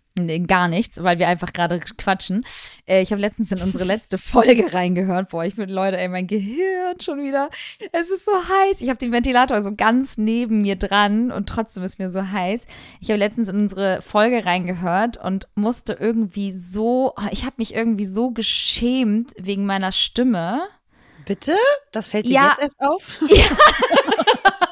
gar 0.47 0.67
nichts, 0.67 1.03
weil 1.03 1.19
wir 1.19 1.27
einfach 1.27 1.53
gerade 1.53 1.79
quatschen. 1.79 2.43
Äh, 2.87 3.03
ich 3.03 3.11
habe 3.11 3.21
letztens 3.21 3.51
in 3.51 3.61
unsere 3.61 3.83
letzte 3.83 4.17
Folge 4.17 4.73
reingehört. 4.73 5.29
Boah, 5.29 5.45
ich 5.45 5.55
bin 5.55 5.69
Leute, 5.69 5.97
ey, 5.99 6.07
mein 6.09 6.25
Gehirn 6.25 6.99
schon 6.99 7.19
wieder. 7.21 7.49
Es 7.91 8.09
ist 8.09 8.25
so 8.25 8.31
heiß. 8.31 8.81
Ich 8.81 8.89
habe 8.89 8.97
den 8.97 9.11
Ventilator 9.11 9.61
so 9.61 9.75
ganz 9.75 10.17
neben 10.17 10.61
mir 10.63 10.75
dran 10.75 11.31
und 11.31 11.47
trotzdem 11.47 11.83
ist 11.83 11.99
mir 11.99 12.09
so 12.09 12.31
heiß. 12.31 12.65
Ich 12.99 13.09
habe 13.09 13.19
letztens 13.19 13.47
in 13.49 13.57
unsere 13.57 14.01
Folge 14.01 14.43
reingehört 14.45 15.17
und 15.17 15.47
musste 15.53 15.93
irgendwie 15.99 16.51
so, 16.51 17.13
ich 17.31 17.43
habe 17.43 17.55
mich 17.57 17.75
irgendwie 17.75 18.05
so 18.07 18.31
geschämt 18.31 19.33
wegen 19.37 19.65
meiner 19.67 19.91
Stimme. 19.91 20.61
Bitte? 21.25 21.55
Das 21.91 22.07
fällt 22.07 22.25
dir 22.25 22.31
Ja. 22.33 22.47
jetzt 22.49 22.61
erst 22.61 22.79
auf? 22.79 23.19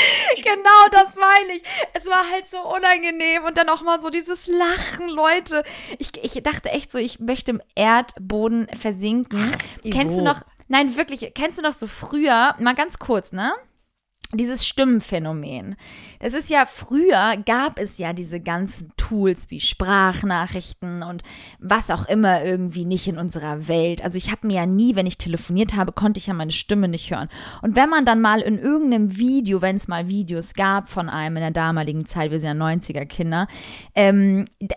Genau, 0.42 0.88
das 0.92 1.16
meine 1.16 1.58
ich. 1.58 1.62
Es 1.92 2.06
war 2.06 2.30
halt 2.30 2.48
so 2.48 2.60
unangenehm 2.60 3.44
und 3.44 3.58
dann 3.58 3.68
auch 3.68 3.82
mal 3.82 4.00
so 4.00 4.10
dieses 4.10 4.46
Lachen, 4.46 5.08
Leute. 5.08 5.64
Ich, 5.98 6.12
ich 6.22 6.42
dachte 6.42 6.70
echt 6.70 6.90
so, 6.90 6.98
ich 6.98 7.20
möchte 7.20 7.52
im 7.52 7.62
Erdboden 7.74 8.68
versinken. 8.78 9.52
Ivo. 9.82 9.96
kennst 9.96 10.18
du 10.18 10.22
noch, 10.22 10.42
nein, 10.68 10.96
wirklich, 10.96 11.32
kennst 11.34 11.58
du 11.58 11.62
noch 11.62 11.72
so 11.72 11.86
früher, 11.86 12.54
mal 12.58 12.74
ganz 12.74 12.98
kurz, 12.98 13.32
ne? 13.32 13.52
Dieses 14.32 14.64
Stimmenphänomen. 14.64 15.76
Es 16.20 16.34
ist 16.34 16.50
ja, 16.50 16.64
früher 16.64 17.36
gab 17.44 17.78
es 17.78 17.98
ja 17.98 18.12
diese 18.12 18.40
ganzen 18.40 18.92
Tools 19.10 19.50
wie 19.50 19.58
Sprachnachrichten 19.58 21.02
und 21.02 21.24
was 21.58 21.90
auch 21.90 22.06
immer 22.06 22.44
irgendwie 22.44 22.84
nicht 22.84 23.08
in 23.08 23.18
unserer 23.18 23.66
Welt. 23.66 24.04
Also 24.04 24.16
ich 24.16 24.30
habe 24.30 24.46
mir 24.46 24.54
ja 24.54 24.66
nie, 24.66 24.94
wenn 24.94 25.06
ich 25.06 25.18
telefoniert 25.18 25.74
habe, 25.74 25.90
konnte 25.90 26.18
ich 26.18 26.28
ja 26.28 26.34
meine 26.34 26.52
Stimme 26.52 26.86
nicht 26.86 27.10
hören. 27.10 27.28
Und 27.60 27.74
wenn 27.74 27.88
man 27.88 28.04
dann 28.04 28.20
mal 28.20 28.40
in 28.40 28.56
irgendeinem 28.56 29.16
Video, 29.16 29.62
wenn 29.62 29.74
es 29.74 29.88
mal 29.88 30.06
Videos 30.06 30.54
gab 30.54 30.88
von 30.88 31.08
einem 31.08 31.38
in 31.38 31.42
der 31.42 31.50
damaligen 31.50 32.06
Zeit, 32.06 32.30
wir 32.30 32.38
sind 32.38 32.56
ja 32.56 32.64
90er 32.64 33.04
Kinder, 33.04 33.48
ähm, 33.96 34.44
da, 34.60 34.76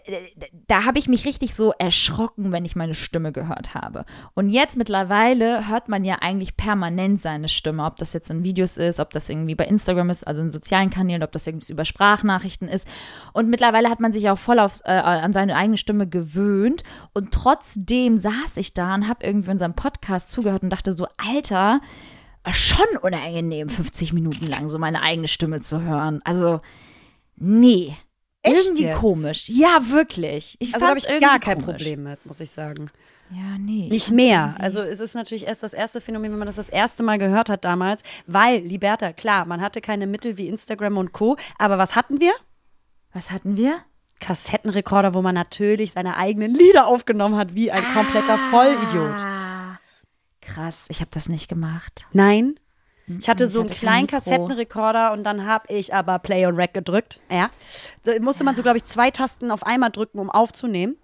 da, 0.67 0.85
habe 0.85 0.97
ich 0.97 1.07
mich 1.07 1.25
richtig 1.25 1.53
so 1.53 1.71
erschrocken, 1.77 2.51
wenn 2.51 2.65
ich 2.65 2.75
meine 2.75 2.95
Stimme 2.95 3.31
gehört 3.33 3.75
habe. 3.75 4.03
Und 4.33 4.49
jetzt 4.49 4.77
mittlerweile 4.77 5.69
hört 5.69 5.89
man 5.89 6.03
ja 6.03 6.17
eigentlich 6.21 6.57
permanent 6.57 7.21
seine 7.21 7.49
Stimme, 7.49 7.85
ob 7.85 7.97
das 7.97 8.13
jetzt 8.13 8.31
in 8.31 8.43
Videos 8.43 8.77
ist, 8.77 8.99
ob 8.99 9.11
das 9.11 9.29
irgendwie 9.29 9.53
bei 9.53 9.65
Instagram 9.65 10.09
ist, 10.09 10.25
also 10.25 10.41
in 10.41 10.49
sozialen 10.49 10.89
Kanälen, 10.89 11.21
ob 11.21 11.31
das 11.31 11.45
irgendwie 11.45 11.71
über 11.71 11.85
Sprachnachrichten 11.85 12.67
ist. 12.67 12.87
Und 13.33 13.49
mittlerweile 13.49 13.91
hat 13.91 13.99
man 13.99 14.11
sich 14.11 14.22
auch 14.29 14.37
voll 14.37 14.59
aufs, 14.59 14.81
äh, 14.81 14.91
an 14.91 15.33
seine 15.33 15.55
eigene 15.55 15.77
Stimme 15.77 16.07
gewöhnt. 16.07 16.83
Und 17.13 17.31
trotzdem 17.31 18.17
saß 18.17 18.55
ich 18.55 18.73
da 18.73 18.95
und 18.95 19.07
habe 19.07 19.25
irgendwie 19.25 19.51
unserem 19.51 19.75
Podcast 19.75 20.29
zugehört 20.29 20.63
und 20.63 20.69
dachte 20.69 20.93
so, 20.93 21.07
Alter, 21.17 21.81
schon 22.51 22.97
unangenehm, 23.01 23.69
50 23.69 24.13
Minuten 24.13 24.45
lang 24.45 24.69
so 24.69 24.77
meine 24.77 25.01
eigene 25.01 25.27
Stimme 25.27 25.61
zu 25.61 25.81
hören. 25.81 26.21
Also, 26.23 26.61
nee. 27.35 27.95
Echt 28.41 28.57
irgendwie 28.57 28.83
jetzt? 28.83 28.99
komisch. 28.99 29.47
Ja, 29.47 29.79
wirklich. 29.89 30.57
Ich 30.59 30.73
Also 30.73 30.85
da 30.85 30.89
habe 30.89 30.99
ich 30.99 31.07
gar 31.21 31.39
kein 31.39 31.61
komisch. 31.61 31.77
Problem 31.77 32.03
mit, 32.03 32.25
muss 32.25 32.41
ich 32.41 32.51
sagen. 32.51 32.89
Ja, 33.29 33.57
nee. 33.57 33.87
Nicht 33.89 34.11
mehr. 34.11 34.55
Also 34.59 34.79
es 34.79 34.99
ist 34.99 35.15
natürlich 35.15 35.47
erst 35.47 35.63
das 35.63 35.73
erste 35.73 36.01
Phänomen, 36.01 36.31
wenn 36.31 36.39
man 36.39 36.45
das 36.45 36.57
das 36.57 36.69
erste 36.69 37.03
Mal 37.03 37.17
gehört 37.17 37.49
hat 37.49 37.63
damals, 37.63 38.03
weil, 38.27 38.59
Liberta, 38.59 39.13
klar, 39.13 39.45
man 39.45 39.61
hatte 39.61 39.81
keine 39.81 40.07
Mittel 40.07 40.37
wie 40.37 40.49
Instagram 40.49 40.97
und 40.97 41.13
Co., 41.13 41.37
aber 41.57 41.77
was 41.77 41.95
hatten 41.95 42.19
wir? 42.19 42.33
Was 43.13 43.31
hatten 43.31 43.57
wir? 43.57 43.79
Kassettenrekorder, 44.23 45.13
wo 45.13 45.21
man 45.21 45.35
natürlich 45.35 45.91
seine 45.93 46.17
eigenen 46.17 46.53
Lieder 46.53 46.87
aufgenommen 46.87 47.35
hat, 47.35 47.55
wie 47.55 47.71
ein 47.71 47.83
kompletter 47.93 48.37
Vollidiot. 48.51 49.25
Ah, 49.25 49.79
krass, 50.41 50.87
ich 50.89 50.99
habe 51.01 51.09
das 51.11 51.29
nicht 51.29 51.47
gemacht. 51.49 52.05
Nein, 52.13 52.55
Ich 53.19 53.27
hatte 53.29 53.43
Ich 53.43 53.49
so 53.51 53.59
einen 53.61 53.69
hatte 53.69 53.79
kein 53.79 54.07
kleinen. 54.07 54.07
Kassettenrekorder 54.07 55.11
und 55.11 55.23
dann 55.25 55.45
habe 55.45 55.65
ich 55.73 55.93
aber 55.93 56.19
Play 56.19 56.45
und 56.45 56.55
Rack 56.55 56.73
gedrückt. 56.73 57.19
Ja. 57.29 57.49
Da 58.03 58.13
musste 58.21 58.43
man 58.45 58.55
so, 58.55 58.63
glaube 58.63 58.77
ich, 58.77 58.85
zwei 58.85 59.11
Tasten 59.11 59.51
auf 59.51 59.65
einmal 59.65 59.89
drücken, 59.91 60.19
um 60.19 60.29
aufzunehmen. 60.29 60.95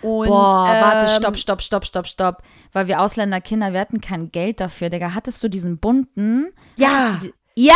Und, 0.00 0.28
Boah, 0.28 0.68
warte, 0.80 1.06
ähm, 1.06 1.12
stopp, 1.18 1.36
stopp, 1.38 1.62
stopp, 1.62 1.84
stopp, 1.86 2.06
stopp. 2.06 2.42
Weil 2.72 2.86
wir 2.86 3.00
Ausländerkinder, 3.00 3.72
wir 3.72 3.80
hatten 3.80 4.00
kein 4.00 4.30
Geld 4.30 4.60
dafür, 4.60 4.90
Digga. 4.90 5.14
Hattest 5.14 5.42
du 5.42 5.48
diesen 5.48 5.78
bunten? 5.78 6.52
Ja. 6.76 7.16
Du 7.20 7.26
die- 7.28 7.34
Ja! 7.56 7.74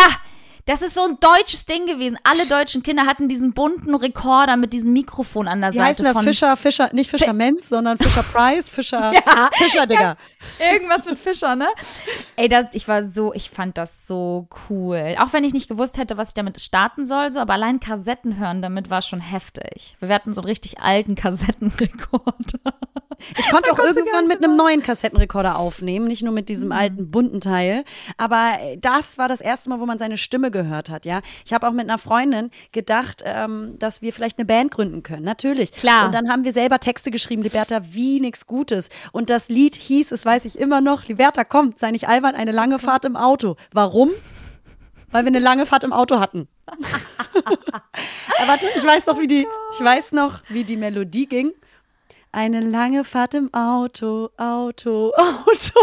Das 0.65 0.81
ist 0.81 0.95
so 0.95 1.03
ein 1.03 1.19
deutsches 1.19 1.65
Ding 1.67 1.87
gewesen. 1.87 2.17
Alle 2.23 2.47
deutschen 2.47 2.83
Kinder 2.85 3.05
hatten 3.07 3.29
diesen 3.29 3.53
bunten 3.53 3.95
Rekorder 3.97 4.57
mit 4.57 4.73
diesem 4.73 4.93
Mikrofon 4.93 5.49
an 5.49 5.61
der 5.61 5.73
Wie 5.73 5.79
Seite 5.79 5.89
heißt 5.89 5.99
denn 6.01 6.07
das? 6.07 6.19
Fischer, 6.23 6.57
Fischer, 6.57 6.91
nicht 6.93 7.11
Fischer 7.11 7.33
Menz, 7.33 7.69
sondern 7.69 7.99
Fischer 7.99 8.23
Price, 8.23 8.71
Fischer, 8.71 9.13
Ja. 9.27 9.51
Fischer, 9.55 9.87
Digga. 9.87 10.17
irgendwas 10.61 11.05
mit 11.05 11.19
Fischer, 11.19 11.57
ne? 11.57 11.67
Ey, 12.37 12.49
das, 12.49 12.67
ich 12.75 12.87
war 12.87 13.03
so, 13.03 13.33
ich 13.35 13.51
fand 13.51 13.77
das 13.77 14.07
so 14.07 14.47
cool. 14.71 15.17
Auch 15.19 15.33
wenn 15.33 15.43
ich 15.43 15.53
nicht 15.53 15.69
gewusst 15.69 15.99
hätte, 15.99 16.17
was 16.17 16.29
ich 16.29 16.35
damit 16.35 16.61
starten 16.61 17.07
soll, 17.07 17.33
so, 17.33 17.41
aber 17.41 17.55
allein 17.55 17.81
Kassetten 17.81 18.39
hören 18.39 18.63
damit 18.63 18.89
war 18.89 19.03
schon 19.03 19.21
heftig. 19.21 19.97
Wir 20.01 20.15
hatten 20.15 20.33
so 20.33 20.43
einen 20.43 20.49
richtig 20.49 20.81
alten 20.81 21.17
Kassettenrekorder. 21.17 22.61
Ich 23.39 23.49
konnte 23.51 23.71
auch 23.73 23.79
irgendwann 23.79 24.27
mit 24.27 24.43
einem 24.43 24.57
neuen 24.57 24.83
Kassettenrekorder 24.83 25.57
aufnehmen, 25.57 26.07
nicht 26.09 26.23
nur 26.25 26.33
mit 26.33 26.49
diesem 26.49 26.71
Mhm. 26.71 26.73
alten 26.77 27.11
bunten 27.11 27.41
Teil. 27.41 27.85
Aber 28.17 28.59
das 28.79 29.17
war 29.19 29.29
das 29.29 29.41
erste 29.41 29.71
Mal, 29.71 29.79
wo 29.81 29.87
man 29.87 29.99
seine 29.99 30.19
Stimme 30.19 30.51
gehört 30.53 30.91
hat, 30.91 31.05
ja. 31.07 31.21
Ich 31.45 31.53
habe 31.53 31.67
auch 31.67 31.73
mit 31.73 31.89
einer 31.89 31.99
Freundin 31.99 32.51
gedacht, 32.71 33.23
ähm, 33.25 33.77
dass 33.79 34.03
wir 34.03 34.13
vielleicht 34.13 34.39
eine 34.39 34.47
Band 34.47 34.71
gründen 34.71 35.03
können. 35.03 35.25
Natürlich. 35.25 35.73
Klar. 35.73 36.07
Und 36.07 36.15
dann 36.15 36.29
haben 36.29 36.45
wir 36.45 36.53
selber 36.53 36.79
Texte 36.79 37.11
geschrieben, 37.11 37.43
Liberta, 37.43 37.81
wie 37.91 38.21
nix 38.21 38.47
Gutes. 38.47 38.89
Und 39.13 39.31
das 39.31 39.49
Lied 39.49 39.75
hieß, 39.75 40.13
es 40.13 40.25
weiß 40.25 40.45
ich 40.45 40.59
immer 40.59 40.81
noch, 40.81 41.07
Liberta, 41.07 41.45
komm, 41.45 41.75
sei 41.77 41.91
nicht 41.91 42.09
albern, 42.09 42.35
eine 42.35 42.53
lange 42.53 42.79
Fahrt 42.79 43.05
im 43.05 43.17
Auto. 43.17 43.57
Warum? 43.73 44.11
Weil 45.11 45.25
wir 45.25 45.29
eine 45.29 45.41
lange 45.41 45.67
Fahrt 45.67 45.85
im 45.85 45.93
Auto 45.93 46.21
hatten. 46.21 46.49
Aber 46.67 46.79
warte, 48.49 48.67
ich 48.77 48.85
weiß 48.85 49.07
noch, 49.07 49.19
wie 49.19 49.27
die, 49.27 49.47
ich 49.75 49.85
weiß 49.85 50.13
noch, 50.13 50.41
wie 50.49 50.65
die 50.65 50.77
Melodie 50.77 51.27
ging. 51.27 51.53
Eine 52.35 52.61
lange 52.61 53.05
Fahrt 53.05 53.35
im 53.35 53.53
Auto, 53.53 54.31
Auto, 54.39 55.13
Auto. 55.15 55.81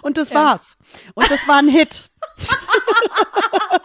Und 0.00 0.16
das 0.16 0.32
war's. 0.32 0.78
Und 1.12 1.30
das 1.30 1.46
war 1.46 1.58
ein 1.58 1.68
Hit. 1.68 2.10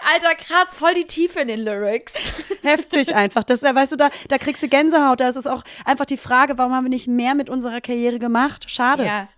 Alter, 0.00 0.34
krass, 0.36 0.74
voll 0.74 0.94
die 0.94 1.06
Tiefe 1.06 1.40
in 1.40 1.48
den 1.48 1.60
Lyrics. 1.60 2.44
Heftig 2.62 3.14
einfach. 3.14 3.44
Das, 3.44 3.62
äh, 3.62 3.74
weißt 3.74 3.92
du, 3.92 3.96
da, 3.96 4.10
da 4.28 4.38
kriegst 4.38 4.62
du 4.62 4.68
Gänsehaut. 4.68 5.20
Da 5.20 5.28
ist 5.28 5.36
es 5.36 5.46
auch 5.46 5.62
einfach 5.84 6.06
die 6.06 6.16
Frage, 6.16 6.58
warum 6.58 6.72
haben 6.72 6.84
wir 6.84 6.90
nicht 6.90 7.08
mehr 7.08 7.34
mit 7.34 7.50
unserer 7.50 7.80
Karriere 7.80 8.18
gemacht? 8.18 8.70
Schade. 8.70 9.04
Ja. 9.04 9.28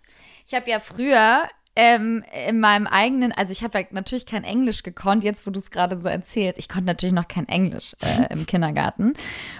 Ich 0.46 0.54
habe 0.54 0.68
ja 0.68 0.80
früher 0.80 1.48
ähm, 1.76 2.24
in 2.46 2.60
meinem 2.60 2.86
eigenen, 2.86 3.32
also 3.32 3.52
ich 3.52 3.62
habe 3.62 3.78
ja 3.78 3.86
natürlich 3.90 4.26
kein 4.26 4.44
Englisch 4.44 4.82
gekonnt, 4.82 5.24
jetzt 5.24 5.46
wo 5.46 5.50
du 5.50 5.58
es 5.58 5.70
gerade 5.70 5.98
so 5.98 6.08
erzählst. 6.08 6.58
Ich 6.58 6.68
konnte 6.68 6.86
natürlich 6.86 7.14
noch 7.14 7.28
kein 7.28 7.48
Englisch 7.48 7.94
äh, 8.02 8.26
im 8.32 8.46
Kindergarten 8.46 9.14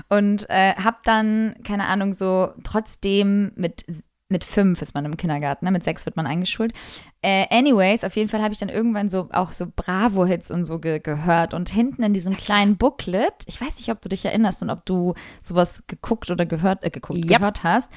und 0.09 0.49
äh, 0.51 0.75
habe 0.75 0.99
dann, 1.05 1.55
keine 1.65 1.87
Ahnung, 1.87 2.13
so 2.13 2.51
trotzdem 2.65 3.53
mit 3.55 3.85
mit 4.31 4.45
fünf 4.45 4.81
ist 4.83 4.95
man 4.95 5.05
im 5.05 5.17
Kindergarten, 5.17 5.65
ne? 5.65 5.71
mit 5.71 5.85
sechs 5.85 6.07
wird 6.07 6.17
man 6.17 6.27
eingeschult. 6.27 6.73
Äh, 7.23 7.47
anyways, 7.51 8.05
auf 8.05 8.17
jeden 8.17 8.29
Fall 8.29 8.43
habe 8.43 8.53
ich 8.53 8.61
dann 8.61 8.69
irgendwann 8.69 9.09
so 9.11 9.29
auch 9.33 9.53
so 9.53 9.67
Bravo-Hits 9.75 10.51
und 10.51 10.65
so 10.65 10.79
ge 10.79 11.01
gehört. 11.01 11.53
Und 11.53 11.71
hinten 11.71 12.03
in 12.03 12.15
diesem 12.15 12.37
kleinen 12.37 12.77
Booklet, 12.77 13.35
ich 13.47 13.61
weiß 13.61 13.77
nicht, 13.77 13.91
ob 13.91 14.01
du 14.01 14.09
dich 14.09 14.25
erinnerst 14.25 14.63
und 14.63 14.71
ob 14.71 14.87
du 14.87 15.15
sowas 15.41 15.83
geguckt 15.87 16.31
oder 16.31 16.47
gehört, 16.47 16.85
äh, 16.85 16.91
geguckt, 16.91 17.19
Yep. 17.19 17.39
gehört 17.39 17.63
hast. 17.65 17.91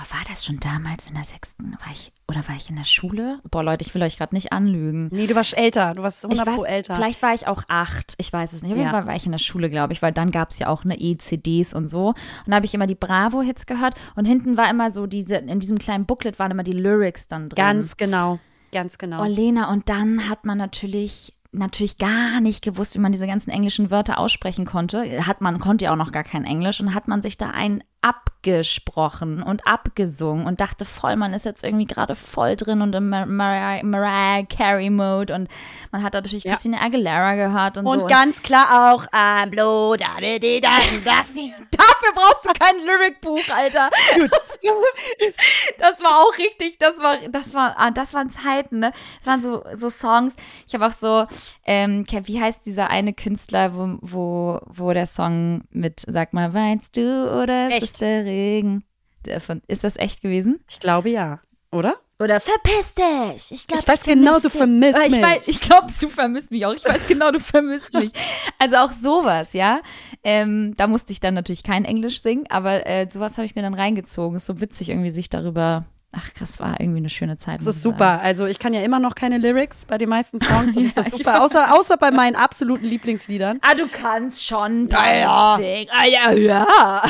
Oh, 0.00 0.14
war 0.14 0.22
das 0.28 0.44
schon 0.44 0.60
damals 0.60 1.08
in 1.08 1.14
der 1.14 1.24
sechsten? 1.24 1.72
War 1.72 1.92
ich, 1.92 2.12
oder 2.28 2.46
war 2.46 2.54
ich 2.54 2.70
in 2.70 2.76
der 2.76 2.84
Schule? 2.84 3.40
Boah, 3.50 3.64
Leute, 3.64 3.84
ich 3.84 3.92
will 3.96 4.02
euch 4.02 4.16
gerade 4.16 4.32
nicht 4.32 4.52
anlügen. 4.52 5.08
Nee, 5.10 5.26
du 5.26 5.34
warst 5.34 5.56
älter. 5.58 5.94
Du 5.94 6.04
warst 6.04 6.24
100 6.24 6.46
Ich 6.46 6.54
pro 6.54 6.62
weiß, 6.62 6.70
älter. 6.70 6.94
vielleicht 6.94 7.20
war 7.20 7.34
ich 7.34 7.48
auch 7.48 7.64
acht, 7.66 8.14
ich 8.18 8.32
weiß 8.32 8.52
es 8.52 8.62
nicht. 8.62 8.70
Auf 8.72 8.78
jeden. 8.78 8.90
Fall 8.90 9.06
war 9.06 9.16
ich 9.16 9.26
in 9.26 9.32
der 9.32 9.40
Schule, 9.40 9.68
glaube 9.68 9.92
ich, 9.92 10.00
weil 10.00 10.12
dann 10.12 10.30
gab 10.30 10.50
es 10.50 10.60
ja 10.60 10.68
auch 10.68 10.84
eine 10.84 11.00
E-CDs 11.00 11.74
und 11.74 11.88
so. 11.88 12.08
Und 12.08 12.16
da 12.46 12.56
habe 12.56 12.66
ich 12.66 12.74
immer 12.74 12.86
die 12.86 12.94
Bravo-Hits 12.94 13.66
gehört 13.66 13.94
und 14.14 14.24
hinten 14.24 14.56
war 14.56 14.70
immer 14.70 14.92
so 14.92 15.08
diese, 15.08 15.36
in 15.36 15.58
diesem 15.58 15.78
kleinen 15.78 16.06
Booklet 16.06 16.38
waren 16.38 16.52
immer 16.52 16.62
die 16.62 16.72
Lyrics 16.72 17.26
dann 17.26 17.48
drin. 17.48 17.56
Ganz 17.56 17.96
genau. 17.96 18.38
Ganz 18.70 18.98
genau. 18.98 19.22
Oh, 19.22 19.26
Lena, 19.26 19.72
und 19.72 19.88
dann 19.88 20.28
hat 20.28 20.44
man 20.44 20.58
natürlich 20.58 21.32
natürlich 21.50 21.96
gar 21.96 22.40
nicht 22.40 22.62
gewusst, 22.62 22.94
wie 22.94 22.98
man 22.98 23.10
diese 23.10 23.26
ganzen 23.26 23.50
englischen 23.50 23.90
Wörter 23.90 24.18
aussprechen 24.18 24.66
konnte. 24.66 25.26
Hat 25.26 25.40
man 25.40 25.58
konnte 25.58 25.86
ja 25.86 25.92
auch 25.92 25.96
noch 25.96 26.12
gar 26.12 26.24
kein 26.24 26.44
Englisch 26.44 26.80
und 26.80 26.94
hat 26.94 27.08
man 27.08 27.22
sich 27.22 27.38
da 27.38 27.50
ein 27.50 27.82
abgesprochen 28.00 29.42
und 29.42 29.66
abgesungen 29.66 30.46
und 30.46 30.60
dachte 30.60 30.84
voll, 30.84 31.16
man 31.16 31.32
ist 31.34 31.44
jetzt 31.44 31.64
irgendwie 31.64 31.84
gerade 31.84 32.14
voll 32.14 32.56
drin 32.56 32.80
und 32.82 32.94
im 32.94 33.08
Mar 33.08 33.26
Mariah, 33.26 33.82
Mariah 33.84 34.44
Carey 34.44 34.90
Mode 34.90 35.34
und 35.34 35.48
man 35.90 36.02
hat 36.02 36.14
da 36.14 36.20
natürlich 36.20 36.44
Ja. 36.44 36.52
Christina 36.52 36.80
Aguilera 36.80 37.34
gehört 37.34 37.76
und, 37.78 37.86
Und 37.86 38.00
so. 38.00 38.06
ganz 38.06 38.42
klar 38.42 38.92
auch 38.94 39.06
I'm 39.08 39.50
blue, 39.50 39.96
da, 39.96 40.06
da, 40.20 40.38
da, 40.38 40.60
da, 40.60 40.68
das. 41.04 41.34
Dafür 41.34 42.12
brauchst 42.14 42.46
du 42.46 42.52
kein 42.52 42.76
Lyricbuch, 42.84 43.48
Alter. 43.54 43.90
Gut. 44.14 44.30
Das 45.78 46.00
war 46.02 46.18
auch 46.20 46.36
richtig, 46.38 46.78
das 46.78 46.98
war, 46.98 47.16
das 47.30 47.54
war, 47.54 47.74
ah, 47.78 47.90
das 47.90 48.12
waren 48.14 48.30
Zeiten, 48.30 48.80
ne? 48.80 48.92
Das 49.18 49.26
waren 49.26 49.40
so, 49.42 49.62
so 49.74 49.90
Songs. 49.90 50.34
Ich 50.66 50.74
habe 50.74 50.86
auch 50.86 50.92
so, 50.92 51.26
ähm, 51.64 52.04
wie 52.24 52.40
heißt 52.40 52.66
dieser 52.66 52.90
eine 52.90 53.12
Künstler, 53.12 53.74
wo, 53.74 53.98
wo, 54.00 54.60
wo 54.66 54.92
der 54.92 55.06
Song 55.06 55.62
mit, 55.70 56.02
sag 56.06 56.32
mal, 56.32 56.52
weinst 56.54 56.96
du 56.96 57.30
oder 57.30 57.68
ist 57.68 57.87
Es 57.92 57.98
der 58.00 58.24
Regen? 58.24 58.84
Der 59.24 59.40
von, 59.40 59.62
ist 59.66 59.84
das 59.84 59.96
echt 59.96 60.22
gewesen? 60.22 60.60
Ich 60.68 60.80
glaube 60.80 61.10
ja. 61.10 61.40
Oder? 61.70 61.96
Oder 62.20 62.40
verpiss 62.40 62.94
dich. 62.96 63.52
Ich, 63.52 63.66
glaub, 63.68 63.78
Ich 63.80 63.86
weiß 63.86 64.02
genau, 64.02 64.40
du 64.40 64.50
vermisst 64.50 64.96
Ah, 64.96 65.04
ich 65.06 65.12
mich. 65.12 65.22
weiß, 65.22 65.48
ich 65.48 65.60
glaube, 65.60 65.92
du 66.00 66.08
vermisst 66.08 66.50
mich 66.50 66.66
auch. 66.66 66.74
Ich 66.74 66.84
weiß 66.84 67.06
genau, 67.06 67.30
du 67.30 67.38
vermisst 67.40 67.92
mich. 67.94 68.10
Also 68.60 68.76
auch 68.78 68.90
sowas, 68.90 69.52
ja. 69.52 69.80
Ähm, 70.24 70.74
da 70.76 70.88
musste 70.88 71.12
ich 71.12 71.20
dann 71.20 71.34
natürlich 71.34 71.62
kein 71.62 71.84
Englisch 71.84 72.20
singen, 72.22 72.44
aber 72.48 72.84
äh, 72.88 73.06
sowas 73.08 73.36
habe 73.38 73.46
ich 73.46 73.54
mir 73.54 73.62
dann 73.62 73.74
reingezogen. 73.74 74.36
Ist 74.36 74.46
so 74.46 74.60
witzig 74.60 74.88
irgendwie 74.88 75.12
sich 75.12 75.30
darüber. 75.30 75.84
Ach, 76.10 76.32
krass, 76.32 76.58
war 76.58 76.80
irgendwie 76.80 77.00
eine 77.00 77.10
schöne 77.10 77.36
Zeit. 77.36 77.60
Das 77.60 77.66
ist 77.66 77.82
super. 77.82 77.98
sagen. 77.98 78.22
Also 78.22 78.46
ich 78.46 78.58
kann 78.58 78.72
ja 78.72 78.80
immer 78.80 78.98
noch 78.98 79.14
keine 79.14 79.36
Lyrics 79.36 79.84
bei 79.84 79.98
den 79.98 80.08
meisten 80.08 80.40
Songs. 80.42 80.74
Das 80.74 80.82
ist 80.82 80.96
das 80.96 81.06
super. 81.10 81.42
Außer, 81.42 81.74
außer 81.74 81.98
bei 81.98 82.10
meinen 82.10 82.34
absoluten 82.34 82.86
Lieblingsliedern. 82.86 83.58
Ah, 83.60 83.74
du 83.74 83.86
kannst 83.88 84.42
schon 84.46 84.88
Ja, 84.88 85.14
ja. 85.14 85.56
singen. 85.58 85.88
Ah, 85.92 86.06
ja, 86.06 86.32
ja. 86.32 87.02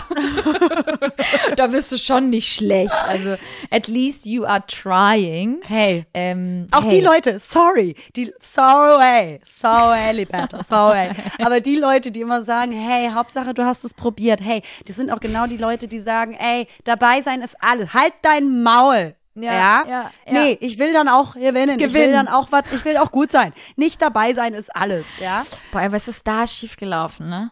da 1.56 1.66
bist 1.68 1.92
du 1.92 1.98
schon 1.98 2.30
nicht 2.30 2.52
schlecht. 2.52 2.92
Also, 3.06 3.36
at 3.70 3.86
least 3.86 4.26
you 4.26 4.44
are 4.44 4.64
trying. 4.66 5.60
Hey. 5.64 6.04
Ähm, 6.12 6.66
Auch 6.72 6.82
hey. 6.82 6.90
die 6.90 7.00
Leute, 7.00 7.38
sorry, 7.38 7.94
die, 8.16 8.32
sorry, 8.40 9.40
sorry, 9.60 10.12
Liberta, 10.12 10.64
sorry. 10.64 11.10
Aber 11.40 11.60
die 11.60 11.76
Leute, 11.76 12.10
die 12.10 12.22
immer 12.22 12.42
sagen, 12.42 12.72
hey, 12.72 13.10
Hauptsache 13.14 13.54
du 13.54 13.64
hast 13.64 13.84
es 13.84 13.94
probiert, 13.94 14.40
hey, 14.42 14.60
das 14.86 14.96
sind 14.96 15.12
auch 15.12 15.20
genau 15.20 15.46
die 15.46 15.56
Leute, 15.56 15.86
die 15.86 16.00
sagen, 16.00 16.34
ey, 16.34 16.66
dabei 16.82 17.22
sein 17.22 17.42
ist 17.42 17.56
alles, 17.62 17.94
halt 17.94 18.12
dein 18.22 18.62
Maul. 18.64 18.87
Ja, 19.34 19.52
Ja, 19.52 19.84
ja, 19.86 19.86
ja. 19.86 20.10
Nee, 20.32 20.58
ich 20.60 20.78
will 20.78 20.92
dann 20.92 21.08
auch 21.08 21.34
gewinnen. 21.34 21.78
Ich 21.78 21.92
will 21.92 22.06
Gewinnen. 22.06 22.12
dann 22.12 22.28
auch 22.28 22.50
was, 22.50 22.64
ich 22.72 22.84
will 22.84 22.96
auch 22.96 23.12
gut 23.12 23.30
sein. 23.30 23.52
Nicht 23.76 24.02
dabei 24.02 24.32
sein 24.32 24.54
ist 24.54 24.74
alles, 24.74 25.06
ja? 25.20 25.44
Boah, 25.70 25.82
ey, 25.82 25.92
was 25.92 26.08
ist 26.08 26.26
da 26.26 26.46
schiefgelaufen, 26.46 27.28
ne? 27.28 27.50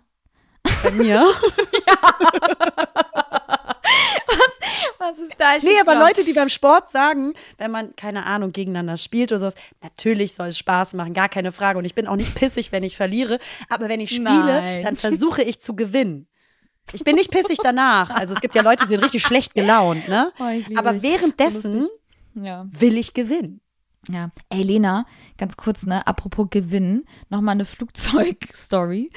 Bei 0.83 0.91
mir. 0.91 1.25
Was 4.99 5.19
ist 5.19 5.35
da 5.39 5.57
Nee, 5.63 5.79
aber 5.81 5.95
Leute, 5.95 6.25
die 6.25 6.33
beim 6.33 6.49
Sport 6.49 6.91
sagen, 6.91 7.35
wenn 7.59 7.71
man, 7.71 7.95
keine 7.95 8.27
Ahnung, 8.27 8.51
gegeneinander 8.51 8.97
spielt 8.97 9.31
oder 9.31 9.39
sowas, 9.41 9.55
natürlich 9.83 10.35
soll 10.35 10.49
es 10.49 10.59
Spaß 10.59 10.95
machen, 10.95 11.15
gar 11.15 11.29
keine 11.29 11.53
Frage. 11.53 11.79
Und 11.79 11.85
ich 11.85 11.95
bin 11.95 12.07
auch 12.07 12.17
nicht 12.17 12.35
pissig, 12.35 12.73
wenn 12.73 12.83
ich 12.83 12.97
verliere. 12.97 13.39
Aber 13.69 13.89
wenn 13.89 14.01
ich 14.01 14.11
spiele, 14.11 14.31
Nein. 14.33 14.83
dann 14.83 14.97
versuche 14.97 15.43
ich 15.43 15.61
zu 15.61 15.77
gewinnen. 15.77 16.27
Ich 16.93 17.05
bin 17.05 17.17
nicht 17.17 17.31
pissig 17.31 17.59
danach. 17.63 18.11
Also 18.11 18.35
es 18.35 18.41
gibt 18.41 18.55
ja 18.55 18.63
Leute, 18.63 18.85
die 18.87 18.91
sind 18.95 19.03
richtig 19.05 19.23
schlecht 19.25 19.55
gelaunt, 19.55 20.09
ne? 20.09 20.33
Oh, 20.39 20.79
Aber 20.79 21.03
währenddessen 21.03 21.87
Ja. 22.35 22.67
will 22.71 22.97
ich 22.97 23.13
gewinnen. 23.15 23.61
Ja. 24.09 24.31
Ey, 24.51 24.63
Lena, 24.63 25.05
ganz 25.37 25.57
kurz, 25.57 25.85
ne, 25.85 26.07
apropos 26.07 26.47
Gewinn, 26.51 27.05
nochmal 27.29 27.55
eine 27.57 27.65
Flugzeugstory. 27.65 29.11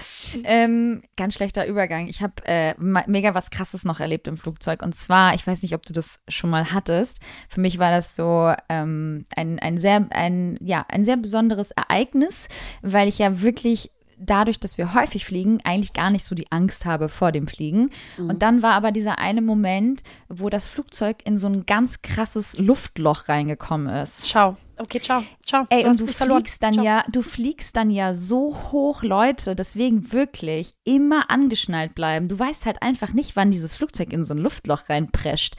ähm, 0.44 1.04
ganz 1.16 1.36
schlechter 1.36 1.68
Übergang. 1.68 2.08
Ich 2.08 2.22
habe 2.22 2.34
äh, 2.46 2.74
mega 2.80 3.36
was 3.36 3.52
Krasses 3.52 3.84
noch 3.86 4.00
erlebt 4.00 4.28
im 4.28 4.38
Flugzeug. 4.38 4.82
Und 4.82 4.96
zwar, 4.96 5.36
ich 5.36 5.46
weiß 5.46 5.62
nicht, 5.62 5.76
ob 5.76 5.86
du 5.86 5.94
das 5.94 6.22
schon 6.28 6.50
mal 6.50 6.72
hattest. 6.74 7.20
Für 7.50 7.62
mich 7.62 7.78
war 7.78 7.92
das 7.92 8.16
so 8.16 8.52
ähm, 8.68 9.26
ein, 9.36 9.60
ein 9.60 9.78
sehr, 9.78 10.08
ein, 10.10 10.58
ja, 10.60 10.86
ein 10.90 11.06
sehr 11.06 11.18
besonderes 11.18 11.70
Ereignis, 11.72 12.48
weil 12.82 13.08
ich 13.08 13.20
ja 13.20 13.42
wirklich 13.42 13.92
dadurch, 14.20 14.60
dass 14.60 14.78
wir 14.78 14.94
häufig 14.94 15.26
fliegen, 15.26 15.60
eigentlich 15.64 15.94
gar 15.94 16.10
nicht 16.10 16.26
so 16.26 16.36
die 16.36 16.52
Angst 16.52 16.86
habe 16.86 17.10
vor 17.10 17.32
dem 17.32 17.48
Fliegen. 17.48 17.90
Und 18.18 18.42
dann 18.42 18.62
war 18.62 18.74
aber 18.74 18.92
dieser 18.92 19.18
eine 19.18 19.42
Moment, 19.42 20.02
wo 20.28 20.50
das 20.50 20.68
Flugzeug 20.68 21.18
in 21.26 21.38
so 21.38 21.48
ein 21.48 21.66
ganz 21.66 22.02
krasses 22.02 22.58
Luftloch 22.58 23.30
reingekommen 23.30 23.94
ist. 23.96 24.26
Ciao. 24.26 24.58
Okay, 24.78 25.02
ciao. 25.02 25.24
Ciao. 25.46 25.66
Ey, 25.70 25.84
hast 25.84 25.92
und 25.92 26.00
du 26.00 26.06
mich 26.06 26.16
verloren. 26.16 26.40
fliegst 26.40 26.64
dann 26.64 26.74
Ciao. 26.74 26.86
ja, 26.86 27.04
du 27.12 27.22
fliegst 27.22 27.76
dann 27.76 27.90
ja 27.90 28.14
so 28.14 28.56
hoch, 28.72 29.04
Leute, 29.04 29.56
deswegen 29.56 30.14
wirklich 30.14 30.72
immer 30.86 31.30
angeschnallt 31.30 31.96
bleiben. 31.96 32.30
Du 32.30 32.40
weißt 32.40 32.66
halt 32.66 32.82
einfach 32.82 33.12
nicht, 33.12 33.36
wann 33.36 33.52
dieses 33.52 33.76
Flugzeug 33.76 34.14
in 34.14 34.24
so 34.24 34.34
ein 34.34 34.38
Luftloch 34.38 34.88
reinprescht. 34.88 35.58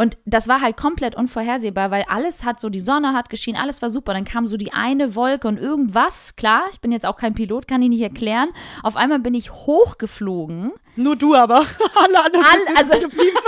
Und 0.00 0.16
das 0.24 0.48
war 0.48 0.62
halt 0.62 0.78
komplett 0.78 1.14
unvorhersehbar, 1.14 1.90
weil 1.90 2.06
alles 2.08 2.42
hat 2.42 2.58
so, 2.58 2.70
die 2.70 2.80
Sonne 2.80 3.12
hat 3.12 3.28
geschienen, 3.28 3.60
alles 3.60 3.82
war 3.82 3.90
super. 3.90 4.14
Dann 4.14 4.24
kam 4.24 4.48
so 4.48 4.56
die 4.56 4.72
eine 4.72 5.14
Wolke 5.14 5.46
und 5.46 5.58
irgendwas, 5.58 6.36
klar, 6.36 6.62
ich 6.72 6.80
bin 6.80 6.90
jetzt 6.90 7.04
auch 7.04 7.16
kein 7.16 7.34
Pilot, 7.34 7.68
kann 7.68 7.82
ich 7.82 7.90
nicht 7.90 8.00
erklären. 8.00 8.48
Auf 8.82 8.96
einmal 8.96 9.18
bin 9.18 9.34
ich 9.34 9.52
hochgeflogen. 9.52 10.72
Nur 10.96 11.16
du 11.16 11.34
aber. 11.34 11.66
Alle 11.96 12.24
anderen 12.24 12.46
All, 12.46 12.60
also 12.78 12.98
geblieben. 12.98 13.36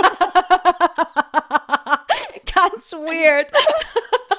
ganz 2.53 2.93
weird. 2.93 3.47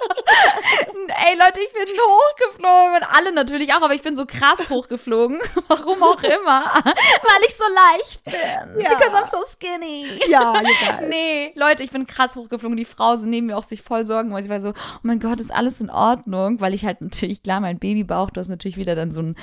Ey 0.95 1.39
Leute, 1.39 1.61
ich 1.61 1.73
bin 1.73 1.95
hochgeflogen 1.99 2.97
und 2.97 3.17
alle 3.17 3.33
natürlich 3.33 3.73
auch, 3.75 3.83
aber 3.83 3.95
ich 3.95 4.03
bin 4.03 4.17
so 4.17 4.27
krass 4.27 4.69
hochgeflogen, 4.71 5.39
warum 5.69 6.03
auch 6.03 6.23
immer, 6.23 6.65
weil 6.85 7.43
ich 7.47 7.55
so 7.55 7.65
leicht 7.75 8.25
bin. 8.25 8.83
Ja. 8.83 8.91
Because 8.91 9.17
I'm 9.17 9.31
so 9.31 9.39
skinny. 9.47 10.07
Ja, 10.29 10.61
egal. 10.61 11.09
Nee, 11.09 11.53
Leute, 11.55 11.83
ich 11.83 11.91
bin 11.91 12.07
krass 12.07 12.37
hochgeflogen. 12.37 12.77
Die 12.77 12.85
Frau 12.85 13.17
so 13.17 13.27
neben 13.27 13.47
mir 13.47 13.57
auch 13.57 13.63
sich 13.63 13.83
voll 13.83 14.07
Sorgen, 14.07 14.33
weil 14.33 14.43
sie 14.43 14.49
war 14.49 14.61
so, 14.61 14.71
oh 14.71 15.01
mein 15.03 15.21
Gott, 15.21 15.41
ist 15.41 15.53
alles 15.53 15.81
in 15.81 15.91
Ordnung? 15.91 16.61
Weil 16.61 16.75
ich 16.75 16.85
halt 16.85 17.01
natürlich, 17.01 17.43
klar, 17.43 17.61
mein 17.61 17.79
Babybauch, 17.79 18.31
du 18.31 18.41
hast 18.41 18.49
natürlich 18.49 18.77
wieder 18.77 18.95
dann 18.95 19.13
so 19.13 19.23
ein, 19.23 19.37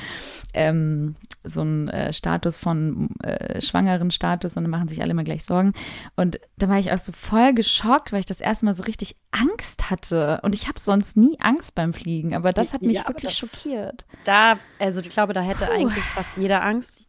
ähm, 0.54 1.16
so 1.44 1.62
ein 1.62 1.90
äh, 1.90 2.14
Status 2.14 2.60
von 2.60 3.10
äh, 3.24 3.62
schwangeren 3.62 4.12
Status 4.12 4.58
und 4.58 4.64
dann 4.64 4.72
machen 4.72 4.88
sich 4.88 5.02
alle 5.02 5.12
immer 5.12 5.24
gleich 5.24 5.44
Sorgen. 5.46 5.74
Und 6.16 6.40
da 6.58 6.70
war 6.70 6.80
ich 6.80 6.92
auch 6.92 6.98
so 6.98 7.12
voll 7.12 7.54
geschockt, 7.54 8.12
weil 8.12 8.20
ich 8.20 8.26
das 8.26 8.42
erste 8.42 8.66
Mal 8.66 8.74
so 8.74 8.84
richtig 8.84 9.16
Angst 9.32 9.90
hatte. 9.90 10.40
Und 10.44 10.51
ich 10.54 10.68
habe 10.68 10.80
sonst 10.80 11.18
nie 11.18 11.38
Angst 11.40 11.76
beim 11.76 11.94
Fliegen, 11.94 12.34
aber 12.36 12.54
das 12.54 12.74
hat 12.74 12.82
mich 12.82 12.98
Ja, 12.98 13.08
wirklich 13.08 13.24
das- 13.24 13.38
schockiert. 13.38 14.06
Da, 14.24 14.58
also 14.80 15.02
ich 15.02 15.10
glaube, 15.10 15.34
da 15.34 15.42
hätte 15.42 15.70
eigentlich 15.70 16.04
fast 16.04 16.30
jeder 16.38 16.64
Angst. 16.64 17.08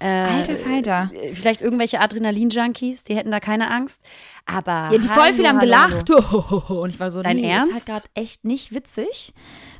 Äh, 0.00 0.06
Alter 0.08 0.56
Falter. 0.56 1.10
äh, 1.14 1.32
Vielleicht 1.34 1.62
irgendwelche 1.62 2.00
Adrenalin-Junkies, 2.00 3.04
die 3.04 3.14
hätten 3.14 3.30
da 3.30 3.38
keine 3.38 3.70
Angst. 3.70 4.02
Aber. 4.46 4.88
Ja, 4.90 4.98
die 4.98 5.06
voll 5.06 5.32
viele 5.32 5.48
haben 5.48 5.60
hallo, 5.60 5.76
hallo. 5.76 6.02
gelacht. 6.04 6.70
Und 6.70 6.90
ich 6.90 6.98
war 6.98 7.10
so, 7.12 7.22
Dein 7.22 7.36
nee, 7.36 7.48
Ernst? 7.48 7.68
ist 7.70 7.74
halt 7.74 7.86
gerade 7.86 8.06
echt 8.14 8.44
nicht 8.44 8.74
witzig. 8.74 9.32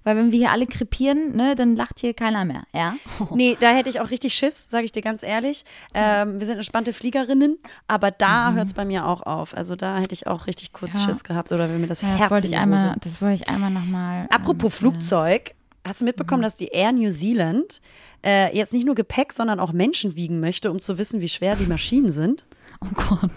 Weil 0.04 0.16
wenn 0.16 0.32
wir 0.32 0.38
hier 0.38 0.50
alle 0.50 0.66
krepieren, 0.66 1.36
ne, 1.36 1.54
dann 1.54 1.76
lacht 1.76 2.00
hier 2.00 2.14
keiner 2.14 2.44
mehr, 2.44 2.64
ja? 2.74 2.96
Nee, 3.30 3.56
da 3.60 3.70
hätte 3.72 3.88
ich 3.90 4.00
auch 4.00 4.10
richtig 4.10 4.34
Schiss, 4.34 4.68
sage 4.70 4.84
ich 4.84 4.92
dir 4.92 5.02
ganz 5.02 5.22
ehrlich. 5.22 5.64
Ähm, 5.94 6.38
wir 6.40 6.46
sind 6.46 6.56
entspannte 6.56 6.92
Fliegerinnen, 6.92 7.58
aber 7.86 8.10
da 8.10 8.52
hört 8.52 8.66
es 8.66 8.74
bei 8.74 8.84
mir 8.84 9.06
auch 9.06 9.22
auf. 9.22 9.56
Also 9.56 9.76
da 9.76 9.98
hätte 9.98 10.14
ich 10.14 10.26
auch 10.26 10.46
richtig 10.46 10.72
kurz 10.72 10.94
Mhm. 10.94 11.00
Ja. 11.00 11.06
Schiss 11.08 11.24
gehabt 11.24 11.52
oder 11.52 11.68
wenn 11.68 11.80
mir 11.80 11.86
das 11.86 12.02
Ja, 12.02 12.08
Herz 12.08 12.20
das 12.20 12.30
wollte 12.30 12.46
ich 12.48 12.56
einmal, 12.56 12.96
das 13.00 13.22
wollte 13.22 13.34
ich 13.34 13.48
einmal 13.48 13.70
nochmal. 13.70 14.26
Apropos 14.30 14.74
Flugzeug, 14.74 15.54
hast 15.86 16.00
du 16.00 16.04
mitbekommen, 16.04 16.40
Mhm. 16.40 16.44
dass 16.44 16.56
die 16.56 16.68
Air 16.68 16.92
New 16.92 17.10
Zealand 17.10 17.80
äh, 18.24 18.56
jetzt 18.56 18.72
nicht 18.72 18.86
nur 18.86 18.94
Gepäck, 18.94 19.32
sondern 19.32 19.58
auch 19.60 19.72
Menschen 19.72 20.14
wiegen 20.16 20.40
möchte, 20.40 20.70
um 20.70 20.80
zu 20.80 20.98
wissen, 20.98 21.20
wie 21.20 21.28
schwer 21.28 21.56
die 21.56 21.66
Maschinen 21.66 22.10
sind? 22.10 22.44
Oh 22.84 22.88
Gott. 22.94 23.30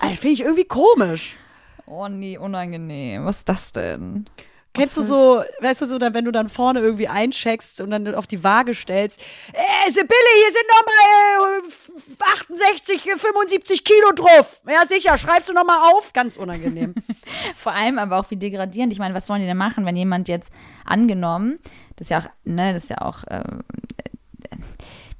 Also, 0.00 0.14
Finde 0.16 0.28
ich 0.34 0.40
irgendwie 0.40 0.64
komisch. 0.64 1.36
Oh 1.86 2.08
nee, 2.08 2.38
unangenehm. 2.38 3.24
Was 3.26 3.38
ist 3.38 3.48
das 3.48 3.72
denn? 3.72 4.24
Kennst 4.74 4.96
du 4.96 5.02
so, 5.02 5.42
weißt 5.60 5.82
du 5.82 5.86
so, 5.86 5.98
dann, 5.98 6.14
wenn 6.14 6.24
du 6.24 6.30
dann 6.30 6.48
vorne 6.48 6.80
irgendwie 6.80 7.08
eincheckst 7.08 7.80
und 7.80 7.90
dann 7.90 8.14
auf 8.14 8.26
die 8.26 8.44
Waage 8.44 8.74
stellst, 8.74 9.20
äh, 9.52 9.90
Sibylle, 9.90 10.08
hier 10.34 10.52
sind 10.52 10.66
nochmal 10.76 11.60
äh, 11.60 12.32
68, 12.32 13.02
75 13.16 13.84
Kilo 13.84 14.12
drauf. 14.14 14.60
Ja, 14.68 14.86
sicher, 14.86 15.18
schreibst 15.18 15.48
du 15.48 15.52
nochmal 15.52 15.92
auf? 15.92 16.12
Ganz 16.12 16.36
unangenehm. 16.36 16.94
Vor 17.56 17.72
allem 17.72 17.98
aber 17.98 18.18
auch 18.18 18.30
wie 18.30 18.36
degradierend. 18.36 18.92
Ich 18.92 18.98
meine, 18.98 19.14
was 19.14 19.28
wollen 19.28 19.40
die 19.40 19.46
denn 19.46 19.56
machen, 19.56 19.84
wenn 19.84 19.96
jemand 19.96 20.28
jetzt 20.28 20.52
angenommen, 20.84 21.58
das 21.96 22.06
ist 22.06 22.10
ja 22.10 22.18
auch, 22.20 22.28
ne, 22.44 22.72
das 22.72 22.84
ist 22.84 22.90
ja 22.90 23.02
auch, 23.02 23.24
äh, 23.24 23.42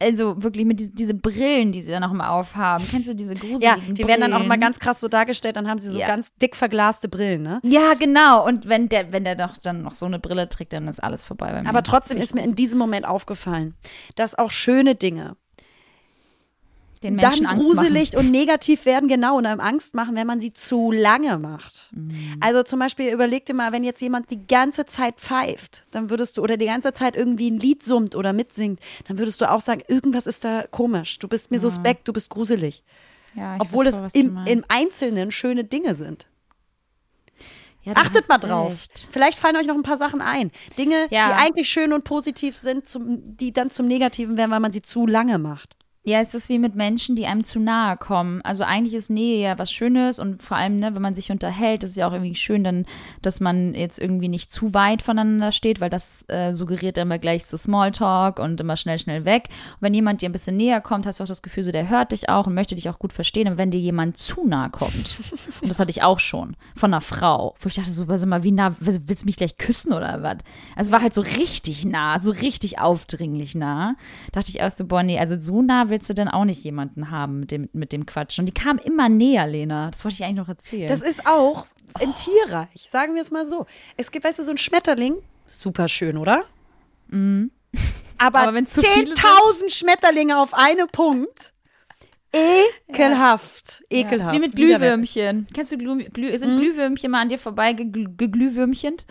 also 0.00 0.42
wirklich 0.42 0.64
mit 0.64 0.80
die, 0.80 0.94
diese 0.94 1.14
Brillen, 1.14 1.72
die 1.72 1.82
sie 1.82 1.90
dann 1.92 2.02
auch 2.04 2.10
immer 2.12 2.30
aufhaben. 2.32 2.84
Kennst 2.90 3.08
du 3.08 3.14
diese 3.14 3.34
gruseligen 3.34 3.62
ja, 3.62 3.92
die 3.92 4.06
werden 4.08 4.22
dann 4.22 4.32
auch 4.32 4.38
mal 4.38 4.46
Brillen? 4.48 4.60
ganz 4.60 4.78
krass 4.78 4.98
so 5.00 5.08
dargestellt, 5.08 5.56
dann 5.56 5.68
haben 5.68 5.78
sie 5.78 5.90
so 5.90 5.98
Ja. 5.98 6.06
ganz 6.06 6.34
dick 6.40 6.56
verglaste 6.56 7.08
Brillen, 7.08 7.42
ne? 7.42 7.60
Ja, 7.62 7.94
genau. 7.98 8.46
Und 8.46 8.68
wenn 8.68 8.88
der, 8.88 9.12
wenn 9.12 9.24
der 9.24 9.36
doch 9.36 9.56
dann 9.58 9.82
noch 9.82 9.94
so 9.94 10.06
eine 10.06 10.18
Brille 10.18 10.48
trägt, 10.48 10.72
dann 10.72 10.88
ist 10.88 11.02
alles 11.02 11.22
vorbei 11.24 11.52
bei 11.52 11.62
mir. 11.62 11.68
Aber 11.68 11.82
trotzdem 11.82 12.18
ist 12.18 12.34
mir 12.34 12.42
in 12.42 12.54
diesem 12.54 12.78
Moment 12.78 13.06
aufgefallen, 13.06 13.74
dass 14.16 14.34
auch 14.34 14.50
schöne 14.50 14.94
Dinge 14.94 15.36
den 17.02 17.14
Menschen 17.16 17.44
dann 17.44 17.54
Angst 17.54 17.66
gruselig 17.66 18.16
und 18.16 18.30
negativ 18.30 18.84
werden, 18.84 19.08
genau, 19.08 19.38
und 19.38 19.46
einem 19.46 19.60
Angst 19.60 19.94
machen, 19.94 20.16
wenn 20.16 20.26
man 20.26 20.38
sie 20.40 20.52
zu 20.52 20.92
lange 20.92 21.38
macht. 21.38 21.88
Mhm. 21.92 22.36
Also 22.40 22.62
zum 22.62 22.78
Beispiel 22.78 23.10
überleg 23.12 23.46
dir 23.46 23.54
mal, 23.54 23.72
wenn 23.72 23.84
jetzt 23.84 24.00
jemand 24.02 24.30
die 24.30 24.46
ganze 24.46 24.84
Zeit 24.84 25.18
pfeift, 25.18 25.86
dann 25.92 26.10
würdest 26.10 26.36
du, 26.36 26.42
oder 26.42 26.56
die 26.58 26.66
ganze 26.66 26.92
Zeit 26.92 27.16
irgendwie 27.16 27.50
ein 27.50 27.58
Lied 27.58 27.82
summt 27.82 28.14
oder 28.14 28.32
mitsingt, 28.32 28.80
dann 29.08 29.18
würdest 29.18 29.40
du 29.40 29.50
auch 29.50 29.60
sagen, 29.62 29.82
irgendwas 29.88 30.26
ist 30.26 30.44
da 30.44 30.64
komisch, 30.70 31.18
du 31.18 31.28
bist 31.28 31.50
mir 31.50 31.58
suspekt, 31.60 32.06
du 32.06 32.12
bist 32.12 32.28
gruselig. 32.30 32.82
machen. 33.34 33.40
Ja, 33.40 33.56
Obwohl 33.60 33.86
es 33.86 33.96
im, 34.12 34.38
im 34.46 34.64
Einzelnen 34.68 35.30
schöne 35.30 35.64
Dinge 35.64 35.94
sind. 35.94 36.26
Ja, 37.82 37.94
Achtet 37.96 38.28
mal 38.28 38.38
drauf. 38.38 38.72
recht. 38.72 39.08
Vielleicht 39.10 39.38
fallen 39.38 39.56
euch 39.56 39.66
noch 39.66 39.74
ein 39.76 39.82
paar 39.82 39.96
Sachen 39.96 40.20
ein. 40.20 40.50
Dinge, 40.76 41.06
Ja. 41.10 41.28
die 41.28 41.32
eigentlich 41.34 41.70
schön 41.70 41.92
und 41.94 42.04
positiv 42.04 42.54
sind, 42.56 42.86
zum, 42.86 43.36
die 43.38 43.52
dann 43.52 43.70
zum 43.70 43.86
Negativen 43.86 44.36
werden, 44.36 44.50
weil 44.50 44.60
man 44.60 44.72
sie 44.72 44.82
zu 44.82 45.06
lange 45.06 45.38
macht. 45.38 45.76
Ja, 46.02 46.22
es 46.22 46.34
ist 46.34 46.48
wie 46.48 46.58
mit 46.58 46.74
Menschen, 46.74 47.14
die 47.14 47.26
einem 47.26 47.44
zu 47.44 47.60
nahe 47.60 47.94
kommen. 47.98 48.40
Also 48.40 48.64
eigentlich 48.64 48.94
ist 48.94 49.10
Nähe 49.10 49.42
ja 49.42 49.58
was 49.58 49.70
Schönes 49.70 50.18
und 50.18 50.42
vor 50.42 50.56
allem, 50.56 50.78
ne, 50.78 50.94
wenn 50.94 51.02
man 51.02 51.14
sich 51.14 51.30
unterhält, 51.30 51.84
ist 51.84 51.90
es 51.90 51.96
ja 51.96 52.08
auch 52.08 52.14
irgendwie 52.14 52.34
schön, 52.34 52.64
dann, 52.64 52.86
dass 53.20 53.40
man 53.40 53.74
jetzt 53.74 53.98
irgendwie 53.98 54.28
nicht 54.28 54.50
zu 54.50 54.72
weit 54.72 55.02
voneinander 55.02 55.52
steht, 55.52 55.78
weil 55.78 55.90
das 55.90 56.24
äh, 56.28 56.54
suggeriert 56.54 56.96
immer 56.96 57.18
gleich 57.18 57.44
so 57.44 57.58
Smalltalk 57.58 58.38
und 58.38 58.58
immer 58.62 58.78
schnell, 58.78 58.98
schnell 58.98 59.26
weg. 59.26 59.48
Und 59.74 59.82
wenn 59.82 59.92
jemand 59.92 60.22
dir 60.22 60.30
ein 60.30 60.32
bisschen 60.32 60.56
näher 60.56 60.80
kommt, 60.80 61.04
hast 61.04 61.20
du 61.20 61.24
auch 61.24 61.28
das 61.28 61.42
Gefühl, 61.42 61.64
so 61.64 61.70
der 61.70 61.90
hört 61.90 62.12
dich 62.12 62.30
auch 62.30 62.46
und 62.46 62.54
möchte 62.54 62.74
dich 62.74 62.88
auch 62.88 62.98
gut 62.98 63.12
verstehen. 63.12 63.48
Und 63.48 63.58
wenn 63.58 63.70
dir 63.70 63.80
jemand 63.80 64.16
zu 64.16 64.46
nah 64.46 64.70
kommt, 64.70 65.18
und 65.60 65.68
das 65.68 65.80
hatte 65.80 65.90
ich 65.90 66.02
auch 66.02 66.18
schon, 66.18 66.56
von 66.74 66.94
einer 66.94 67.02
Frau, 67.02 67.54
wo 67.60 67.68
ich 67.68 67.74
dachte 67.74 67.90
so, 67.90 68.06
sag 68.08 68.26
mal, 68.26 68.42
wie 68.42 68.52
nah, 68.52 68.74
willst 68.80 69.24
du 69.24 69.26
mich 69.26 69.36
gleich 69.36 69.58
küssen 69.58 69.92
oder 69.92 70.22
was? 70.22 70.38
Also 70.76 70.88
es 70.88 70.92
war 70.92 71.02
halt 71.02 71.12
so 71.12 71.20
richtig 71.20 71.84
nah, 71.84 72.18
so 72.18 72.30
richtig 72.30 72.78
aufdringlich 72.78 73.54
nah. 73.54 73.96
Dachte 74.32 74.48
ich 74.48 74.60
erst 74.60 74.78
so, 74.78 74.86
boah, 74.86 75.02
nee, 75.02 75.18
also 75.18 75.38
so 75.38 75.60
nah 75.60 75.89
willst 75.90 76.08
du 76.08 76.14
denn 76.14 76.28
auch 76.28 76.44
nicht 76.44 76.62
jemanden 76.64 77.10
haben 77.10 77.40
mit 77.40 77.50
dem, 77.50 77.68
mit 77.72 77.92
dem 77.92 78.06
Quatsch. 78.06 78.38
Und 78.38 78.46
die 78.46 78.54
kam 78.54 78.78
immer 78.78 79.08
näher, 79.08 79.46
Lena. 79.46 79.90
Das 79.90 80.04
wollte 80.04 80.14
ich 80.16 80.24
eigentlich 80.24 80.36
noch 80.36 80.48
erzählen. 80.48 80.88
Das 80.88 81.02
ist 81.02 81.26
auch 81.26 81.66
in 82.00 82.14
Tierreich, 82.14 82.88
sagen 82.88 83.14
wir 83.14 83.22
es 83.22 83.30
mal 83.30 83.46
so. 83.46 83.66
Es 83.96 84.10
gibt, 84.10 84.24
weißt 84.24 84.38
du, 84.38 84.44
so 84.44 84.52
ein 84.52 84.58
Schmetterling, 84.58 85.16
super 85.44 85.88
schön, 85.88 86.16
oder? 86.16 86.44
Mhm. 87.08 87.50
Aber, 88.18 88.40
Aber 88.40 88.54
wenn's 88.54 88.72
zu 88.72 88.82
viele 88.82 89.14
10.000 89.14 89.70
Schmetterlinge 89.70 90.38
auf 90.38 90.52
einem 90.54 90.88
Punkt. 90.88 91.52
Ekelhaft. 92.32 93.82
Ja, 93.90 93.98
Ekelhaft. 94.00 94.34
ist 94.34 94.40
wie 94.40 94.46
mit. 94.46 94.54
Glühwürmchen. 94.56 95.46
Kennst 95.52 95.72
du 95.72 95.78
Glüh, 95.78 96.04
Glüh, 96.04 96.36
sind 96.36 96.58
Glühwürmchen 96.58 97.10
mal 97.10 97.22
an 97.22 97.28
dir 97.28 97.38
vorbei 97.38 97.72
gegl- 97.72 98.16
geglühwürmchent? 98.16 99.06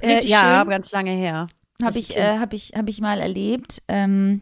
Äh, 0.00 0.24
ja, 0.26 0.60
schön. 0.62 0.70
ganz 0.70 0.90
lange 0.92 1.12
her. 1.12 1.46
Habe 1.82 1.98
ich, 1.98 2.16
äh, 2.16 2.38
hab 2.38 2.52
ich, 2.52 2.72
hab 2.74 2.88
ich 2.88 3.00
mal 3.00 3.20
erlebt. 3.20 3.82
Ähm, 3.88 4.40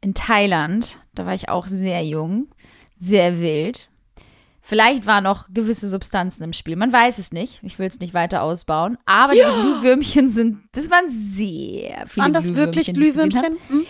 in 0.00 0.14
Thailand, 0.14 0.98
da 1.14 1.26
war 1.26 1.34
ich 1.34 1.48
auch 1.48 1.66
sehr 1.66 2.04
jung, 2.04 2.48
sehr 2.96 3.40
wild. 3.40 3.90
Vielleicht 4.62 5.04
waren 5.04 5.24
noch 5.24 5.48
gewisse 5.52 5.88
Substanzen 5.88 6.44
im 6.44 6.52
Spiel. 6.52 6.76
Man 6.76 6.92
weiß 6.92 7.18
es 7.18 7.32
nicht. 7.32 7.58
Ich 7.64 7.80
will 7.80 7.88
es 7.88 7.98
nicht 7.98 8.14
weiter 8.14 8.42
ausbauen. 8.42 8.98
Aber 9.04 9.32
diese 9.32 9.50
Glühwürmchen 9.50 10.28
sind, 10.28 10.62
das 10.70 10.88
waren 10.92 11.08
sehr 11.08 12.06
viele 12.06 12.24
Waren 12.24 12.32
das 12.32 12.54
wirklich 12.54 12.86
die 12.86 12.92
ich 12.92 13.14
gesehen 13.14 13.34
hab. 13.34 13.42
Glühwürmchen? 13.42 13.86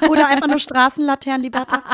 Hm? 0.00 0.08
Oder 0.08 0.28
einfach 0.28 0.46
nur 0.46 0.58
Straßenlaternen, 0.58 1.42
die 1.42 1.50
Bertha? 1.50 1.82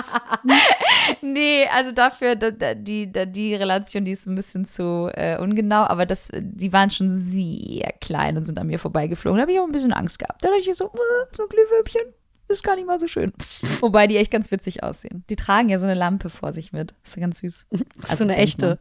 Nee, 1.22 1.66
also 1.74 1.90
dafür, 1.90 2.36
da, 2.36 2.52
da, 2.52 2.74
die, 2.74 3.10
da, 3.10 3.24
die 3.24 3.54
Relation, 3.54 4.04
die 4.04 4.12
ist 4.12 4.26
ein 4.26 4.36
bisschen 4.36 4.64
zu 4.64 5.10
äh, 5.12 5.38
ungenau, 5.38 5.82
aber 5.82 6.06
das, 6.06 6.30
die 6.32 6.72
waren 6.72 6.90
schon 6.90 7.10
sehr 7.10 7.92
klein 8.00 8.36
und 8.36 8.44
sind 8.44 8.58
an 8.60 8.68
mir 8.68 8.78
vorbeigeflogen. 8.78 9.38
Da 9.38 9.42
habe 9.42 9.52
ich 9.52 9.58
auch 9.58 9.64
ein 9.64 9.72
bisschen 9.72 9.92
Angst 9.92 10.20
gehabt. 10.20 10.44
Da 10.44 10.48
dachte 10.48 10.60
ich 10.60 10.76
so, 10.76 10.92
so 11.32 11.42
ein 11.42 11.48
Glühwürmchen 11.48 12.14
ist 12.50 12.62
gar 12.64 12.76
nicht 12.76 12.86
mal 12.86 13.00
so 13.00 13.08
schön. 13.08 13.32
Wobei 13.80 14.06
die 14.06 14.16
echt 14.16 14.30
ganz 14.30 14.50
witzig 14.50 14.82
aussehen. 14.82 15.24
Die 15.30 15.36
tragen 15.36 15.68
ja 15.68 15.78
so 15.78 15.86
eine 15.86 15.94
Lampe 15.94 16.30
vor 16.30 16.52
sich 16.52 16.72
mit. 16.72 16.94
ist 17.04 17.16
ja 17.16 17.20
ganz 17.20 17.38
süß. 17.40 17.66
so 18.14 18.24
eine 18.24 18.36
echte. 18.36 18.78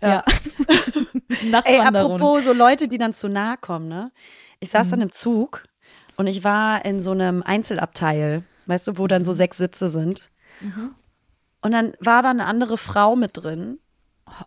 Ja. 0.00 0.24
Nach 1.50 1.64
Ey, 1.64 1.78
apropos 1.78 2.44
so 2.44 2.52
Leute, 2.52 2.88
die 2.88 2.98
dann 2.98 3.14
zu 3.14 3.28
nahe 3.28 3.56
kommen, 3.56 3.88
ne? 3.88 4.12
Ich 4.60 4.70
saß 4.70 4.90
dann 4.90 5.00
im 5.00 5.10
Zug 5.10 5.64
und 6.16 6.28
ich 6.28 6.44
war 6.44 6.84
in 6.84 7.00
so 7.00 7.10
einem 7.10 7.42
Einzelabteil, 7.42 8.44
weißt 8.66 8.86
du, 8.88 8.98
wo 8.98 9.08
dann 9.08 9.24
so 9.24 9.32
sechs 9.32 9.56
Sitze 9.56 9.88
sind. 9.88 10.30
Und 11.62 11.72
dann 11.72 11.92
war 12.00 12.22
da 12.22 12.30
eine 12.30 12.46
andere 12.46 12.76
Frau 12.76 13.16
mit 13.16 13.32
drin. 13.34 13.78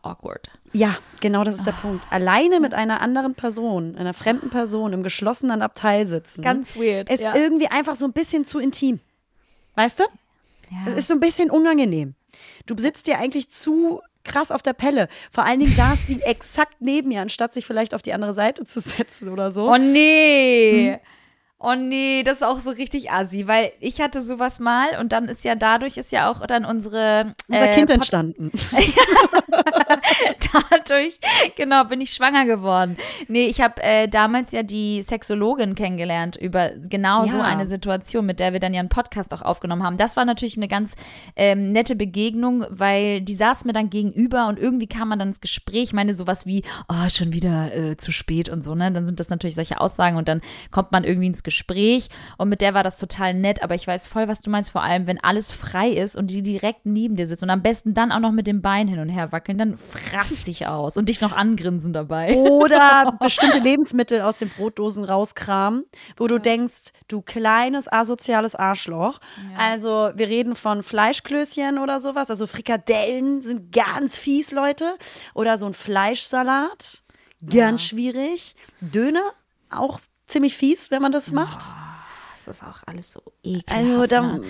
Awkward. 0.03 0.49
Ja, 0.73 0.97
genau 1.21 1.43
das 1.43 1.55
ist 1.55 1.67
der 1.67 1.73
Punkt. 1.73 2.05
Alleine 2.09 2.59
mit 2.59 2.73
einer 2.73 3.01
anderen 3.01 3.35
Person, 3.35 3.95
einer 3.95 4.13
fremden 4.13 4.49
Person 4.49 4.93
im 4.93 5.03
geschlossenen 5.03 5.61
Abteil 5.61 6.07
sitzen. 6.07 6.41
Ganz 6.41 6.75
weird. 6.75 7.09
ist 7.09 7.21
ja. 7.21 7.35
irgendwie 7.35 7.67
einfach 7.67 7.95
so 7.95 8.05
ein 8.05 8.13
bisschen 8.13 8.45
zu 8.45 8.59
intim. 8.59 8.99
Weißt 9.75 9.99
du? 9.99 10.03
Ja. 10.69 10.77
Es 10.87 10.93
ist 10.93 11.07
so 11.07 11.13
ein 11.13 11.19
bisschen 11.19 11.49
unangenehm. 11.51 12.15
Du 12.65 12.75
sitzt 12.77 13.07
dir 13.07 13.19
eigentlich 13.19 13.49
zu 13.49 14.01
krass 14.23 14.51
auf 14.51 14.61
der 14.61 14.73
Pelle. 14.73 15.07
Vor 15.31 15.45
allen 15.45 15.59
Dingen 15.59 15.71
saß 15.71 15.99
die 16.07 16.21
exakt 16.25 16.77
neben 16.79 17.09
mir, 17.09 17.21
anstatt 17.21 17.53
sich 17.53 17.65
vielleicht 17.65 17.93
auf 17.93 18.01
die 18.01 18.13
andere 18.13 18.33
Seite 18.33 18.65
zu 18.65 18.79
setzen 18.79 19.29
oder 19.29 19.51
so. 19.51 19.71
Oh 19.71 19.77
nee. 19.77 20.99
Oh 21.67 21.73
nee, 21.75 22.21
das 22.23 22.37
ist 22.37 22.43
auch 22.43 22.59
so 22.59 22.69
richtig 22.69 23.11
assi, 23.11 23.47
weil 23.47 23.71
ich 23.79 23.99
hatte 23.99 24.21
sowas 24.21 24.59
mal 24.59 24.99
und 24.99 25.11
dann 25.11 25.27
ist 25.27 25.43
ja 25.43 25.55
dadurch 25.55 25.97
ist 25.97 26.11
ja 26.11 26.29
auch 26.29 26.45
dann 26.45 26.63
unsere 26.63 27.33
Unser 27.47 27.71
äh, 27.71 27.73
Kind 27.73 27.89
entstanden. 27.89 28.51
dadurch 30.69 31.19
genau 31.55 31.85
bin 31.85 32.01
ich 32.01 32.11
schwanger 32.13 32.45
geworden. 32.45 32.97
Nee, 33.27 33.47
ich 33.47 33.61
habe 33.61 33.81
äh, 33.81 34.07
damals 34.07 34.51
ja 34.51 34.61
die 34.61 35.01
Sexologin 35.01 35.73
kennengelernt 35.73 36.35
über 36.35 36.69
genau 36.69 37.25
so 37.25 37.37
Ja. 37.37 37.43
eine 37.45 37.65
Situation, 37.65 38.27
mit 38.27 38.39
der 38.39 38.53
wir 38.53 38.59
dann 38.59 38.75
ja 38.75 38.79
einen 38.79 38.89
Podcast 38.89 39.33
auch 39.33 39.41
aufgenommen 39.41 39.81
haben. 39.81 39.97
Das 39.97 40.15
war 40.15 40.25
natürlich 40.25 40.57
eine 40.57 40.67
ganz 40.67 40.93
ähm, 41.35 41.71
nette 41.71 41.95
Begegnung, 41.95 42.65
weil 42.69 43.21
die 43.21 43.35
saß 43.35 43.65
mir 43.65 43.73
dann 43.73 43.89
gegenüber 43.89 44.47
und 44.47 44.59
irgendwie 44.59 44.87
kam 44.87 45.09
man 45.09 45.17
dann 45.17 45.29
ins 45.29 45.41
Gespräch. 45.41 45.83
Ich 45.85 45.93
meine 45.93 46.13
sowas 46.13 46.45
wie, 46.45 46.61
oh, 46.89 47.09
schon 47.09 47.33
wieder 47.33 47.73
äh, 47.75 47.97
zu 47.97 48.11
spät 48.11 48.49
und 48.49 48.63
so, 48.63 48.75
ne? 48.75 48.91
Dann 48.91 49.07
sind 49.07 49.19
das 49.19 49.29
natürlich 49.29 49.55
solche 49.55 49.81
Aussagen 49.81 50.17
und 50.17 50.27
dann 50.27 50.41
kommt 50.69 50.91
man 50.91 51.03
irgendwie 51.03 51.27
ins 51.27 51.41
Gespräch 51.41 51.54
und 52.37 52.49
mit 52.49 52.61
der 52.61 52.73
war 52.73 52.83
das 52.83 52.97
total 52.97 53.33
nett, 53.33 53.63
aber 53.63 53.75
ich 53.75 53.87
weiß 53.87 54.07
voll, 54.07 54.27
was 54.27 54.41
du 54.41 54.49
meinst, 54.49 54.69
vor 54.69 54.83
allem, 54.83 55.07
wenn 55.07 55.23
alles 55.23 55.51
frei 55.51 55.89
ist 55.89 56.15
und 56.15 56.27
die 56.27 56.41
direkt 56.41 56.85
neben 56.85 57.15
dir 57.15 57.27
sitzt 57.27 57.43
und 57.43 57.49
am 57.49 57.61
besten 57.61 57.93
dann 57.93 58.11
auch 58.11 58.19
noch 58.19 58.31
mit 58.31 58.47
dem 58.47 58.61
Bein 58.61 58.87
hin 58.87 58.99
und 58.99 59.09
her 59.09 59.31
wackeln, 59.31 59.57
dann 59.57 59.77
frass 59.77 60.43
dich 60.43 60.67
aus 60.67 60.97
und 60.97 61.09
dich 61.09 61.21
noch 61.21 61.33
angrinsen 61.33 61.93
dabei. 61.93 62.35
Oder 62.35 63.17
bestimmte 63.21 63.59
Lebensmittel 63.59 64.21
aus 64.21 64.39
den 64.39 64.49
Brotdosen 64.49 65.03
rauskramen, 65.03 65.85
wo 66.17 66.27
du 66.27 66.39
denkst, 66.39 66.91
du 67.07 67.21
kleines 67.21 67.91
asoziales 67.91 68.55
Arschloch. 68.55 69.19
Also 69.57 70.11
wir 70.15 70.27
reden 70.27 70.55
von 70.55 70.83
Fleischklößchen 70.83 71.77
oder 71.77 71.99
sowas. 71.99 72.29
Also 72.29 72.47
Frikadellen 72.47 73.41
sind 73.41 73.71
ganz 73.71 74.17
fies, 74.17 74.51
Leute. 74.51 74.95
Oder 75.33 75.57
so 75.57 75.65
ein 75.65 75.73
Fleischsalat, 75.73 77.03
ganz 77.49 77.83
schwierig. 77.83 78.55
Döner, 78.81 79.31
auch 79.69 79.99
ziemlich 80.35 80.57
fies, 80.57 80.91
wenn 80.91 81.01
man 81.01 81.13
das 81.13 81.31
macht. 81.31 81.61
Das 82.33 82.57
ist 82.57 82.63
auch 82.63 82.83
alles 82.85 83.13
so 83.13 83.21
ekelhaft. 83.41 83.71
Also 83.71 84.05
da, 84.05 84.21
ne? 84.21 84.43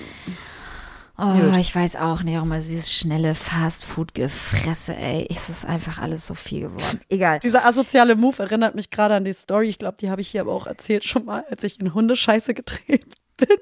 Oh, 1.17 1.57
ich 1.59 1.73
weiß 1.75 1.97
auch 1.97 2.23
nicht, 2.23 2.39
auch 2.39 2.43
mal 2.43 2.59
dieses 2.59 2.91
schnelle 2.91 3.35
Fastfood-Gefresse, 3.35 4.95
ey. 4.95 5.27
Es 5.29 5.47
ist 5.49 5.63
einfach 5.63 5.99
alles 5.99 6.25
so 6.25 6.33
viel 6.33 6.61
geworden. 6.61 7.01
Egal. 7.09 7.37
Dieser 7.39 7.65
asoziale 7.67 8.15
Move 8.15 8.41
erinnert 8.41 8.73
mich 8.73 8.89
gerade 8.89 9.13
an 9.13 9.25
die 9.25 9.31
Story. 9.31 9.69
Ich 9.69 9.77
glaube, 9.77 9.97
die 10.01 10.09
habe 10.09 10.21
ich 10.21 10.27
hier 10.27 10.41
aber 10.41 10.53
auch 10.53 10.65
erzählt 10.65 11.05
schon 11.05 11.25
mal, 11.25 11.45
als 11.51 11.63
ich 11.63 11.79
in 11.79 11.93
Hundescheiße 11.93 12.55
getreten 12.55 13.11
bin. 13.37 13.57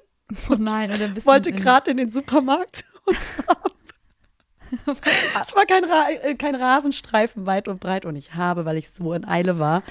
Oh 0.49 0.55
nein, 0.57 0.91
oder 0.91 1.09
bist 1.09 1.27
wollte 1.27 1.51
gerade 1.51 1.91
in 1.91 1.97
den 1.97 2.09
Supermarkt 2.09 2.85
und 3.05 3.17
es 5.41 5.55
war 5.55 5.65
kein, 5.65 5.83
Ra 5.83 6.07
äh, 6.09 6.35
kein 6.35 6.55
Rasenstreifen 6.55 7.45
weit 7.45 7.67
und 7.67 7.79
breit 7.79 8.05
und 8.05 8.15
ich 8.15 8.33
habe, 8.33 8.65
weil 8.65 8.77
ich 8.77 8.89
so 8.89 9.13
in 9.13 9.25
Eile 9.25 9.59
war, 9.59 9.83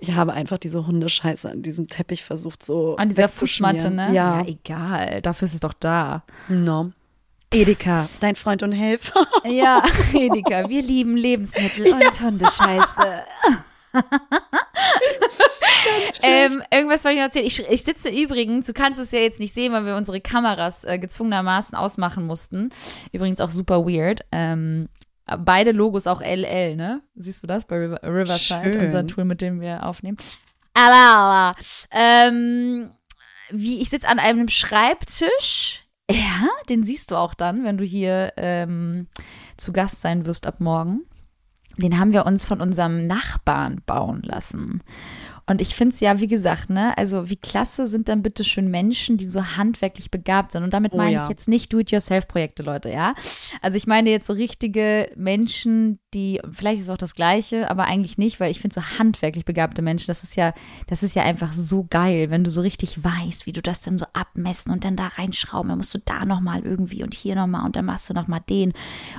ich 0.00 0.14
habe 0.14 0.32
einfach 0.32 0.58
diese 0.58 0.86
Hundescheiße 0.86 1.50
an 1.50 1.62
diesem 1.62 1.88
Teppich 1.88 2.24
versucht 2.24 2.64
so 2.64 2.96
An 2.96 3.08
dieser. 3.08 3.28
Fußmatte, 3.28 3.90
ne? 3.90 4.12
Ja, 4.12 4.42
egal. 4.46 5.22
Dafür 5.22 5.46
ist 5.46 5.54
es 5.54 5.60
doch 5.60 5.74
da. 5.74 6.24
no. 6.48 6.92
Edeka, 7.52 8.08
dein 8.20 8.36
Freund 8.36 8.62
und 8.62 8.70
Helfer. 8.70 9.26
Ja, 9.44 9.82
Edeka, 10.12 10.68
wir 10.68 10.82
lieben 10.82 11.16
Lebensmittel 11.16 11.92
und 11.92 12.20
Hundescheiße. 12.20 13.24
ähm, 16.22 16.62
irgendwas 16.70 17.04
wollte 17.04 17.14
ich 17.14 17.18
noch 17.18 17.24
erzählen. 17.24 17.46
Ich, 17.46 17.68
ich 17.68 17.82
sitze 17.82 18.08
übrigens, 18.08 18.66
du 18.66 18.72
kannst 18.72 19.00
es 19.00 19.10
ja 19.10 19.18
jetzt 19.18 19.40
nicht 19.40 19.52
sehen, 19.52 19.72
weil 19.72 19.84
wir 19.84 19.96
unsere 19.96 20.20
Kameras 20.20 20.84
äh, 20.84 21.00
gezwungenermaßen 21.00 21.76
ausmachen 21.76 22.24
mussten. 22.24 22.70
Übrigens 23.10 23.40
auch 23.40 23.50
super 23.50 23.84
weird. 23.84 24.20
Ähm, 24.30 24.88
beide 25.38 25.72
Logos 25.72 26.06
auch 26.06 26.20
LL, 26.20 26.76
ne? 26.76 27.02
Siehst 27.14 27.42
du 27.42 27.46
das 27.46 27.64
bei 27.64 27.76
River, 27.76 28.00
Riverside, 28.02 28.72
Schön. 28.72 28.84
unser 28.84 29.06
Tool, 29.06 29.24
mit 29.24 29.40
dem 29.40 29.60
wir 29.60 29.86
aufnehmen? 29.86 30.18
Ala, 30.74 31.50
ala. 31.50 31.54
Ähm, 31.90 32.90
wie 33.50 33.80
ich 33.80 33.90
sitze 33.90 34.08
an 34.08 34.18
einem 34.18 34.48
Schreibtisch. 34.48 35.84
Ja, 36.10 36.48
den 36.68 36.82
siehst 36.82 37.10
du 37.10 37.16
auch 37.16 37.34
dann, 37.34 37.64
wenn 37.64 37.78
du 37.78 37.84
hier 37.84 38.32
ähm, 38.36 39.08
zu 39.56 39.72
Gast 39.72 40.00
sein 40.00 40.26
wirst 40.26 40.46
ab 40.46 40.60
morgen. 40.60 41.02
Den 41.76 41.98
haben 41.98 42.12
wir 42.12 42.26
uns 42.26 42.44
von 42.44 42.60
unserem 42.60 43.06
Nachbarn 43.06 43.80
bauen 43.86 44.22
lassen. 44.22 44.82
Und 45.50 45.60
ich 45.60 45.74
finde 45.74 45.92
es 45.92 45.98
ja, 45.98 46.20
wie 46.20 46.28
gesagt, 46.28 46.70
ne, 46.70 46.96
also 46.96 47.28
wie 47.28 47.34
klasse 47.34 47.88
sind 47.88 48.08
dann 48.08 48.22
bitte 48.22 48.44
schön 48.44 48.70
Menschen, 48.70 49.16
die 49.16 49.28
so 49.28 49.42
handwerklich 49.56 50.08
begabt 50.12 50.52
sind. 50.52 50.62
Und 50.62 50.72
damit 50.72 50.92
Oh 50.92 50.96
meine 50.96 51.10
ja. 51.10 51.24
ich 51.24 51.28
jetzt 51.28 51.48
nicht 51.48 51.72
Do-it-yourself-Projekte, 51.72 52.62
Leute, 52.62 52.88
ja. 52.88 53.16
Also 53.60 53.76
ich 53.76 53.88
meine 53.88 54.10
jetzt 54.10 54.28
so 54.28 54.32
richtige 54.32 55.10
Menschen, 55.16 55.98
die, 56.14 56.40
vielleicht 56.52 56.78
ist 56.78 56.86
es 56.86 56.90
auch 56.90 56.96
das 56.96 57.16
Gleiche, 57.16 57.68
aber 57.68 57.86
eigentlich 57.86 58.16
nicht, 58.16 58.38
weil 58.38 58.52
ich 58.52 58.60
finde 58.60 58.74
so 58.74 58.98
handwerklich 59.00 59.44
begabte 59.44 59.82
Menschen, 59.82 60.06
das 60.06 60.22
ist 60.22 60.36
ja, 60.36 60.54
das 60.86 61.02
ist 61.02 61.16
ja 61.16 61.24
einfach 61.24 61.52
so 61.52 61.84
geil, 61.90 62.30
wenn 62.30 62.44
du 62.44 62.50
so 62.50 62.60
richtig 62.60 63.02
weißt, 63.02 63.46
wie 63.46 63.52
du 63.52 63.60
das 63.60 63.80
dann 63.80 63.98
so 63.98 64.06
abmessen 64.12 64.72
und 64.72 64.84
dann 64.84 64.94
da 64.94 65.08
reinschrauben, 65.08 65.70
dann 65.70 65.78
musst 65.78 65.94
du 65.94 65.98
da 65.98 66.24
nochmal 66.24 66.64
irgendwie 66.64 67.02
und 67.02 67.12
hier 67.12 67.34
nochmal 67.34 67.66
und 67.66 67.74
dann 67.74 67.86
machst 67.86 68.08
du 68.08 68.14
nochmal 68.14 68.42
den. 68.48 68.72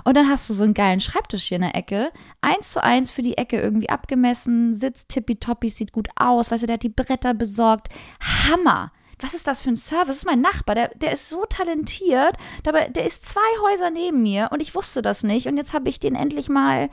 Und 0.05 0.15
dann 0.15 0.29
hast 0.29 0.49
du 0.49 0.53
so 0.53 0.63
einen 0.63 0.75
geilen 0.75 1.01
Schreibtisch 1.01 1.43
hier 1.43 1.57
in 1.57 1.63
der 1.63 1.75
Ecke, 1.75 2.09
eins 2.39 2.71
zu 2.71 2.81
eins 2.81 3.11
für 3.11 3.21
die 3.21 3.37
Ecke 3.37 3.59
irgendwie 3.59 3.89
abgemessen, 3.89 4.73
sitzt 4.73 5.09
tippitoppi, 5.09 5.67
sieht 5.67 5.91
gut 5.91 6.07
aus, 6.15 6.20
weißt 6.51 6.63
du, 6.63 6.67
der 6.67 6.75
hat 6.75 6.83
die 6.83 6.89
Bretter 6.89 7.33
besorgt. 7.33 7.89
Hammer! 8.21 8.91
Was 9.21 9.35
ist 9.35 9.47
das 9.47 9.61
für 9.61 9.69
ein 9.69 9.75
Service? 9.75 10.07
Das 10.07 10.17
ist 10.17 10.25
mein 10.25 10.41
Nachbar, 10.41 10.73
der, 10.73 10.87
der 10.95 11.11
ist 11.11 11.29
so 11.29 11.45
talentiert, 11.45 12.35
dabei, 12.63 12.89
der 12.89 13.05
ist 13.05 13.23
zwei 13.23 13.39
Häuser 13.61 13.91
neben 13.91 14.23
mir 14.23 14.49
und 14.51 14.61
ich 14.61 14.73
wusste 14.73 15.03
das 15.03 15.21
nicht 15.21 15.47
und 15.47 15.57
jetzt 15.57 15.73
habe 15.73 15.89
ich 15.89 15.99
den 15.99 16.15
endlich 16.15 16.49
mal, 16.49 16.89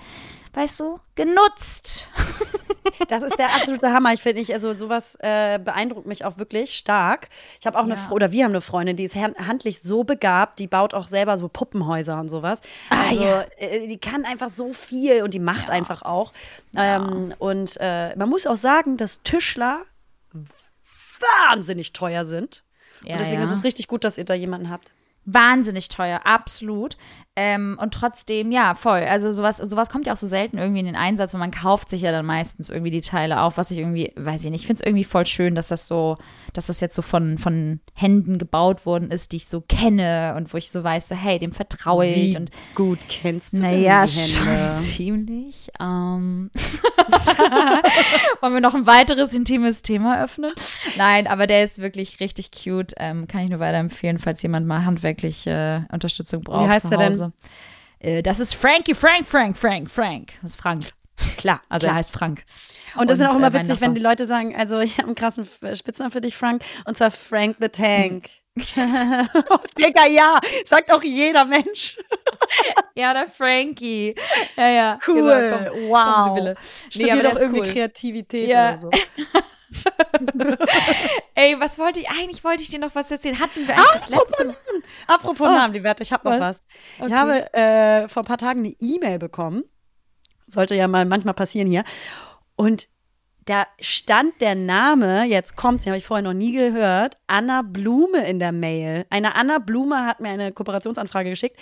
weißt 0.52 0.80
du, 0.80 1.00
genutzt. 1.14 2.10
Das 3.08 3.22
ist 3.22 3.38
der 3.38 3.54
absolute 3.54 3.92
Hammer. 3.92 4.12
Ich 4.12 4.22
finde, 4.22 4.40
ich, 4.42 4.52
also 4.52 4.74
sowas 4.74 5.16
äh, 5.20 5.58
beeindruckt 5.58 6.06
mich 6.06 6.24
auch 6.24 6.38
wirklich 6.38 6.74
stark. 6.74 7.28
Ich 7.60 7.66
habe 7.66 7.78
auch 7.78 7.84
eine, 7.84 7.94
Ja. 7.94 8.00
Fr- 8.00 8.12
oder 8.12 8.32
wir 8.32 8.44
haben 8.44 8.50
eine 8.52 8.60
Freundin, 8.60 8.96
die 8.96 9.04
ist 9.04 9.14
han- 9.14 9.34
handlich 9.36 9.80
so 9.80 10.04
begabt, 10.04 10.58
die 10.58 10.66
baut 10.66 10.94
auch 10.94 11.08
selber 11.08 11.38
so 11.38 11.48
Puppenhäuser 11.48 12.18
und 12.20 12.28
sowas. 12.28 12.60
Ah, 12.90 12.96
Also 13.10 13.22
ja. 13.22 13.42
äh, 13.58 13.86
die 13.86 13.98
kann 13.98 14.24
einfach 14.24 14.48
so 14.48 14.72
viel 14.72 15.22
und 15.22 15.34
die 15.34 15.38
macht 15.40 15.70
einfach 15.70 16.02
auch. 16.02 16.32
Ähm, 16.76 17.34
und 17.38 17.76
äh, 17.80 18.16
man 18.16 18.28
muss 18.28 18.46
auch 18.46 18.56
sagen, 18.56 18.96
dass 18.96 19.22
Tischler 19.22 19.82
wahnsinnig 21.48 21.92
teuer 21.92 22.24
sind. 22.24 22.64
Ja, 23.04 23.12
und 23.12 23.20
deswegen 23.20 23.40
ja. 23.40 23.44
ist 23.46 23.52
es 23.52 23.64
richtig 23.64 23.88
gut, 23.88 24.04
dass 24.04 24.18
ihr 24.18 24.24
da 24.24 24.34
jemanden 24.34 24.70
habt. 24.70 24.92
Wahnsinnig 25.24 25.88
teuer, 25.88 26.22
absolut. 26.24 26.96
Ähm, 27.40 27.78
und 27.80 27.94
trotzdem, 27.94 28.50
ja, 28.50 28.74
voll. 28.74 28.98
Also 28.98 29.30
sowas, 29.30 29.58
sowas 29.58 29.90
kommt 29.90 30.08
ja 30.08 30.12
auch 30.12 30.16
so 30.16 30.26
selten 30.26 30.58
irgendwie 30.58 30.80
in 30.80 30.86
den 30.86 30.96
Einsatz, 30.96 31.34
weil 31.34 31.38
man 31.38 31.52
kauft 31.52 31.88
sich 31.88 32.02
ja 32.02 32.10
dann 32.10 32.26
meistens 32.26 32.68
irgendwie 32.68 32.90
die 32.90 33.00
Teile 33.00 33.42
auf, 33.42 33.56
was 33.56 33.70
ich 33.70 33.78
irgendwie, 33.78 34.12
weiß 34.16 34.44
ich 34.44 34.50
nicht, 34.50 34.62
ich 34.62 34.66
finde 34.66 34.82
es 34.82 34.86
irgendwie 34.86 35.04
voll 35.04 35.24
schön, 35.24 35.54
dass 35.54 35.68
das 35.68 35.86
so, 35.86 36.16
dass 36.52 36.66
das 36.66 36.80
jetzt 36.80 36.96
so 36.96 37.02
von, 37.02 37.38
von 37.38 37.78
Händen 37.94 38.38
gebaut 38.38 38.86
worden 38.86 39.12
ist, 39.12 39.30
die 39.30 39.36
ich 39.36 39.46
so 39.46 39.60
kenne 39.60 40.34
und 40.36 40.52
wo 40.52 40.56
ich 40.56 40.72
so 40.72 40.82
weiß, 40.82 41.10
so, 41.10 41.14
hey, 41.14 41.38
dem 41.38 41.52
vertraue 41.52 42.06
ich 42.06 42.34
Wie 42.34 42.36
und 42.38 42.50
gut 42.74 42.98
kennst 43.08 43.52
du 43.52 43.62
naja, 43.62 44.04
schon 44.08 44.68
ziemlich. 44.80 45.70
Ähm. 45.78 46.50
Wollen 48.40 48.54
wir 48.54 48.60
noch 48.60 48.74
ein 48.74 48.86
weiteres 48.86 49.32
intimes 49.32 49.82
Thema 49.82 50.24
öffnen? 50.24 50.50
Nein, 50.96 51.28
aber 51.28 51.46
der 51.46 51.62
ist 51.62 51.78
wirklich 51.78 52.18
richtig 52.18 52.50
cute. 52.50 52.94
Ähm, 52.96 53.28
kann 53.28 53.42
ich 53.42 53.50
nur 53.50 53.60
weiterempfehlen, 53.60 54.18
falls 54.18 54.42
jemand 54.42 54.66
mal 54.66 54.84
handwerkliche 54.84 55.86
äh, 55.88 55.94
Unterstützung 55.94 56.42
braucht 56.42 56.68
heißt 56.68 56.86
zu 56.86 56.90
der 56.90 57.10
denn? 57.10 57.27
Äh, 58.00 58.22
das 58.22 58.40
ist 58.40 58.54
Frankie, 58.54 58.94
Frank, 58.94 59.26
Frank, 59.26 59.56
Frank, 59.56 59.90
Frank. 59.90 60.32
Das 60.42 60.52
ist 60.52 60.60
Frank. 60.60 60.92
Klar, 61.36 61.60
Also 61.68 61.84
klar. 61.86 61.94
er 61.94 61.98
heißt 61.98 62.12
Frank. 62.12 62.44
Und 62.96 63.10
das 63.10 63.18
ist 63.18 63.26
auch 63.26 63.34
immer 63.34 63.48
äh, 63.48 63.52
witzig, 63.54 63.80
wenn 63.80 63.94
die 63.94 64.00
Leute 64.00 64.24
sagen, 64.26 64.54
also 64.56 64.78
ich 64.78 64.98
habe 64.98 65.08
einen 65.08 65.14
krassen 65.16 65.48
äh, 65.62 65.74
Spitznamen 65.74 66.12
für 66.12 66.20
dich, 66.20 66.36
Frank, 66.36 66.62
und 66.84 66.96
zwar 66.96 67.10
Frank 67.10 67.56
the 67.60 67.68
Tank. 67.68 68.28
oh, 68.58 69.56
Digga, 69.78 70.06
ja, 70.06 70.38
sagt 70.66 70.92
auch 70.92 71.02
jeder 71.02 71.44
Mensch. 71.44 71.96
Ja, 72.94 73.12
der 73.14 73.28
Frankie. 73.28 74.14
Ja, 74.56 74.68
ja. 74.68 74.98
Cool, 75.06 75.22
Genau, 75.22 75.70
komm, 75.70 75.88
wow. 75.88 76.28
Sie, 76.28 76.40
Wille. 76.40 76.54
Studier 76.90 77.22
doch 77.22 77.40
irgendwie 77.40 77.60
cool. 77.60 77.68
Kreativität 77.68 78.48
Ja. 78.48 78.70
oder 78.70 78.78
so. 78.78 78.90
Ey, 81.34 81.56
was 81.60 81.78
wollte 81.78 82.00
ich? 82.00 82.08
Eigentlich 82.10 82.42
wollte 82.44 82.62
ich 82.62 82.70
dir 82.70 82.78
noch 82.78 82.94
was 82.94 83.10
erzählen. 83.10 83.38
Hatten 83.38 83.66
wir 83.66 83.74
eigentlich 83.74 83.86
das 83.92 84.08
letzte 84.08 84.56
Apropos 85.06 85.46
Oh. 85.48 85.50
Namen, 85.52 85.72
die 85.74 85.82
Werte, 85.82 86.02
ich 86.02 86.12
habe 86.12 86.28
noch 86.28 86.40
Was? 86.40 86.62
was. 86.98 87.08
Ich 87.08 87.12
habe 87.14 87.52
äh, 87.54 88.08
vor 88.08 88.22
ein 88.22 88.26
paar 88.26 88.38
Tagen 88.38 88.60
eine 88.60 88.74
E-Mail 88.80 89.18
bekommen. 89.18 89.64
Sollte 90.46 90.74
ja 90.74 90.88
mal 90.88 91.04
manchmal 91.04 91.34
passieren 91.34 91.68
hier. 91.68 91.84
Und 92.56 92.88
da 93.44 93.66
stand 93.80 94.40
der 94.40 94.54
Name, 94.54 95.24
jetzt 95.24 95.56
kommt's, 95.56 95.84
den 95.84 95.92
habe 95.92 95.98
ich 95.98 96.04
vorher 96.06 96.22
noch 96.22 96.34
nie 96.34 96.52
gehört, 96.52 97.16
Anna 97.26 97.62
Blume 97.62 98.26
in 98.26 98.38
der 98.38 98.52
Mail. 98.52 99.06
Eine 99.10 99.34
Anna 99.36 99.58
Blume 99.58 100.04
hat 100.06 100.20
mir 100.20 100.28
eine 100.30 100.52
Kooperationsanfrage 100.52 101.30
geschickt. 101.30 101.58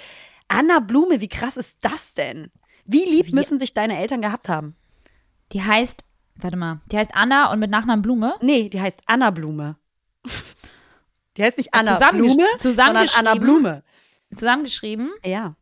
Anna 0.48 0.80
Blume, 0.80 1.20
wie 1.20 1.28
krass 1.28 1.56
ist 1.56 1.78
das 1.82 2.14
denn? 2.14 2.50
Wie 2.84 3.04
lieb 3.04 3.32
müssen 3.32 3.58
sich 3.58 3.74
deine 3.74 3.98
Eltern 3.98 4.22
gehabt 4.22 4.48
haben? 4.48 4.76
Die 5.52 5.62
heißt, 5.62 6.02
warte 6.38 6.56
mal, 6.56 6.80
die 6.90 6.96
heißt 6.98 7.10
Anna 7.14 7.50
und 7.52 7.58
mit 7.60 7.70
Nachnamen 7.70 8.02
Blume. 8.02 8.34
Nee, 8.40 8.68
die 8.68 8.80
heißt 8.80 9.00
Anna 9.06 9.30
Blume. 9.30 9.76
Die 11.36 11.42
heißt 11.42 11.58
nicht 11.58 11.72
Anna 11.74 11.96
Zusammengesch- 11.96 12.36
Blume, 12.36 12.46
sondern 12.58 12.96
Anna 12.96 13.06
zusammengeschrieben? 13.06 13.40
Blume. 13.40 13.82
Zusammengeschrieben. 14.34 15.10
Ja. 15.24 15.54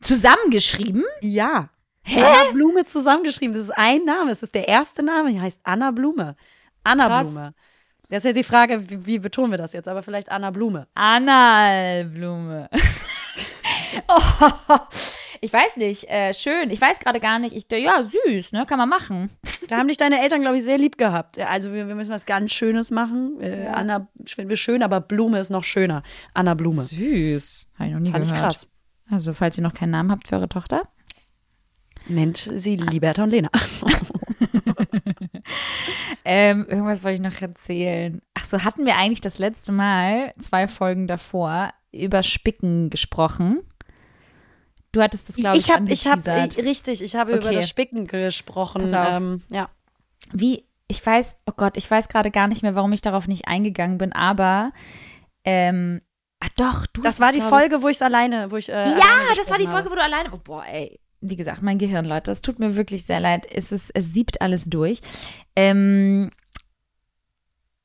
Zusammengeschrieben? 0.00 1.04
Ja. 1.20 1.70
Anna 2.06 2.50
Blume 2.52 2.84
zusammengeschrieben. 2.84 3.54
Das 3.54 3.64
ist 3.64 3.76
ein 3.76 4.04
Name. 4.04 4.30
Es 4.32 4.42
ist 4.42 4.54
der 4.54 4.66
erste 4.68 5.02
Name. 5.02 5.30
Die 5.32 5.40
heißt 5.40 5.60
Anna 5.62 5.90
Blume. 5.90 6.36
Anna 6.84 7.06
Krass. 7.06 7.32
Blume. 7.32 7.54
Das 8.08 8.18
ist 8.18 8.24
ja 8.24 8.32
die 8.32 8.44
Frage, 8.44 8.88
wie, 8.88 9.04
wie 9.06 9.18
betonen 9.18 9.50
wir 9.50 9.58
das 9.58 9.72
jetzt? 9.74 9.86
Aber 9.88 10.02
vielleicht 10.02 10.30
Anna 10.30 10.50
Blume. 10.50 10.88
Analblume. 10.94 12.70
oh, 14.08 14.78
ich 15.40 15.52
weiß 15.52 15.76
nicht, 15.76 16.04
äh, 16.08 16.32
schön. 16.34 16.70
Ich 16.70 16.80
weiß 16.80 16.98
gerade 16.98 17.20
gar 17.20 17.38
nicht. 17.38 17.54
Ich, 17.54 17.66
ja, 17.70 18.04
süß, 18.04 18.52
ne? 18.52 18.66
Kann 18.66 18.78
man 18.78 18.88
machen. 18.88 19.30
Da 19.68 19.76
haben 19.78 19.88
dich 19.88 19.96
deine 19.96 20.20
Eltern, 20.22 20.40
glaube 20.40 20.58
ich, 20.58 20.64
sehr 20.64 20.78
lieb 20.78 20.98
gehabt. 20.98 21.36
Ja, 21.36 21.48
Also 21.48 21.72
wir, 21.72 21.88
wir 21.88 21.94
müssen 21.94 22.10
was 22.10 22.26
ganz 22.26 22.52
Schönes 22.52 22.90
machen. 22.90 23.40
Äh, 23.40 23.66
Anna 23.72 24.08
finden 24.26 24.50
wir 24.50 24.56
schön, 24.56 24.82
aber 24.82 25.00
Blume 25.00 25.38
ist 25.38 25.50
noch 25.50 25.64
schöner. 25.64 26.02
Anna 26.34 26.54
Blume. 26.54 26.82
Süß. 26.82 27.70
Habe 27.78 27.88
ich 27.88 27.94
noch 27.94 28.00
nie 28.00 28.10
Fand 28.10 28.24
ich 28.24 28.30
gehört. 28.30 28.52
krass. 28.52 28.68
Also, 29.10 29.32
falls 29.32 29.56
ihr 29.56 29.62
noch 29.62 29.74
keinen 29.74 29.90
Namen 29.90 30.10
habt 30.10 30.28
für 30.28 30.36
eure 30.36 30.48
Tochter. 30.48 30.82
Nennt 32.08 32.36
sie 32.52 32.76
Liberta 32.76 33.24
und 33.24 33.30
Lena. 33.30 33.50
Ähm, 36.24 36.66
irgendwas 36.68 37.04
wollte 37.04 37.14
ich 37.22 37.32
noch 37.32 37.40
erzählen. 37.40 38.20
Ach 38.34 38.44
so, 38.44 38.62
hatten 38.62 38.84
wir 38.84 38.96
eigentlich 38.96 39.22
das 39.22 39.38
letzte 39.38 39.72
Mal, 39.72 40.34
zwei 40.38 40.68
Folgen 40.68 41.06
davor, 41.06 41.70
über 41.90 42.22
Spicken 42.22 42.90
gesprochen? 42.90 43.60
Du 44.92 45.02
hattest 45.02 45.28
das, 45.28 45.36
glaube 45.36 45.58
ich, 45.58 45.68
ich 45.68 45.74
habe, 45.74 45.90
ich 45.92 46.06
habe, 46.06 46.48
richtig, 46.64 47.02
ich 47.02 47.14
habe 47.14 47.32
über 47.32 47.46
Okay. 47.46 47.56
das 47.56 47.68
Spicken 47.68 48.06
gesprochen. 48.06 48.80
Pass 48.82 48.94
auf. 48.94 49.16
Ähm, 49.16 49.42
ja. 49.50 49.68
Wie, 50.32 50.64
ich 50.88 51.04
weiß, 51.04 51.36
oh 51.46 51.52
Gott, 51.56 51.76
ich 51.76 51.90
weiß 51.90 52.08
gerade 52.08 52.30
gar 52.30 52.48
nicht 52.48 52.62
mehr, 52.62 52.74
warum 52.74 52.92
ich 52.92 53.02
darauf 53.02 53.26
nicht 53.28 53.46
eingegangen 53.46 53.98
bin, 53.98 54.12
aber 54.14 54.72
ähm, 55.44 56.00
ach 56.40 56.48
doch, 56.56 56.86
du 56.86 57.02
Das 57.02 57.16
hast 57.16 57.20
war 57.20 57.30
es, 57.30 57.36
die 57.36 57.42
Folge, 57.42 57.82
wo 57.82 57.88
ich 57.88 57.96
es 57.96 58.02
alleine, 58.02 58.50
wo 58.50 58.56
ich. 58.56 58.70
Äh, 58.70 58.84
Ja, 58.88 59.34
das 59.36 59.50
war 59.50 59.58
die 59.58 59.66
Folge, 59.66 59.90
wo 59.90 59.94
du 59.94 60.02
alleine. 60.02 60.30
Oh, 60.32 60.38
boah, 60.42 60.64
ey. 60.66 60.98
Wie 61.20 61.36
gesagt, 61.36 61.62
mein 61.62 61.78
Gehirn, 61.78 62.04
Leute, 62.04 62.30
es 62.30 62.42
tut 62.42 62.58
mir 62.60 62.76
wirklich 62.76 63.04
sehr 63.04 63.18
leid. 63.20 63.44
Es, 63.50 63.72
ist, 63.72 63.90
es 63.92 64.14
siebt 64.14 64.40
alles 64.40 64.66
durch. 64.66 65.00
Ähm, 65.56 66.30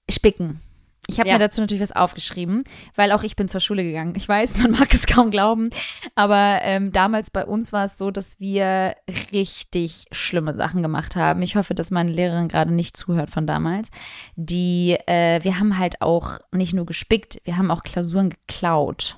Spicken. 0.10 0.62
Ich 1.08 1.20
habe 1.20 1.28
Ja. 1.28 1.36
mir 1.36 1.40
dazu 1.40 1.60
natürlich 1.62 1.82
was 1.84 1.92
aufgeschrieben, 1.92 2.64
weil 2.96 3.12
auch 3.12 3.24
ich 3.24 3.36
bin 3.36 3.50
zur 3.50 3.60
Schule 3.60 3.84
gegangen. 3.84 4.14
Ich 4.16 4.28
weiß, 4.28 4.58
man 4.64 4.72
mag 4.72 4.94
es 4.94 5.06
kaum 5.06 5.32
glauben, 5.32 5.70
aber 6.16 6.60
ähm, 6.62 6.92
damals 6.94 7.30
bei 7.30 7.46
uns 7.46 7.74
war 7.74 7.84
es 7.86 7.98
so, 7.98 8.10
dass 8.10 8.40
wir 8.40 8.96
richtig 9.34 10.06
schlimme 10.12 10.56
Sachen 10.56 10.82
gemacht 10.82 11.16
haben. 11.16 11.42
Ich 11.42 11.56
hoffe, 11.56 11.76
dass 11.76 11.92
meine 11.92 12.12
Lehrerin 12.12 12.48
gerade 12.48 12.74
nicht 12.74 12.96
zuhört 12.96 13.30
von 13.30 13.46
damals. 13.46 13.90
Die, 14.36 14.98
äh, 15.08 15.44
wir 15.44 15.60
haben 15.60 15.78
halt 15.78 16.02
auch 16.02 16.40
nicht 16.54 16.74
nur 16.74 16.86
gespickt, 16.86 17.40
wir 17.44 17.58
haben 17.58 17.70
auch 17.70 17.84
Klausuren 17.84 18.30
geklaut. 18.30 19.18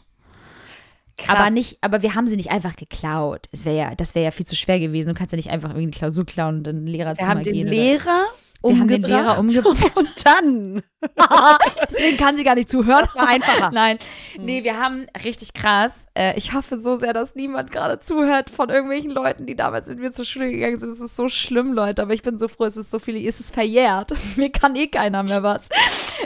Krass. 1.17 1.37
Aber 1.37 1.49
nicht, 1.49 1.77
aber 1.81 2.01
wir 2.01 2.13
haben 2.13 2.27
sie 2.27 2.35
nicht 2.35 2.51
einfach 2.51 2.75
geklaut. 2.75 3.47
Es 3.53 3.63
wäre 3.63 3.77
ja, 3.77 3.95
das 3.95 4.15
wäre 4.15 4.25
ja 4.25 4.31
viel 4.31 4.45
zu 4.45 4.55
schwer 4.57 4.79
gewesen. 4.81 5.07
Du 5.09 5.13
kannst 5.13 5.31
ja 5.31 5.37
nicht 5.37 5.49
einfach 5.49 5.69
irgendwie 5.69 5.83
eine 5.83 5.91
Klausur 5.91 6.25
klauen 6.25 6.57
und 6.57 6.67
in 6.67 6.77
ein 6.83 6.85
Wir 6.85 6.91
Lehrerzimmer 6.93 7.29
haben 7.29 7.43
den 7.43 7.53
gehen. 7.53 7.67
oder- 7.67 8.25
Lehrer 8.65 8.73
Wir 8.73 8.79
haben 8.79 8.87
den 8.87 9.03
umgebracht 9.03 9.25
Lehrer 9.25 9.39
umgebracht. 9.39 9.97
und 9.97 10.25
dann. 10.25 10.83
Deswegen 11.89 12.17
kann 12.17 12.37
sie 12.37 12.43
gar 12.43 12.55
nicht 12.55 12.69
zuhören. 12.69 13.05
Das 13.05 13.15
war 13.15 13.27
einfacher. 13.27 13.71
Nein. 13.73 13.97
Nee, 14.39 14.63
wir 14.63 14.79
haben 14.79 15.07
richtig 15.23 15.53
krass. 15.53 15.91
Äh, 16.15 16.37
ich 16.37 16.53
hoffe 16.53 16.77
so 16.77 16.95
sehr, 16.95 17.13
dass 17.13 17.35
niemand 17.35 17.71
gerade 17.71 17.99
zuhört 17.99 18.49
von 18.49 18.69
irgendwelchen 18.69 19.11
Leuten, 19.11 19.45
die 19.45 19.55
damals 19.55 19.87
mit 19.87 19.99
mir 19.99 20.11
zur 20.11 20.25
Schule 20.25 20.51
gegangen 20.51 20.77
sind. 20.77 20.89
Es 20.89 20.99
ist 21.01 21.15
so 21.15 21.29
schlimm, 21.29 21.73
Leute. 21.73 22.01
Aber 22.01 22.13
ich 22.13 22.23
bin 22.23 22.37
so 22.37 22.47
froh, 22.47 22.65
es 22.65 22.77
ist 22.77 22.91
so 22.91 22.99
viel, 22.99 23.15
es 23.27 23.39
ist 23.39 23.53
verjährt. 23.53 24.13
Mir 24.35 24.51
kann 24.51 24.75
eh 24.75 24.87
keiner 24.87 25.23
mehr 25.23 25.43
was. 25.43 25.69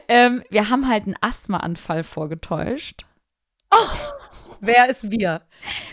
Ähm, 0.07 0.43
wir 0.49 0.69
haben 0.69 0.87
halt 0.87 1.05
einen 1.05 1.15
Asthmaanfall 1.21 2.03
vorgetäuscht. 2.03 3.05
Wer 4.61 4.89
ist 4.89 5.09
wir? 5.09 5.41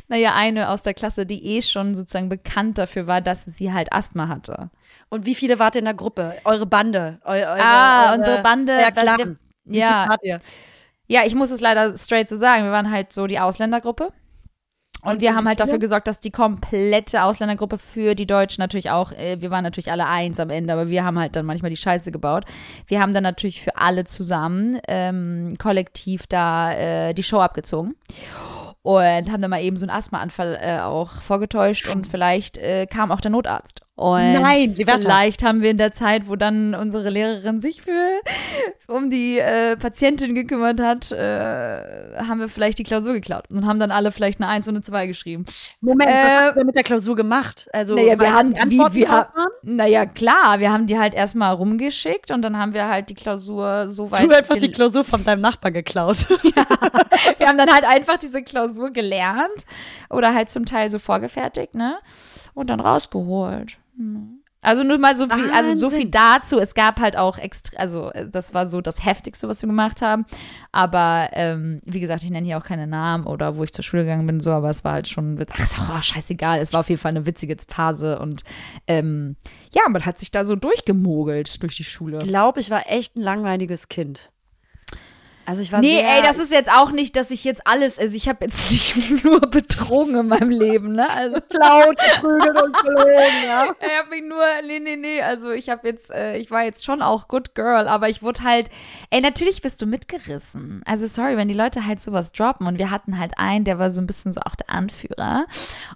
Naja, 0.09 0.35
eine 0.35 0.71
aus 0.71 0.83
der 0.83 0.95
Klasse, 0.95 1.25
die 1.25 1.45
eh 1.57 1.63
schon 1.63 1.95
sozusagen 1.95 2.29
bekannt 2.29 2.79
dafür 2.79 3.07
war, 3.07 3.21
dass 3.21 3.45
sie 3.45 3.73
halt 3.73 3.93
Asthma 3.93 4.29
hatte. 4.29 4.71
Und 5.09 5.25
wie 5.27 5.35
viele 5.35 5.59
wart 5.59 5.77
ihr 5.77 5.81
in 5.81 5.85
der 5.87 5.95
Gruppe? 5.95 6.35
Eure 6.45 6.67
Bande? 6.67 7.19
Eu 7.25 7.31
eure, 7.31 7.59
Ah, 7.63 8.07
eure, 8.09 8.17
unsere 8.19 8.43
Bande. 8.43 8.73
Ja, 8.81 8.91
klar. 8.91 9.19
wir- 9.19 9.37
Wie 9.65 9.79
ja. 9.79 10.07
wart 10.09 10.21
ihr? 10.23 10.41
Ja, 11.07 11.25
ich 11.25 11.35
muss 11.35 11.51
es 11.51 11.61
leider 11.61 11.97
straight 11.97 12.29
so 12.29 12.37
sagen. 12.37 12.65
Wir 12.65 12.73
waren 12.73 12.91
halt 12.91 13.13
so 13.13 13.27
die 13.27 13.39
Ausländergruppe. 13.39 14.13
Und, 15.03 15.13
Und 15.13 15.21
wir 15.21 15.37
haben 15.37 15.47
halt 15.47 15.59
viele? 15.59 15.67
dafür 15.69 15.79
gesorgt, 15.79 16.09
dass 16.09 16.19
die 16.19 16.33
komplette 16.33 17.23
Ausländergruppe 17.23 17.79
für 17.79 18.17
die 18.17 18.27
Deutschen 18.27 18.61
natürlich 18.61 18.91
auch, 18.91 19.13
äh, 19.13 19.41
wir 19.41 19.53
waren 19.53 19.63
natürlich 19.63 19.93
alle 19.93 20.07
eins 20.07 20.41
am 20.41 20.51
Ende, 20.51 20.73
aber 20.73 20.89
wir 20.89 21.05
haben 21.05 21.17
halt 21.19 21.37
dann 21.37 21.47
manchmal 21.47 21.71
die 21.71 21.77
Scheiße 21.77 22.11
gebaut. 22.11 22.45
Wir 22.89 23.01
haben 23.01 23.13
dann 23.15 23.23
natürlich 23.23 23.63
für 23.63 23.77
alle 23.77 24.03
zusammen 24.05 24.81
ähm, 24.89 25.55
kollektiv 25.59 26.27
da 26.27 26.73
äh, 26.73 27.15
die 27.15 27.23
Show 27.23 27.39
abgezogen. 27.39 27.95
Und 28.83 29.31
haben 29.31 29.43
dann 29.43 29.51
mal 29.51 29.63
eben 29.63 29.77
so 29.77 29.85
einen 29.87 29.97
Asthmaanfall 29.97 30.59
äh, 30.61 30.81
auch 30.81 31.21
vorgetäuscht 31.23 31.87
und 31.89 32.07
vielleicht 32.09 32.57
äh, 32.59 32.87
kam 32.87 33.13
auch 33.13 33.21
der 33.21 33.31
Notarzt. 33.31 33.83
Und 33.99 34.35
Nein, 34.35 34.75
die 34.75 34.87
Wärter. 34.87 35.01
vielleicht 35.01 35.43
haben 35.43 35.63
wir 35.63 35.71
in 35.71 35.79
der 35.79 35.91
Zeit, 35.91 36.29
wo 36.29 36.37
dann 36.37 36.75
unsere 36.75 37.09
Lehrerin 37.09 37.61
sich 37.63 37.81
für 37.81 38.21
um 38.89 39.09
die 39.09 39.39
äh, 39.39 39.75
Patientin 39.77 40.35
gekümmert 40.35 40.81
hat, 40.81 41.11
äh, 41.13 42.19
haben 42.19 42.41
wir 42.41 42.51
vielleicht 42.51 42.79
die 42.79 42.83
Klausur 42.83 43.15
geklaut 43.15 43.45
und 43.51 43.67
haben 43.67 43.81
dann 43.81 43.91
alle 43.91 44.13
vielleicht 44.13 44.39
eine 44.39 44.51
1 44.51 44.69
und 44.69 44.75
eine 44.75 44.83
2 44.83 45.07
geschrieben. 45.07 45.47
Moment, 45.81 46.11
Äh, 46.11 46.13
was 46.15 46.45
habt 46.45 46.57
ihr 46.59 46.65
mit 46.67 46.77
der 46.77 46.83
Klausur 46.83 47.17
gemacht? 47.17 47.69
Also, 47.73 47.95
Naja, 47.95 48.21
wir 48.21 48.35
haben 48.35 48.53
die 48.69 48.79
wie, 48.79 48.95
wir, 49.01 49.09
waren? 49.09 49.27
naja, 49.63 50.05
klar, 50.05 50.61
wir 50.61 50.71
haben 50.71 50.87
die 50.87 50.99
halt 50.99 51.15
erstmal 51.15 51.55
rumgeschickt 51.55 52.31
und 52.31 52.43
dann 52.43 52.59
haben 52.59 52.75
wir 52.75 52.89
halt 52.89 53.09
die 53.09 53.15
Klausur 53.15 53.89
so 53.89 54.11
weit 54.11 54.25
Du 54.25 54.31
einfach 54.31 54.59
die 54.59 54.73
Klausur 54.73 55.05
von 55.05 55.25
deinem 55.25 55.41
Nachbar 55.41 55.71
geklaut. 55.71 56.19
Wir 57.39 57.49
haben 57.49 57.57
dann 57.59 57.71
halt 57.73 57.85
einfach 57.85 58.19
diese 58.19 58.43
Klausur 58.43 58.91
gelernt 58.91 59.65
oder 60.11 60.35
halt 60.35 60.49
zum 60.51 60.65
Teil 60.67 60.91
so 60.91 60.99
vorgefertigt, 60.99 61.75
ne? 61.75 61.97
Und 62.57 62.71
dann 62.71 62.81
rausgeholt. 62.81 63.79
Hm. 63.97 64.41
Also 64.63 64.83
nur 64.83 64.99
mal 64.99 65.15
so 65.15 65.29
viel, 65.29 65.49
also 65.53 65.77
so 65.77 65.91
viel 65.91 66.11
dazu. 66.11 66.59
Es 66.59 66.75
gab 66.75 66.99
halt 66.99 67.17
auch 67.17 67.39
extra, 67.39 67.79
also 67.79 68.11
äh, 68.11 68.29
das 68.29 68.53
war 68.53 68.67
so 68.67 68.81
das 68.81 69.05
Heftigste, 69.05 69.49
was 69.49 69.63
wir 69.63 69.69
gemacht 69.69 70.03
haben. 70.03 70.25
Aber 70.73 71.29
ähm, 71.35 71.81
wie 71.85 72.01
gesagt, 72.01 72.25
ich 72.25 72.31
nenne 72.31 72.47
hier 72.47 72.59
auch 72.59 72.65
keine 72.65 72.89
Namen 72.89 73.27
oder 73.27 73.57
wo 73.57 73.63
ich 73.63 73.73
zur 73.73 73.85
Schule 73.85 74.03
gegangen 74.03 74.27
bin, 74.27 74.41
so, 74.41 74.51
aber 74.51 74.71
es 74.71 74.83
war 74.83 74.95
halt 74.95 75.07
schon, 75.07 75.39
ach, 75.53 75.59
ist 75.61 75.79
auch 75.79 76.03
scheißegal. 76.03 76.59
Es 76.59 76.73
war 76.73 76.81
auf 76.81 76.89
jeden 76.89 77.01
Fall 77.01 77.11
eine 77.11 77.27
witzige 77.27 77.57
Phase 77.69 78.19
und 78.19 78.43
ähm, 78.89 79.37
ja, 79.73 79.83
man 79.89 80.05
hat 80.05 80.19
sich 80.19 80.33
da 80.33 80.45
so 80.45 80.57
durchgemogelt 80.57 81.63
durch 81.63 81.77
die 81.77 81.85
Schule. 81.85 82.19
Ich 82.23 82.27
glaube, 82.27 82.59
ich 82.59 82.69
war 82.69 82.91
echt 82.91 83.15
ein 83.15 83.23
langweiliges 83.23 83.89
Kind. 83.89 84.33
Also 85.47 85.63
ich 85.63 85.71
war 85.73 85.81
Nee, 85.81 86.01
ey, 86.01 86.23
das 86.23 86.39
ist 86.39 86.51
jetzt 86.53 86.71
auch 86.73 86.91
nicht, 86.91 87.15
dass 87.15 87.31
ich 87.31 87.45
jetzt 87.45 87.67
alles, 87.67 88.01
also 88.01 88.17
ich 88.17 88.29
habe 88.29 88.45
jetzt 88.45 88.69
nicht 88.71 89.25
nur 89.25 89.41
betrogen 89.41 90.17
in 90.17 90.29
meinem 90.29 90.51
Leben, 90.51 90.93
ne? 90.93 91.09
Also 91.09 91.37
laut 91.53 91.97
geprügelt 91.97 92.63
und 92.63 92.77
gelogen, 92.77 93.45
ja. 93.47 93.65
ich 93.81 93.99
habe 93.99 94.11
mich 94.11 94.25
nur, 94.25 94.45
nee, 94.67 94.81
nee, 94.81 94.97
nee, 94.97 95.23
also 95.23 95.53
ich 95.53 95.69
habe 95.69 95.87
jetzt, 95.87 96.11
äh, 96.11 96.37
ich 96.37 96.51
war 96.51 96.65
jetzt 96.65 96.85
schon 96.85 97.01
auch 97.01 97.29
good 97.29 97.55
girl, 97.55 97.87
aber 97.87 98.09
ich 98.09 98.23
wurde 98.23 98.43
halt, 98.43 98.71
ey, 99.11 99.21
natürlich 99.21 99.63
bist 99.63 99.81
du 99.81 99.87
mitgerissen. 99.87 100.83
Also 100.85 101.07
sorry, 101.07 101.37
wenn 101.37 101.49
die 101.49 101.55
Leute 101.55 101.87
halt 101.87 102.01
sowas 102.01 102.33
droppen 102.33 102.67
und 102.67 102.81
wir 102.81 102.91
hatten 102.91 103.17
halt 103.17 103.39
einen, 103.39 103.65
der 103.65 103.79
war 103.79 103.91
so 103.91 104.01
ein 104.01 104.07
bisschen 104.07 104.33
so 104.33 104.41
auch 104.41 104.57
der 104.57 104.71
Anführer 104.71 105.47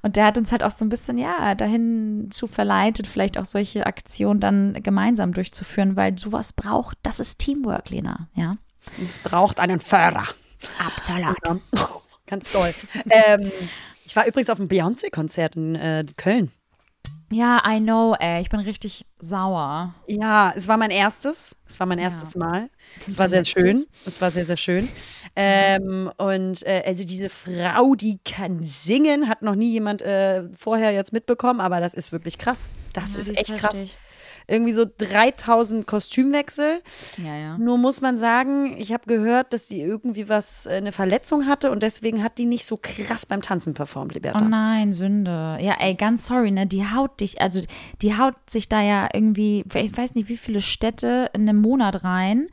und 0.02 0.14
der 0.14 0.26
hat 0.26 0.38
uns 0.38 0.52
halt 0.52 0.62
auch 0.62 0.70
so 0.70 0.84
ein 0.84 0.90
bisschen, 0.90 1.18
ja, 1.18 1.56
dahin 1.56 2.28
zu 2.30 2.46
verleitet, 2.46 3.08
vielleicht 3.08 3.36
auch 3.36 3.44
solche 3.44 3.84
Aktionen 3.86 4.38
dann 4.38 4.78
gemeinsam 4.80 5.32
durchzuführen, 5.32 5.96
weil 5.96 6.16
sowas 6.16 6.52
braucht, 6.52 6.98
das 7.02 7.18
ist 7.18 7.40
Teamwork, 7.40 7.90
Lena, 7.90 8.28
ja. 8.34 8.56
Es 9.02 9.18
braucht 9.18 9.60
einen 9.60 9.80
Förder. 9.80 10.24
Absolut. 10.78 11.36
Ja. 11.44 11.58
Ganz 12.26 12.50
toll. 12.52 12.72
ähm, 13.10 13.50
ich 14.04 14.14
war 14.14 14.26
übrigens 14.26 14.50
auf 14.50 14.58
einem 14.58 14.68
Beyoncé-Konzert 14.68 15.56
in 15.56 15.74
äh, 15.74 16.04
Köln. 16.16 16.52
Ja, 17.32 17.62
I 17.64 17.78
know, 17.78 18.16
ey, 18.18 18.40
ich 18.40 18.50
bin 18.50 18.58
richtig 18.58 19.06
sauer. 19.20 19.94
Ja, 20.08 20.52
es 20.56 20.66
war 20.66 20.76
mein 20.76 20.90
erstes. 20.90 21.54
Es 21.64 21.78
war 21.78 21.86
mein 21.86 22.00
erstes 22.00 22.34
Mal. 22.34 22.70
Es 23.06 23.20
war 23.20 23.28
sehr 23.28 23.44
schön. 23.44 23.84
Es 24.04 24.20
war 24.20 24.32
sehr, 24.32 24.44
sehr 24.44 24.56
schön. 24.56 24.88
Ähm, 25.36 26.10
und 26.16 26.66
äh, 26.66 26.82
also 26.84 27.04
diese 27.04 27.28
Frau, 27.28 27.94
die 27.94 28.18
kann 28.24 28.64
singen, 28.64 29.28
hat 29.28 29.42
noch 29.42 29.54
nie 29.54 29.70
jemand 29.70 30.02
äh, 30.02 30.48
vorher 30.58 30.90
jetzt 30.90 31.12
mitbekommen, 31.12 31.60
aber 31.60 31.78
das 31.78 31.94
ist 31.94 32.10
wirklich 32.10 32.36
krass. 32.36 32.68
Das 32.94 33.14
ist 33.14 33.30
die 33.30 33.36
echt 33.36 33.54
krass. 33.54 33.76
Irgendwie 34.50 34.72
so 34.72 34.84
3000 34.84 35.86
Kostümwechsel. 35.86 36.82
Ja, 37.18 37.36
ja. 37.36 37.58
Nur 37.58 37.78
muss 37.78 38.00
man 38.00 38.16
sagen, 38.16 38.74
ich 38.78 38.92
habe 38.92 39.04
gehört, 39.06 39.52
dass 39.52 39.68
sie 39.68 39.80
irgendwie 39.80 40.28
was, 40.28 40.66
äh, 40.66 40.70
eine 40.70 40.92
Verletzung 40.92 41.46
hatte 41.46 41.70
und 41.70 41.82
deswegen 41.82 42.24
hat 42.24 42.36
die 42.38 42.46
nicht 42.46 42.66
so 42.66 42.76
krass 42.76 43.26
beim 43.26 43.42
Tanzen 43.42 43.74
performt, 43.74 44.14
Liberta. 44.14 44.40
Oh 44.40 44.48
nein, 44.48 44.92
Sünde. 44.92 45.58
Ja, 45.60 45.76
ey, 45.78 45.94
ganz 45.94 46.26
sorry, 46.26 46.50
ne? 46.50 46.66
Die 46.66 46.84
haut 46.84 47.20
dich, 47.20 47.40
also 47.40 47.60
die 48.02 48.18
haut 48.18 48.34
sich 48.48 48.68
da 48.68 48.82
ja 48.82 49.08
irgendwie, 49.12 49.64
ich 49.72 49.96
weiß 49.96 50.14
nicht, 50.16 50.28
wie 50.28 50.36
viele 50.36 50.60
Städte 50.60 51.30
in 51.32 51.48
einem 51.48 51.60
Monat 51.60 52.02
rein. 52.02 52.48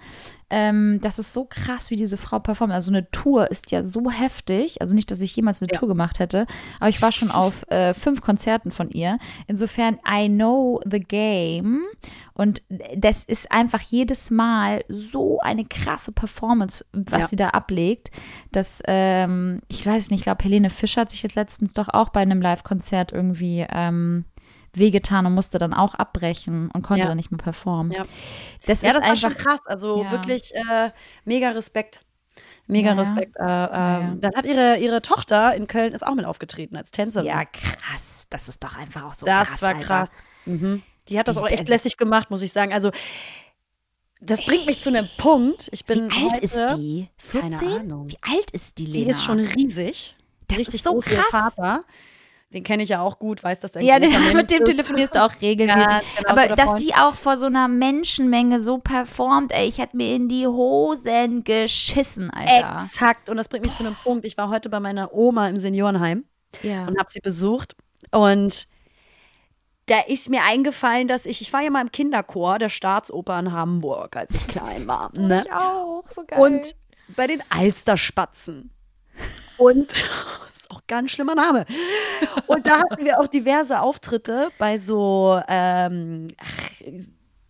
Ähm, 0.50 1.00
das 1.02 1.20
ist 1.20 1.34
so 1.34 1.44
krass, 1.46 1.90
wie 1.92 1.98
diese 1.98 2.16
Frau 2.18 2.40
performt. 2.40 2.74
Also 2.74 2.90
eine 2.90 3.10
Tour 3.12 3.52
ist 3.52 3.72
ja 3.72 3.84
so 3.84 4.10
heftig. 4.10 4.82
Also 4.82 4.96
nicht, 4.96 5.12
dass 5.12 5.20
ich 5.20 5.36
jemals 5.36 5.62
eine 5.62 5.68
Tour 5.68 5.88
gemacht 5.90 6.20
hätte, 6.20 6.46
aber 6.80 6.90
ich 6.90 7.02
war 7.02 7.12
schon 7.12 7.32
auf 7.32 7.66
äh, 7.70 7.94
fünf 7.94 8.22
Konzerten 8.22 8.72
von 8.72 8.90
ihr. 8.90 9.20
Insofern, 9.48 10.00
I 10.10 10.30
know 10.30 10.80
the 10.90 11.02
game. 11.02 11.82
Und 12.34 12.62
das 12.96 13.24
ist 13.26 13.52
einfach 13.52 13.82
jedes 13.82 14.32
Mal 14.32 14.84
so 14.88 15.40
eine 15.42 15.66
krasse 15.66 16.12
Performance, 16.12 16.86
was 16.94 17.22
Ja. 17.24 17.28
sie 17.28 17.36
da 17.36 17.50
ablegt. 17.50 18.12
Dass, 18.52 18.82
ähm, 18.86 19.62
ich 19.68 19.86
weiß 19.86 20.10
nicht, 20.12 20.20
ich 20.20 20.24
glaube, 20.24 20.44
Helene 20.44 20.70
Fischer 20.70 21.02
hat 21.02 21.10
sich 21.12 21.24
jetzt 21.24 21.36
letztens 21.36 21.74
doch 21.74 21.90
auch 21.90 22.10
bei 22.10 22.22
einem 22.22 22.42
Live-Konzert 22.42 23.12
irgendwie 23.12 23.66
ähm, 23.70 24.26
wehgetan 24.74 25.26
und 25.26 25.34
musste 25.34 25.58
dann 25.60 25.74
auch 25.74 25.96
abbrechen 25.96 26.70
und 26.74 26.82
konnte 26.84 27.02
Ja. 27.04 27.08
dann 27.08 27.18
nicht 27.18 27.32
mehr 27.32 27.38
performen. 27.40 27.92
Ja. 27.94 28.04
Das 28.66 28.82
Ja, 28.82 28.90
ist 28.90 28.94
das 28.94 28.94
war 28.96 29.02
einfach 29.04 29.18
schon 29.22 29.34
krass. 29.38 29.60
Also 29.66 30.04
Ja. 30.04 30.12
wirklich 30.12 30.54
äh, 30.56 30.92
mega 31.26 31.50
Respekt. 31.50 32.04
Mega 32.68 32.90
Ja. 32.94 32.96
Respekt. 33.00 33.36
Äh, 33.38 33.42
äh. 33.44 34.16
Dann 34.20 34.32
hat 34.36 34.46
ihre, 34.46 34.78
ihre 34.78 35.02
Tochter 35.02 35.56
in 35.56 35.68
Köln 35.68 35.94
ist 35.94 36.06
auch 36.06 36.14
mit 36.16 36.26
aufgetreten 36.26 36.76
als 36.76 36.92
Tänzerin. 36.92 37.26
Ja, 37.28 37.46
krass. 37.46 38.28
Das 38.30 38.50
ist 38.50 38.64
doch 38.64 38.78
einfach 38.78 39.04
auch 39.06 39.14
so 39.14 39.26
das 39.26 39.48
krass. 39.50 39.62
war 39.62 39.70
Alter. 39.70 39.82
krass. 39.86 40.12
Mhm. 40.46 40.84
Die 41.10 41.18
hat 41.18 41.28
das 41.28 41.38
Die- 41.38 41.42
auch 41.42 41.48
echt 41.48 41.62
also- 41.62 41.72
lässig 41.74 41.98
gemacht, 41.98 42.30
muss 42.30 42.42
ich 42.42 42.52
sagen. 42.52 42.74
Also 42.74 42.92
das 44.20 44.44
bringt 44.46 44.66
mich 44.66 44.82
zu 44.82 44.90
einem 44.90 45.08
Punkt. 45.18 45.70
Ich 45.72 45.86
bin 45.86 46.10
Wie 46.12 46.16
alt 46.26 46.32
heute, 46.34 46.42
ist 46.42 46.66
die? 46.76 47.08
14? 47.18 47.58
Keine 47.60 47.80
Ahnung. 47.80 48.10
Wie 48.10 48.18
alt 48.22 48.52
ist 48.52 48.78
die, 48.80 48.86
Lena? 48.88 49.06
Die 49.06 49.12
ist 49.12 49.24
schon 49.24 49.40
riesig. 49.40 50.16
Das 50.48 50.60
richtig 50.60 50.76
ist 50.76 50.84
so 50.86 50.98
krass. 51.00 51.26
Vater. 51.30 51.84
Den 52.54 52.64
kenne 52.64 52.84
ich 52.84 52.90
ja 52.90 53.02
auch 53.02 53.20
gut, 53.20 53.44
weiß, 53.44 53.60
dass 53.60 53.76
er 53.76 53.82
Ja, 53.82 54.00
Mensch 54.00 54.34
mit 54.34 54.52
dem 54.52 54.64
ist. 54.64 54.70
telefonierst 54.70 55.16
du 55.16 55.24
auch 55.24 55.34
regelmäßig. 55.42 55.82
Ja, 55.82 56.02
genau, 56.18 56.30
Aber 56.30 56.48
dass 56.56 56.70
Freund. 56.72 56.82
die 56.82 56.96
auch 56.96 57.14
vor 57.16 57.36
so 57.38 57.46
einer 57.48 57.68
Menschenmenge 57.68 58.64
so 58.64 58.78
performt, 58.78 59.52
ey, 59.52 59.68
ich 59.68 59.80
hätte 59.80 59.98
mir 59.98 60.16
in 60.16 60.30
die 60.30 60.48
Hosen 60.48 61.44
geschissen, 61.44 62.30
Alter. 62.32 62.80
Exakt. 62.80 63.30
Und 63.30 63.36
das 63.38 63.50
bringt 63.50 63.66
mich 63.66 63.76
zu 63.76 63.84
einem 63.86 63.96
Punkt. 63.96 64.24
Ich 64.26 64.38
war 64.38 64.50
heute 64.50 64.70
bei 64.70 64.80
meiner 64.80 65.14
Oma 65.14 65.48
im 65.50 65.58
Seniorenheim. 65.58 66.24
Ja. 66.64 66.86
und 66.88 66.98
habe 66.98 67.10
sie 67.12 67.20
besucht. 67.20 67.76
Und 68.12 68.68
da 69.88 70.00
ist 70.08 70.30
mir 70.30 70.44
eingefallen, 70.44 71.08
dass 71.10 71.26
ich, 71.26 71.42
ich 71.42 71.52
war 71.52 71.62
ja 71.62 71.70
mal 71.70 71.82
im 71.82 71.92
Kinderchor 71.92 72.58
der 72.60 72.70
Staatsoper 72.70 73.38
in 73.40 73.52
Hamburg, 73.52 74.16
als 74.16 74.32
ich 74.34 74.48
klein 74.48 74.88
war. 74.88 75.12
Ne? 75.18 75.44
Ich 75.46 75.52
auch, 75.52 76.04
so 76.10 76.24
geil. 76.26 76.40
Und 76.40 76.76
bei 77.16 77.28
den 77.28 77.44
Alsterspatzen. 77.50 78.72
Und 79.58 79.94
ist 80.68 80.76
auch 80.76 80.82
ein 80.82 80.88
ganz 80.88 81.12
schlimmer 81.12 81.36
Name. 81.36 81.66
Und 82.48 82.66
da 82.66 82.80
hatten 82.80 83.04
wir 83.04 83.20
auch 83.20 83.28
diverse 83.28 83.80
Auftritte 83.80 84.50
bei 84.58 84.80
so, 84.80 85.40
ähm, 85.48 86.28
ach, 86.40 86.72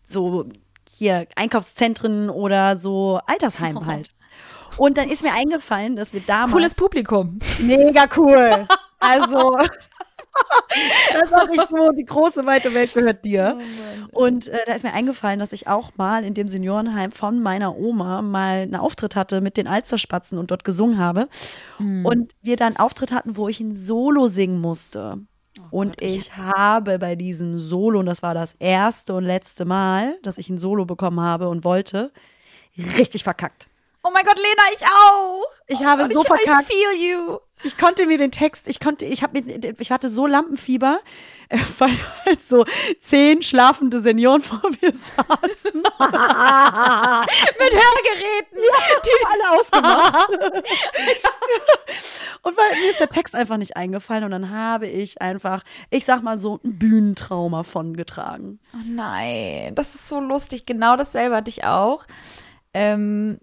so 0.03 0.45
hier 0.89 1.27
Einkaufszentren 1.35 2.29
oder 2.29 2.77
so 2.77 3.19
Altersheimen 3.25 3.85
halt. 3.85 4.09
Und 4.77 4.97
dann 4.97 5.09
ist 5.09 5.23
mir 5.23 5.33
eingefallen, 5.33 5.95
dass 5.95 6.13
wir 6.13 6.21
damals 6.21 6.51
Cooles 6.51 6.75
Publikum. 6.75 7.39
Mega 7.59 8.05
cool. 8.15 8.67
Also, 8.99 9.57
das 11.13 11.29
sag 11.29 11.49
ich 11.53 11.61
so, 11.69 11.91
die 11.91 12.05
große 12.05 12.45
weite 12.45 12.73
Welt 12.73 12.93
gehört 12.93 13.23
dir. 13.25 13.57
Und 14.11 14.47
äh, 14.47 14.59
da 14.65 14.73
ist 14.73 14.83
mir 14.83 14.93
eingefallen, 14.93 15.39
dass 15.39 15.51
ich 15.51 15.67
auch 15.67 15.91
mal 15.97 16.23
in 16.23 16.33
dem 16.33 16.47
Seniorenheim 16.47 17.11
von 17.11 17.41
meiner 17.41 17.75
Oma 17.77 18.21
mal 18.21 18.61
einen 18.61 18.75
Auftritt 18.75 19.15
hatte 19.15 19.41
mit 19.41 19.57
den 19.57 19.67
Alsterspatzen 19.67 20.37
und 20.37 20.51
dort 20.51 20.63
gesungen 20.63 20.97
habe. 20.97 21.27
Und 22.03 22.33
wir 22.41 22.55
dann 22.55 22.67
einen 22.67 22.77
Auftritt 22.77 23.11
hatten, 23.11 23.37
wo 23.37 23.47
ich 23.47 23.59
ein 23.59 23.75
Solo 23.75 24.27
singen 24.27 24.59
musste. 24.59 25.19
und 25.71 26.01
ich 26.01 26.37
habe 26.37 26.99
bei 26.99 27.15
diesem 27.15 27.59
Solo, 27.59 27.99
und 27.99 28.05
das 28.05 28.21
war 28.21 28.33
das 28.33 28.53
erste 28.59 29.13
und 29.15 29.23
letzte 29.23 29.65
Mal, 29.65 30.17
dass 30.23 30.37
ich 30.37 30.49
ein 30.49 30.57
Solo 30.57 30.85
bekommen 30.85 31.19
habe 31.19 31.49
und 31.49 31.63
wollte, 31.63 32.11
richtig 32.97 33.23
verkackt. 33.23 33.67
Oh 34.07 34.11
mein 34.13 34.23
Gott, 34.23 34.37
Lena, 34.37 34.61
ich 34.73 34.85
auch. 34.85 35.43
Ich 35.67 35.83
habe 35.83 36.03
Und 36.03 36.13
so 36.13 36.21
ich, 36.21 36.27
verkackt. 36.27 36.69
I 36.69 36.73
feel 36.73 36.93
you. 36.97 37.39
Ich 37.63 37.77
konnte 37.77 38.05
mir 38.05 38.17
den 38.17 38.31
Text, 38.31 38.67
ich 38.67 38.79
konnte, 38.79 39.03
ich 39.05 39.21
habe 39.21 39.41
mir, 39.41 39.73
ich 39.79 39.91
hatte 39.91 40.07
so 40.09 40.27
Lampenfieber, 40.27 40.99
weil 41.79 41.91
halt 42.25 42.41
so 42.41 42.63
zehn 43.01 43.41
schlafende 43.41 43.99
Senioren 43.99 44.41
vor 44.41 44.61
mir 44.81 44.93
saßen. 44.93 45.73
Mit 45.73 45.83
Hörgeräten. 47.73 48.59
Die 49.03 49.09
haben 49.11 49.25
alle 49.33 49.59
ausgemacht. 49.59 50.29
und 52.43 52.57
weil 52.57 52.79
mir 52.79 52.89
ist 52.89 52.99
der 53.01 53.09
Text 53.09 53.35
einfach 53.35 53.57
nicht 53.57 53.75
eingefallen 53.75 54.23
und 54.23 54.31
dann 54.31 54.51
habe 54.51 54.87
ich 54.87 55.21
einfach, 55.21 55.63
ich 55.89 56.05
sag 56.05 56.21
mal 56.21 56.39
so, 56.39 56.61
ein 56.63 56.77
Bühnentrauma 56.79 57.63
von 57.63 57.97
getragen. 57.97 58.59
Oh 58.73 58.77
nein, 58.85 59.75
das 59.75 59.95
ist 59.95 60.07
so 60.07 60.21
lustig. 60.21 60.65
Genau 60.65 60.95
dasselbe 60.95 61.35
hatte 61.35 61.49
ich 61.49 61.65
auch. 61.65 62.05
Ähm, 62.73 63.39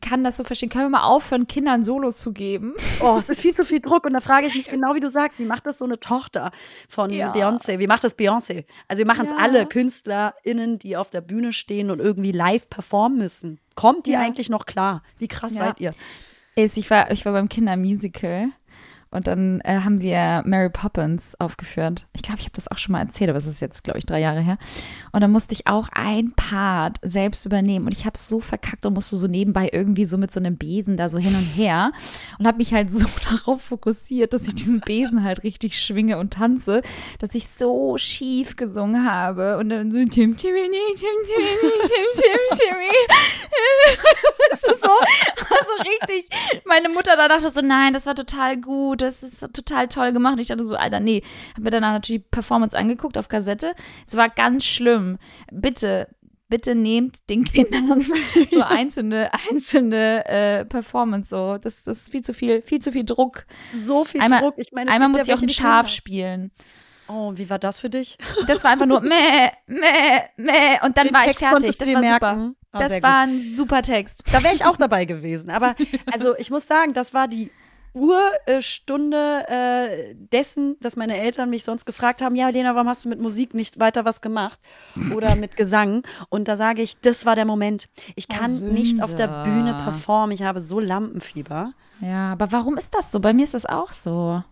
kann 0.00 0.24
das 0.24 0.38
so 0.38 0.44
verstehen. 0.44 0.68
Können 0.70 0.86
wir 0.86 0.98
mal 0.98 1.02
aufhören, 1.04 1.46
Kindern 1.46 1.84
Solos 1.84 2.16
zu 2.18 2.32
geben? 2.32 2.72
Oh, 3.00 3.16
es 3.18 3.28
ist 3.28 3.40
viel 3.40 3.54
zu 3.54 3.64
viel 3.64 3.80
Druck 3.80 4.04
und 4.06 4.14
da 4.14 4.20
frage 4.20 4.46
ich 4.46 4.54
mich 4.54 4.68
genau, 4.70 4.94
wie 4.94 5.00
du 5.00 5.08
sagst, 5.10 5.38
wie 5.38 5.44
macht 5.44 5.66
das 5.66 5.78
so 5.78 5.84
eine 5.84 6.00
Tochter 6.00 6.50
von 6.88 7.10
Ja. 7.10 7.32
Beyoncé? 7.34 7.78
Wie 7.78 7.86
macht 7.86 8.02
das 8.04 8.18
Beyoncé? 8.18 8.64
Also 8.88 9.00
wir 9.00 9.06
machen 9.06 9.26
es 9.26 9.32
Ja. 9.32 9.38
alle, 9.38 9.66
KünstlerInnen, 9.66 10.78
die 10.78 10.96
auf 10.96 11.10
der 11.10 11.20
Bühne 11.20 11.52
stehen 11.52 11.90
und 11.90 12.00
irgendwie 12.00 12.32
live 12.32 12.70
performen 12.70 13.18
müssen. 13.18 13.60
Kommt 13.76 14.06
ihr 14.06 14.14
Ja. 14.14 14.20
eigentlich 14.20 14.48
noch 14.48 14.64
klar? 14.66 15.02
Wie 15.18 15.28
krass 15.28 15.54
seid 15.54 15.78
ihr? 15.80 15.92
Ich 16.54 16.90
war, 16.90 17.10
ich 17.10 17.24
war 17.24 17.32
beim 17.32 17.48
Kindermusical 17.48 18.48
und 19.12 19.26
dann 19.26 19.60
äh, 19.60 19.80
haben 19.80 20.00
wir 20.00 20.42
Mary 20.46 20.70
Poppins 20.70 21.38
aufgeführt. 21.38 22.06
Ich 22.14 22.22
glaube, 22.22 22.40
ich 22.40 22.46
habe 22.46 22.54
das 22.54 22.68
auch 22.68 22.78
schon 22.78 22.92
mal 22.92 23.00
erzählt, 23.00 23.30
aber 23.30 23.38
es 23.38 23.46
ist 23.46 23.60
jetzt, 23.60 23.84
glaube 23.84 23.98
ich, 23.98 24.06
drei 24.06 24.20
Jahre 24.20 24.40
her. 24.40 24.58
Und 25.12 25.20
dann 25.20 25.30
musste 25.30 25.52
ich 25.52 25.66
auch 25.66 25.88
ein 25.92 26.32
Part 26.32 26.98
selbst 27.02 27.44
übernehmen 27.44 27.86
und 27.86 27.92
ich 27.92 28.06
habe 28.06 28.14
es 28.14 28.28
so 28.28 28.40
verkackt 28.40 28.86
und 28.86 28.94
musste 28.94 29.16
so 29.16 29.26
nebenbei 29.26 29.68
irgendwie 29.70 30.06
so 30.06 30.16
mit 30.16 30.30
so 30.30 30.40
einem 30.40 30.56
Besen 30.56 30.96
da 30.96 31.08
so 31.08 31.18
hin 31.18 31.34
und 31.34 31.44
her 31.44 31.92
und 32.38 32.46
habe 32.46 32.58
mich 32.58 32.72
halt 32.72 32.92
so 32.94 33.06
darauf 33.30 33.62
fokussiert, 33.62 34.32
dass 34.32 34.48
ich 34.48 34.54
diesen 34.54 34.80
Besen 34.80 35.22
halt 35.22 35.44
richtig 35.44 35.78
schwinge 35.78 36.18
und 36.18 36.32
tanze, 36.32 36.82
dass 37.18 37.34
ich 37.34 37.48
so 37.48 37.98
schief 37.98 38.56
gesungen 38.56 39.04
habe 39.08 39.58
und 39.58 39.68
dann 39.68 39.90
so 39.90 39.96
Tim 39.96 40.10
Tim 40.10 40.36
Timmy, 40.36 40.68
Tim 40.96 41.08
Tim 41.26 42.58
Timmy. 42.58 42.92
Das 44.50 44.64
ist 44.64 44.82
so, 44.82 44.90
also 44.90 45.72
richtig. 45.80 46.28
Meine 46.66 46.88
Mutter 46.88 47.16
da 47.16 47.28
dachte 47.28 47.50
so, 47.50 47.60
nein, 47.60 47.92
das 47.92 48.06
war 48.06 48.14
total 48.14 48.56
gut, 48.56 49.01
das 49.02 49.22
ist 49.22 49.40
total 49.52 49.88
toll 49.88 50.12
gemacht. 50.12 50.38
Ich 50.40 50.48
dachte 50.48 50.64
so, 50.64 50.76
Alter, 50.76 51.00
nee. 51.00 51.22
Hab 51.54 51.64
mir 51.64 51.70
danach 51.70 51.92
natürlich 51.92 52.22
die 52.22 52.28
Performance 52.30 52.76
angeguckt 52.76 53.18
auf 53.18 53.28
Kassette. 53.28 53.74
Es 54.06 54.16
war 54.16 54.28
ganz 54.28 54.64
schlimm. 54.64 55.18
Bitte, 55.50 56.08
bitte 56.48 56.74
nehmt 56.74 57.28
den 57.30 57.44
Kindern 57.44 58.04
so 58.50 58.62
einzelne, 58.62 59.30
einzelne 59.50 60.24
äh, 60.26 60.64
Performance 60.64 61.30
so. 61.30 61.58
Das, 61.58 61.84
das 61.84 62.02
ist 62.02 62.10
viel 62.12 62.22
zu 62.22 62.34
viel, 62.34 62.62
viel 62.62 62.80
zu 62.80 62.92
viel 62.92 63.04
Druck. 63.04 63.46
So 63.84 64.04
viel 64.04 64.20
Einmal, 64.20 64.40
Druck. 64.40 64.54
Ich 64.56 64.72
meine, 64.72 64.90
einmal 64.90 65.08
muss 65.08 65.26
ich 65.28 65.34
auch 65.34 65.42
ein 65.42 65.48
Schaf 65.48 65.88
spielen. 65.88 66.50
Oh, 67.08 67.32
wie 67.34 67.50
war 67.50 67.58
das 67.58 67.78
für 67.78 67.90
dich? 67.90 68.16
Das 68.46 68.64
war 68.64 68.70
einfach 68.70 68.86
nur 68.86 69.00
meh, 69.02 69.50
meh, 69.66 69.80
meh. 70.36 70.52
Und 70.84 70.96
dann 70.96 71.08
Den 71.08 71.14
war 71.14 71.20
ich 71.22 71.26
Text 71.36 71.40
fertig. 71.40 71.50
konntest 71.76 71.80
du 71.80 71.84
Das 71.84 71.94
war 71.94 72.02
super. 72.02 72.36
merken? 72.36 72.56
Ah, 72.70 72.78
Das 72.78 72.92
gut. 72.94 73.02
war 73.02 73.18
ein 73.20 73.40
super 73.42 73.82
Text. 73.82 74.22
Da 74.32 74.42
wäre 74.42 74.54
ich 74.54 74.64
auch 74.64 74.76
dabei 74.78 75.04
gewesen. 75.04 75.50
Aber 75.50 75.74
also 76.12 76.34
ich 76.38 76.50
muss 76.50 76.66
sagen, 76.66 76.94
das 76.94 77.12
war 77.12 77.28
die 77.28 77.50
Urstunde 77.94 79.48
äh, 79.48 80.14
dessen, 80.14 80.76
dass 80.80 80.96
meine 80.96 81.18
Eltern 81.18 81.50
mich 81.50 81.64
sonst 81.64 81.84
gefragt 81.84 82.22
haben, 82.22 82.34
ja, 82.34 82.48
Lena, 82.48 82.74
warum 82.74 82.88
hast 82.88 83.04
du 83.04 83.08
mit 83.08 83.20
Musik 83.20 83.54
nicht 83.54 83.80
weiter 83.80 84.04
was 84.04 84.20
gemacht? 84.20 84.58
Oder 85.14 85.36
mit 85.36 85.56
Gesang. 85.56 86.02
Und 86.28 86.48
da 86.48 86.56
sage 86.56 86.82
ich, 86.82 86.98
das 87.00 87.26
war 87.26 87.34
der 87.34 87.44
Moment. 87.44 87.88
Ich 88.16 88.26
Oh, 88.30 88.34
kann 88.36 88.72
nicht 88.72 89.02
auf 89.02 89.14
der. 89.14 89.42
Bühne 89.44 89.74
performen. 89.74 90.32
Ich 90.32 90.42
habe 90.42 90.60
so 90.60 90.78
Lampenfieber. 90.78 91.72
Ja, 92.00 92.32
aber 92.32 92.52
warum 92.52 92.76
ist 92.76 92.94
das 92.94 93.10
so? 93.10 93.20
Bei 93.20 93.32
mir 93.32 93.44
ist 93.44 93.54
das 93.54 93.66
auch 93.66 93.92
so. 93.92 94.42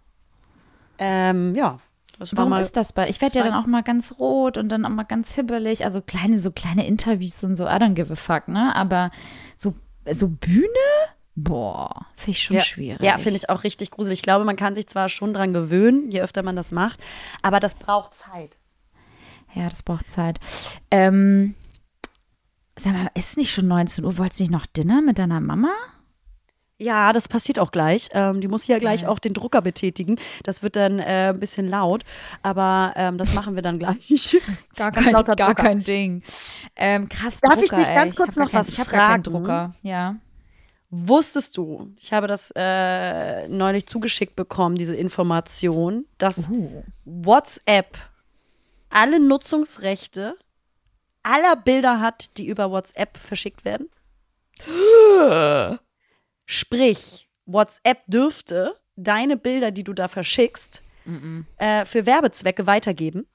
Ähm, 0.99 1.55
ja, 1.55 1.79
das 2.19 2.37
war 2.37 2.47
Warum 2.47 2.59
ist 2.61 2.77
das 2.77 2.93
bei? 2.93 3.09
Ich 3.09 3.21
werde 3.21 3.39
ja 3.39 3.45
dann 3.45 3.55
auch 3.55 3.67
mal 3.67 3.83
ganz 3.83 4.15
rot 4.19 4.59
und 4.59 4.69
dann 4.69 4.85
auch 4.85 4.91
mal 4.91 5.05
ganz 5.05 5.35
hibbelig. 5.35 5.85
Also 5.85 6.01
kleine, 6.03 6.39
so 6.39 6.51
kleine 6.51 6.87
Interviews 6.87 7.43
und 7.45 7.57
so, 7.57 7.65
I 7.65 7.71
don't 7.73 7.95
give 7.95 8.13
a 8.13 8.17
fuck, 8.17 8.49
ne? 8.49 8.75
Aber 8.75 9.11
so, 9.57 9.75
so 10.11 10.29
Bühne? 10.29 10.67
Boah, 11.37 12.07
finde 12.17 12.31
ich 12.33 12.43
schon 12.43 12.57
ja, 12.57 12.63
schwierig. 12.63 13.03
Ja, 13.03 13.17
finde 13.19 13.39
ich 13.39 13.49
auch 13.49 13.65
richtig 13.65 13.91
gruselig. 13.91 14.19
Ich 14.19 14.23
glaube, 14.23 14.45
man 14.45 14.57
kann 14.57 14.75
sich 14.75 14.89
zwar 14.89 15.09
schon 15.09 15.33
dran 15.33 15.53
gewöhnen, 15.53 16.11
je 16.11 16.21
öfter 16.21 16.43
man 16.43 16.57
das 16.57 16.73
macht, 16.73 17.01
aber 17.43 17.61
das 17.61 17.75
braucht 17.75 18.15
Zeit. 18.15 18.59
Ja, 19.55 19.69
das 19.69 19.83
braucht 19.83 20.09
Zeit. 20.09 20.39
Ähm, 20.91 21.55
sag 22.77 22.93
mal, 22.93 23.11
ist 23.15 23.37
nicht 23.37 23.53
schon 23.53 23.69
19 23.69 24.05
Uhr? 24.05 24.19
Wolltest 24.19 24.41
du 24.41 24.45
nicht 24.45 24.53
noch 24.53 24.67
Dinner 24.67 25.03
mit 25.03 25.19
deiner 25.19 25.41
Mama? 25.41 25.73
Ja, 26.79 27.13
das 27.13 27.29
passiert 27.29 27.59
auch 27.59 27.73
gleich. 27.73 28.09
Ähm, 28.13 28.41
die 28.41 28.49
muss 28.49 28.67
ja 28.67 28.79
gleich 28.79 29.07
auch 29.07 29.19
den 29.19 29.35
Drucker 29.35 29.61
betätigen. 29.61 30.19
Das 30.45 30.63
wird 30.63 30.77
dann 30.77 30.99
äh, 30.99 31.29
ein 31.29 31.39
bisschen 31.39 31.69
laut, 31.69 32.05
aber 32.43 32.95
ähm, 32.97 33.19
das 33.19 33.35
machen 33.35 33.55
wir 33.55 33.63
dann 33.63 33.79
gleich. 33.79 34.09
Gar 34.77 34.91
kein, 34.93 35.13
gar 35.13 35.25
Drucker. 35.25 35.55
kein 35.55 35.81
Ding. 35.81 36.23
Ähm, 36.77 37.07
krass, 37.11 37.41
Darf 37.43 37.61
Drucker, 37.61 37.65
ich 37.65 37.71
dich 37.71 37.87
ey. 37.87 37.95
ganz 37.95 38.17
kurz 38.17 38.37
hab 38.39 38.47
noch 38.47 38.55
was 38.55 38.69
kein, 38.69 38.73
Ich 38.73 38.79
habe 38.81 38.91
keinen 38.91 39.01
fragen? 39.09 39.23
Drucker, 39.25 39.75
ja. 39.83 40.17
Wusstest 40.93 41.57
du, 41.57 41.93
ich 41.97 42.13
habe 42.13 42.27
das 42.27 42.53
äh, 42.57 43.47
neulich 43.49 43.87
zugeschickt 43.87 44.35
bekommen, 44.35 44.75
diese 44.75 44.97
Information, 44.97 46.05
dass 46.19 46.49
Uh. 46.49 46.83
WhatsApp 47.05 47.97
alle 48.89 49.21
Nutzungsrechte 49.21 50.35
aller 51.23 51.55
Bilder 51.55 52.01
hat, 52.01 52.37
die 52.39 52.47
über 52.49 52.71
WhatsApp 52.73 53.17
verschickt 53.19 53.65
werden? 53.65 53.89
Sprich, 56.47 57.29
WhatsApp 57.47 57.99
dürfte 58.07 58.75
deine 58.97 59.37
Bilder, 59.37 59.71
die 59.71 59.85
du 59.85 59.93
da 59.93 60.09
verschickst, 60.09 60.83
äh, 61.57 61.85
für 61.85 62.05
Werbezwecke 62.07 62.67
weitergeben 62.67 63.27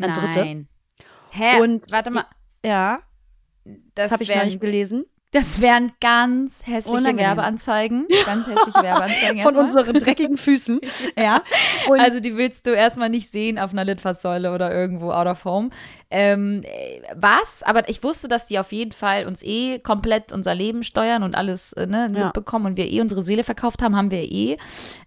an 0.00 0.12
Dritte. 0.12 0.38
Nein. 0.40 0.68
Hä? 1.30 1.60
Und- 1.60 1.90
warte 1.90 2.10
mal. 2.10 2.24
Ja, 2.64 3.00
das, 3.94 4.10
habe 4.10 4.22
ich 4.22 4.28
wären- 4.28 4.40
neulich 4.40 4.60
gelesen. 4.60 5.06
Das 5.32 5.60
wären 5.60 5.92
ganz 6.00 6.66
hässliche 6.66 6.96
Unangenehm. 6.98 7.26
Werbeanzeigen. 7.26 8.06
Ganz 8.26 8.48
hässliche 8.48 8.82
Werbeanzeigen. 8.82 9.40
Von 9.42 9.56
unseren 9.56 9.94
dreckigen 9.98 10.36
Füßen. 10.36 10.80
ja. 11.16 11.42
Und 11.88 12.00
Also 12.00 12.18
die 12.18 12.36
willst 12.36 12.66
du 12.66 12.70
erstmal 12.70 13.10
nicht 13.10 13.30
sehen 13.30 13.56
auf 13.58 13.70
einer 13.70 13.84
Litfaßsäule 13.84 14.52
oder 14.52 14.74
irgendwo 14.74 15.12
out 15.12 15.28
of 15.28 15.44
home. 15.44 15.70
Ähm, 16.10 16.62
äh, 16.64 17.02
was? 17.14 17.62
Aber 17.62 17.88
ich 17.88 18.02
wusste, 18.02 18.26
dass 18.26 18.48
die 18.48 18.58
auf 18.58 18.72
jeden 18.72 18.90
Fall 18.92 19.26
uns 19.26 19.42
eh 19.44 19.78
komplett 19.78 20.32
unser 20.32 20.54
Leben 20.56 20.82
steuern 20.82 21.22
und 21.22 21.36
alles 21.36 21.72
äh, 21.74 21.86
ne, 21.86 22.10
Ja. 22.12 22.24
mitbekommen 22.24 22.66
und 22.66 22.76
wir 22.76 22.90
eh 22.90 23.00
unsere 23.00 23.22
Seele 23.22 23.44
verkauft 23.44 23.82
haben, 23.82 23.94
haben 23.94 24.10
wir 24.10 24.22
eh 24.22 24.56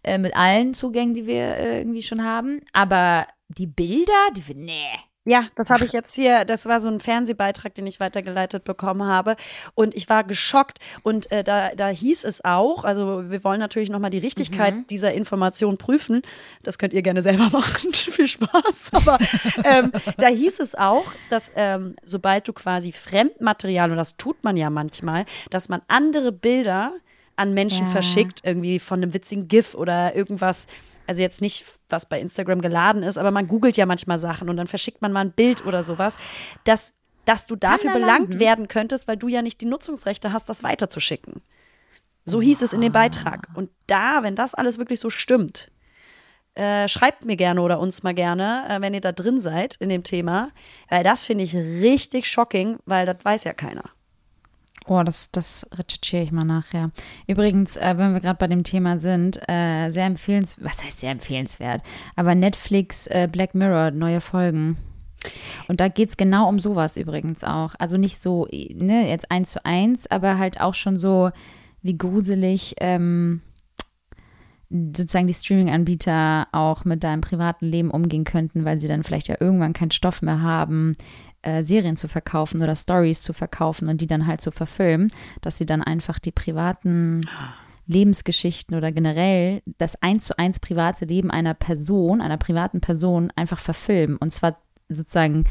äh, 0.04 0.18
mit 0.18 0.36
allen 0.38 0.74
Zugängen, 0.74 1.14
die 1.16 1.26
wir 1.26 1.58
äh, 1.58 1.80
irgendwie 1.80 2.02
schon 2.02 2.24
haben. 2.24 2.62
Aber 2.72 3.28
die 3.50 3.68
Bilder, 3.68 4.14
die 4.38 4.48
wir, 4.48 4.56
nee. 4.56 4.88
Ja, 5.26 5.46
das 5.56 5.70
habe 5.70 5.86
ich 5.86 5.94
jetzt 5.94 6.14
hier, 6.14 6.44
das 6.44 6.66
war 6.66 6.82
so 6.82 6.90
ein 6.90 7.00
Fernsehbeitrag, 7.00 7.74
den 7.74 7.88
ich 7.88 8.02
weitergeleitet 8.02 8.66
bekommen 8.66 9.04
habe. 9.04 9.38
Und 9.74 9.96
ich 9.96 10.10
war 10.10 10.26
geschockt. 10.26 10.80
Und 11.02 11.32
äh, 11.32 11.46
da, 11.46 11.74
da 11.76 11.88
hieß 11.88 12.26
es 12.26 12.44
auch, 12.44 12.84
also 12.84 13.30
wir 13.32 13.42
wollen 13.46 13.62
natürlich 13.62 13.90
nochmal 13.90 14.10
die 14.10 14.18
Richtigkeit 14.18 14.90
dieser 14.90 15.14
Information 15.14 15.78
prüfen. 15.78 16.24
Das 16.62 16.78
könnt 16.78 16.92
ihr 16.94 17.02
gerne 17.04 17.22
selber 17.22 17.50
machen. 17.52 17.94
Viel 17.94 18.28
Spaß. 18.28 18.92
Aber 18.92 19.18
ähm, 19.64 19.94
da 20.18 20.28
hieß 20.28 20.60
es 20.60 20.76
auch, 20.76 21.06
dass 21.30 21.52
ähm, 21.56 21.96
sobald 22.04 22.48
du 22.50 22.54
quasi 22.54 22.92
Fremdmaterial, 22.92 23.92
und 23.92 23.98
das 23.98 24.18
tut 24.18 24.44
man 24.44 24.58
ja 24.58 24.70
manchmal, 24.70 25.24
dass 25.50 25.70
man 25.70 25.82
andere 25.88 26.34
Bilder 26.34 26.92
an 27.38 27.54
Menschen 27.54 27.86
Ja. 27.86 27.92
verschickt, 27.92 28.42
irgendwie 28.44 28.78
von 28.78 29.02
einem 29.02 29.14
witzigen 29.14 29.48
GIF 29.48 29.74
oder 29.74 30.16
irgendwas. 30.16 30.68
Also 31.08 31.22
jetzt 31.22 31.42
nicht, 31.42 31.66
was 31.90 32.06
bei 32.08 32.20
Instagram 32.20 32.62
geladen 32.62 33.04
ist, 33.04 33.18
aber 33.18 33.32
man 33.32 33.48
googelt 33.48 33.78
ja 33.78 33.86
manchmal 33.86 34.20
Sachen 34.20 34.50
und 34.50 34.58
dann 34.58 34.68
verschickt 34.68 35.02
man 35.02 35.12
mal 35.12 35.22
ein 35.22 35.32
Bild 35.32 35.66
oder 35.66 35.84
sowas, 35.84 36.18
dass, 36.64 36.94
dass 37.26 37.46
du 37.48 37.56
dafür 37.56 37.92
da 37.92 38.00
belangt 38.00 38.40
werden 38.40 38.68
könntest, 38.68 39.08
weil 39.08 39.18
du 39.18 39.28
ja 39.28 39.42
nicht 39.42 39.62
die 39.62 39.66
Nutzungsrechte 39.66 40.34
hast, 40.34 40.50
das 40.50 40.64
weiterzuschicken. 40.64 41.42
So 42.26 42.42
hieß 42.42 42.62
es 42.62 42.74
in 42.74 42.82
dem 42.82 42.94
Beitrag. 42.94 43.50
Und 43.54 43.70
da, 43.88 44.24
wenn 44.24 44.36
das 44.36 44.54
alles 44.54 44.78
wirklich 44.78 45.00
so 45.00 45.10
stimmt, 45.10 45.70
äh, 46.56 46.88
schreibt 46.88 47.26
mir 47.26 47.36
gerne 47.36 47.62
oder 47.62 47.80
uns 47.80 48.04
mal 48.04 48.14
gerne, 48.14 48.66
äh, 48.70 48.82
wenn 48.82 48.94
ihr 48.94 49.02
da 49.02 49.12
drin 49.12 49.40
seid 49.40 49.76
in 49.76 49.90
dem 49.90 50.04
Thema, 50.04 50.52
weil 50.90 51.04
das 51.04 51.24
finde 51.24 51.44
ich 51.44 51.56
richtig 51.56 52.30
shocking, 52.30 52.78
weil 52.86 53.06
das 53.06 53.18
weiß 53.24 53.44
ja 53.44 53.54
keiner. 53.54 53.90
Oh, 54.86 55.02
das, 55.04 55.32
das 55.32 55.68
recherchiere 55.72 56.24
ich 56.24 56.32
mal 56.32 56.44
nachher. 56.44 56.92
Übrigens, 57.28 57.78
äh, 57.78 57.94
wenn 57.98 58.14
wir 58.14 58.20
gerade 58.20 58.38
bei 58.38 58.48
dem 58.48 58.64
Thema 58.64 58.98
sind, 58.98 59.40
äh, 59.48 59.90
sehr 59.90 60.06
empfehlenswert, 60.06 60.70
was 60.70 60.84
heißt 60.84 61.00
sehr 61.00 61.12
empfehlenswert, 61.12 61.82
aber 62.16 62.36
Netflix 62.36 63.08
äh, 63.08 63.30
Black 63.32 63.56
Mirror, 63.56 63.92
neue 63.92 64.20
Folgen. 64.20 64.78
Und 65.70 65.80
da 65.80 65.88
geht 65.88 66.10
es 66.10 66.18
genau 66.18 66.50
um 66.50 66.60
sowas 66.60 66.98
übrigens 66.98 67.46
auch. 67.46 67.76
Also 67.80 67.98
nicht 67.98 68.20
so, 68.20 68.46
ne, 68.52 69.08
jetzt 69.08 69.32
eins 69.32 69.52
zu 69.52 69.66
eins, 69.66 70.10
aber 70.12 70.38
halt 70.38 70.60
auch 70.60 70.74
schon 70.74 70.98
so, 70.98 71.32
wie 71.82 71.98
gruselig 71.98 72.76
ähm, 72.80 73.42
sozusagen 74.70 75.28
die 75.28 75.34
Streaming-Anbieter 75.34 76.48
auch 76.52 76.84
mit 76.84 77.04
deinem 77.04 77.22
privaten 77.22 77.68
Leben 77.68 77.92
umgehen 77.92 78.24
könnten, 78.24 78.66
weil 78.66 78.80
sie 78.80 78.88
dann 78.88 79.04
vielleicht 79.04 79.28
ja 79.28 79.38
irgendwann 79.40 79.74
keinen 79.74 79.92
Stoff 79.92 80.22
mehr 80.22 80.42
haben, 80.42 80.94
äh, 81.44 81.62
Serien 81.64 81.96
zu 81.96 82.08
verkaufen 82.08 82.62
oder 82.62 82.76
Stories 82.76 83.22
zu 83.22 83.34
verkaufen 83.34 83.88
und 83.88 84.02
die 84.02 84.08
dann 84.08 84.28
halt 84.28 84.42
zu 84.42 84.52
verfilmen, 84.52 85.12
dass 85.42 85.58
sie 85.58 85.66
dann 85.66 85.84
einfach 85.84 86.20
die 86.20 86.32
privaten 86.32 87.22
Lebensgeschichten 87.86 88.76
oder 88.76 88.92
generell 88.92 89.62
das 89.78 90.02
eins 90.02 90.26
zu 90.26 90.38
eins 90.40 90.60
private 90.60 91.06
Leben 91.06 91.32
einer 91.32 91.54
Person, 91.54 92.22
einer 92.22 92.38
privaten 92.38 92.82
Person 92.82 93.32
einfach 93.36 93.60
verfilmen. 93.60 94.18
Und 94.18 94.32
zwar 94.32 94.58
sozusagen, 94.90 95.44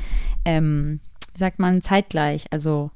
ähm, 0.45 1.01
wie 1.33 1.39
sagt 1.39 1.59
man, 1.59 1.83
zeitgleich. 1.83 2.47
Also 2.51 2.91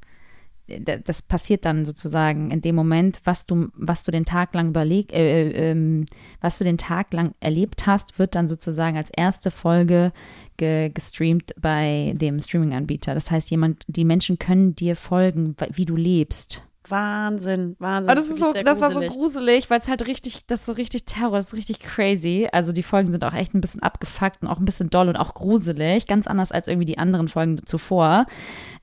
das 0.66 1.22
passiert 1.22 1.64
dann 1.64 1.84
sozusagen 1.84 2.50
in 2.50 2.60
dem 2.60 2.74
Moment, 2.74 3.20
was 3.24 3.46
du, 3.46 3.68
was 3.74 4.04
du 4.04 4.10
den 4.10 4.24
Tag 4.24 4.54
lang 4.54 4.68
überleg, 4.68 5.12
äh, 5.12 5.48
äh, 5.48 5.70
ähm, 5.70 6.06
was 6.40 6.58
du 6.58 6.64
den 6.64 6.78
Tag 6.78 7.12
lang 7.12 7.34
erlebt 7.40 7.86
hast, 7.86 8.18
wird 8.18 8.34
dann 8.34 8.48
sozusagen 8.48 8.96
als 8.96 9.10
erste 9.10 9.50
Folge 9.50 10.12
ge 10.56 10.90
gestreamt 10.90 11.54
bei 11.60 12.14
dem 12.16 12.40
Streaming-Anbieter. 12.40 13.14
Das 13.14 13.30
heißt, 13.30 13.50
jemand, 13.50 13.84
die 13.86 14.04
Menschen 14.04 14.38
können 14.38 14.74
dir 14.74 14.96
folgen, 14.96 15.54
wie 15.72 15.84
du 15.84 15.96
lebst. 15.96 16.62
Wahnsinn, 16.90 17.76
Wahnsinn. 17.78 18.10
Aber 18.10 18.20
das, 18.20 18.28
ist 18.28 18.40
so, 18.40 18.52
das 18.52 18.80
war 18.80 18.92
so 18.92 19.00
gruselig. 19.00 19.68
weil 19.70 19.78
es 19.78 19.88
halt 19.88 20.06
richtig, 20.06 20.46
das 20.46 20.60
ist 20.60 20.66
so 20.66 20.72
richtig 20.72 21.04
Terror, 21.04 21.36
das 21.36 21.46
ist 21.48 21.54
richtig 21.54 21.80
crazy. 21.80 22.48
Also 22.52 22.72
die 22.72 22.82
Folgen 22.82 23.10
sind 23.12 23.24
auch 23.24 23.32
echt 23.34 23.54
ein 23.54 23.60
bisschen 23.60 23.82
abgefuckt 23.82 24.42
und 24.42 24.48
auch 24.48 24.58
ein 24.58 24.64
bisschen 24.64 24.90
doll 24.90 25.08
und 25.08 25.16
auch 25.16 25.34
gruselig. 25.34 26.06
Ganz 26.06 26.26
anders 26.26 26.52
als 26.52 26.68
irgendwie 26.68 26.86
die 26.86 26.98
anderen 26.98 27.28
Folgen 27.28 27.64
zuvor. 27.66 28.26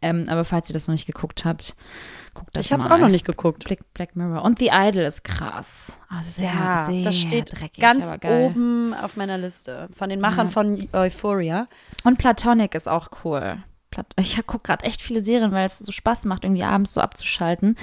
Ähm, 0.02 0.26
aber 0.30 0.46
falls 0.46 0.70
ihr 0.70 0.74
das 0.74 0.88
noch 0.88 0.94
nicht 0.94 1.06
geguckt 1.06 1.46
habt, 1.46 1.76
guckt 2.34 2.56
das 2.56 2.66
Ich 2.66 2.74
habe 2.74 2.82
es 2.82 2.90
mal. 2.90 2.96
auch 2.96 3.00
noch 3.00 3.10
nicht 3.10 3.26
geguckt. 3.26 3.64
Black, 3.66 3.80
Black 3.94 4.16
Mirror. 4.16 4.44
Und 4.44 4.60
The 4.60 4.70
Idol 4.74 5.04
ist 5.04 5.24
krass. 5.24 5.98
Also 6.10 6.32
sehr, 6.32 6.46
Ja, 6.52 6.86
sehr 6.90 7.04
das 7.04 7.18
steht 7.18 7.52
dreckig, 7.60 7.82
ganz 7.82 8.14
oben 8.24 8.94
auf 8.94 9.16
meiner 9.18 9.38
Liste 9.38 9.88
von 9.96 10.10
den 10.10 10.20
Machern 10.20 10.50
von 10.50 10.88
Euphoria. 10.94 11.68
Und 12.04 12.18
Platonic 12.18 12.76
ist 12.76 12.88
auch 12.90 13.10
cool. 13.24 13.64
Plat 13.94 14.08
ich 14.18 14.36
gucke 14.48 14.64
gerade 14.68 14.86
echt 14.86 15.02
viele 15.02 15.24
Serien, 15.24 15.52
weil 15.52 15.66
es 15.68 15.78
so 15.80 15.92
Spaß 15.92 16.26
macht, 16.26 16.44
irgendwie 16.44 16.64
abends 16.64 16.94
so 16.94 17.02
abzuschalten. 17.02 17.78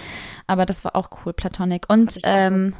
Aber 0.46 0.66
das 0.66 0.84
war 0.84 0.96
auch 0.96 1.08
cool, 1.24 1.32
Platonic. 1.32 1.86
Und 1.88 2.18
ähm, 2.24 2.74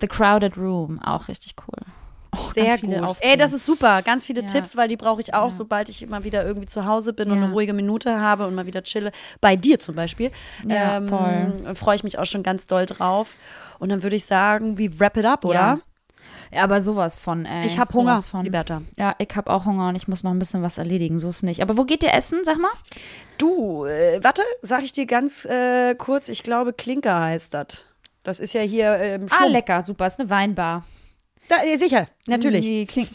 The 0.00 0.06
Crowded 0.08 0.56
Room, 0.56 0.98
auch 1.00 1.28
richtig 1.28 1.54
cool. 1.68 1.86
Oh, 2.34 2.50
Sehr 2.54 2.78
gut. 2.78 2.84
Aufzählungen. 2.94 3.16
Ey, 3.20 3.36
das 3.36 3.52
ist 3.52 3.66
super. 3.66 4.00
Ganz 4.00 4.24
viele 4.24 4.40
Ja. 4.40 4.46
Tipps, 4.46 4.74
weil 4.74 4.88
die 4.88 4.96
brauche 4.96 5.20
ich 5.20 5.34
auch, 5.34 5.52
sobald 5.52 5.90
ich 5.90 6.02
immer 6.02 6.24
wieder 6.24 6.46
irgendwie 6.46 6.66
zu 6.66 6.86
Hause 6.86 7.12
bin 7.12 7.30
und 7.30 7.36
Ja. 7.38 7.44
eine 7.44 7.52
ruhige 7.52 7.74
Minute 7.74 8.18
habe 8.20 8.46
und 8.46 8.54
mal 8.54 8.64
wieder 8.64 8.82
chille. 8.82 9.12
Bei 9.42 9.54
dir 9.54 9.78
zum 9.78 9.94
Beispiel. 9.94 10.30
Ja, 10.66 10.96
ähm. 10.96 11.76
Freue 11.76 11.96
ich 11.96 12.04
mich 12.04 12.18
auch 12.18 12.24
schon 12.24 12.42
ganz 12.42 12.66
doll 12.66 12.86
drauf. 12.86 13.36
Und 13.78 13.90
dann 13.90 14.02
würde 14.02 14.16
ich 14.16 14.24
sagen, 14.24 14.78
wie 14.78 14.98
wrap 14.98 15.18
it 15.18 15.26
up, 15.26 15.44
oder? 15.44 15.80
Aber 16.54 16.82
sowas 16.82 17.18
von, 17.18 17.46
ey. 17.46 17.66
Ich 17.66 17.78
habe 17.78 17.92
Hunger, 17.94 18.18
von. 18.20 18.44
Liberta. 18.44 18.82
Ja, 18.98 19.14
ich 19.18 19.34
habe 19.34 19.50
auch 19.50 19.64
Hunger 19.64 19.88
und 19.88 19.96
ich 19.96 20.06
muss 20.08 20.22
noch 20.22 20.30
ein 20.32 20.38
bisschen 20.38 20.62
was 20.62 20.78
erledigen, 20.78 21.18
so 21.18 21.30
ist 21.30 21.42
nicht. 21.42 21.62
Aber 21.62 21.76
wo 21.78 21.84
geht 21.84 22.02
ihr 22.02 22.12
essen, 22.12 22.40
sag 22.44 22.58
mal? 22.58 22.70
Du, 23.38 23.84
äh, 23.86 24.22
warte, 24.22 24.42
sag 24.60 24.82
ich 24.82 24.92
dir 24.92 25.06
ganz 25.06 25.44
äh, 25.46 25.94
kurz. 25.94 26.28
Ich 26.28 26.42
glaube, 26.42 26.72
Klinker 26.72 27.18
heißt 27.20 27.54
das. 27.54 27.86
Das 28.22 28.38
ist 28.38 28.52
ja 28.52 28.60
hier 28.60 28.92
ähm, 28.98 29.26
Ah, 29.30 29.36
Schlumm. 29.36 29.52
lecker, 29.52 29.82
super, 29.82 30.06
ist 30.06 30.20
eine 30.20 30.30
Weinbar. 30.30 30.84
Da, 31.48 31.56
äh, 31.64 31.76
sicher, 31.76 32.06
natürlich. 32.26 32.64
Die 32.64 32.86
Klink 32.86 33.08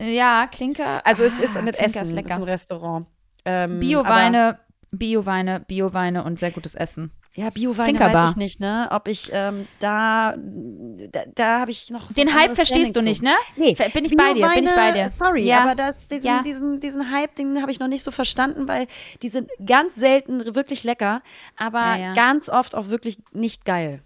ja, 0.00 0.46
Klinker. 0.48 1.06
Also 1.06 1.24
es 1.24 1.38
ist 1.38 1.56
Ah, 1.56 1.62
mit 1.62 1.76
Klinker 1.76 2.00
Essen, 2.00 2.02
ist 2.02 2.08
ist 2.08 2.14
lecker. 2.14 2.34
ein 2.36 2.42
Restaurant. 2.42 3.06
Ähm, 3.44 3.80
Bio-Weine, 3.80 4.58
Bio-Weine 4.92 6.24
und 6.24 6.38
sehr 6.38 6.50
gutes 6.50 6.74
Essen. 6.74 7.10
Ja, 7.36 7.50
Bio-Weine 7.50 7.98
weiß 7.98 8.30
ich 8.30 8.36
nicht, 8.36 8.60
ne? 8.60 8.86
Ob 8.92 9.08
ich 9.08 9.28
ähm, 9.32 9.66
da, 9.80 10.36
da, 10.36 11.24
da 11.34 11.60
habe 11.60 11.72
ich 11.72 11.90
noch 11.90 12.08
so 12.08 12.14
Den 12.14 12.32
Hype 12.32 12.54
verstehst 12.54 12.94
du 12.94 13.00
nicht, 13.00 13.24
ne? 13.24 13.34
Nee, 13.56 13.74
bin 13.92 14.04
ich 14.04 14.16
bei 14.16 14.34
dir, 14.34 14.48
bin 14.54 14.64
ich 14.64 14.70
bei 14.74 14.92
dir. 14.92 15.10
Sorry, 15.18 15.42
Ja. 15.42 15.62
aber 15.62 15.74
das, 15.74 16.06
diesen, 16.06 16.26
Ja. 16.26 16.42
diesen, 16.42 16.78
diesen 16.78 17.10
Hype, 17.10 17.34
den 17.34 17.60
habe 17.60 17.72
ich 17.72 17.80
noch 17.80 17.88
nicht 17.88 18.04
so 18.04 18.12
verstanden, 18.12 18.68
weil 18.68 18.86
die 19.22 19.28
sind 19.28 19.50
ganz 19.66 19.96
selten 19.96 20.54
wirklich 20.54 20.84
lecker, 20.84 21.22
aber 21.56 21.80
Ja, 21.80 21.96
ja. 21.96 22.14
ganz 22.14 22.48
oft 22.48 22.76
auch 22.76 22.88
wirklich 22.88 23.18
nicht 23.32 23.64
geil. 23.64 24.00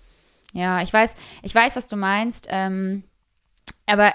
Ja, 0.54 0.80
ich 0.80 0.90
weiß, 0.90 1.14
ich 1.42 1.54
weiß, 1.54 1.76
was 1.76 1.86
du 1.86 1.96
meinst. 1.96 2.46
Ähm, 2.48 3.04
aber 3.84 4.14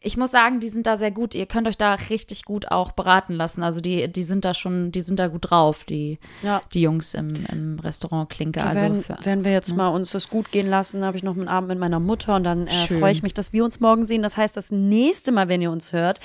ich 0.00 0.16
muss 0.16 0.30
sagen, 0.30 0.60
die 0.60 0.68
sind 0.68 0.86
da 0.86 0.96
sehr 0.96 1.10
gut. 1.10 1.34
Ihr 1.34 1.46
könnt 1.46 1.68
euch 1.68 1.76
da 1.76 1.94
richtig 1.94 2.44
gut 2.44 2.70
auch 2.70 2.92
beraten 2.92 3.34
lassen. 3.34 3.62
Also 3.62 3.80
die, 3.80 4.08
die 4.10 4.22
sind 4.22 4.44
da 4.44 4.54
schon, 4.54 4.90
die 4.92 5.02
sind 5.02 5.18
da 5.18 5.28
gut 5.28 5.50
drauf, 5.50 5.84
die, 5.84 6.18
Ja. 6.42 6.62
die 6.72 6.80
Jungs 6.80 7.12
im, 7.14 7.28
im 7.52 7.78
Restaurant 7.80 8.30
Klinke. 8.30 8.64
Also 8.64 8.80
werden, 8.82 9.02
für, 9.02 9.18
werden 9.24 9.44
wir 9.44 9.52
jetzt 9.52 9.76
mal 9.76 9.88
uns 9.88 10.12
das 10.12 10.30
gut 10.30 10.50
gehen 10.50 10.68
lassen, 10.68 11.04
habe 11.04 11.16
ich 11.16 11.22
noch 11.22 11.36
einen 11.36 11.48
Abend 11.48 11.68
mit 11.68 11.78
meiner 11.78 12.00
Mutter 12.00 12.36
und 12.36 12.44
dann 12.44 12.66
äh, 12.66 12.70
freue 12.86 13.12
ich 13.12 13.22
mich, 13.22 13.34
dass 13.34 13.52
wir 13.52 13.64
uns 13.64 13.80
morgen 13.80 14.06
sehen. 14.06 14.22
Das 14.22 14.36
heißt, 14.36 14.56
das 14.56 14.70
nächste 14.70 15.30
Mal, 15.32 15.48
wenn 15.48 15.60
ihr 15.60 15.70
uns 15.70 15.92
hört, 15.92 16.20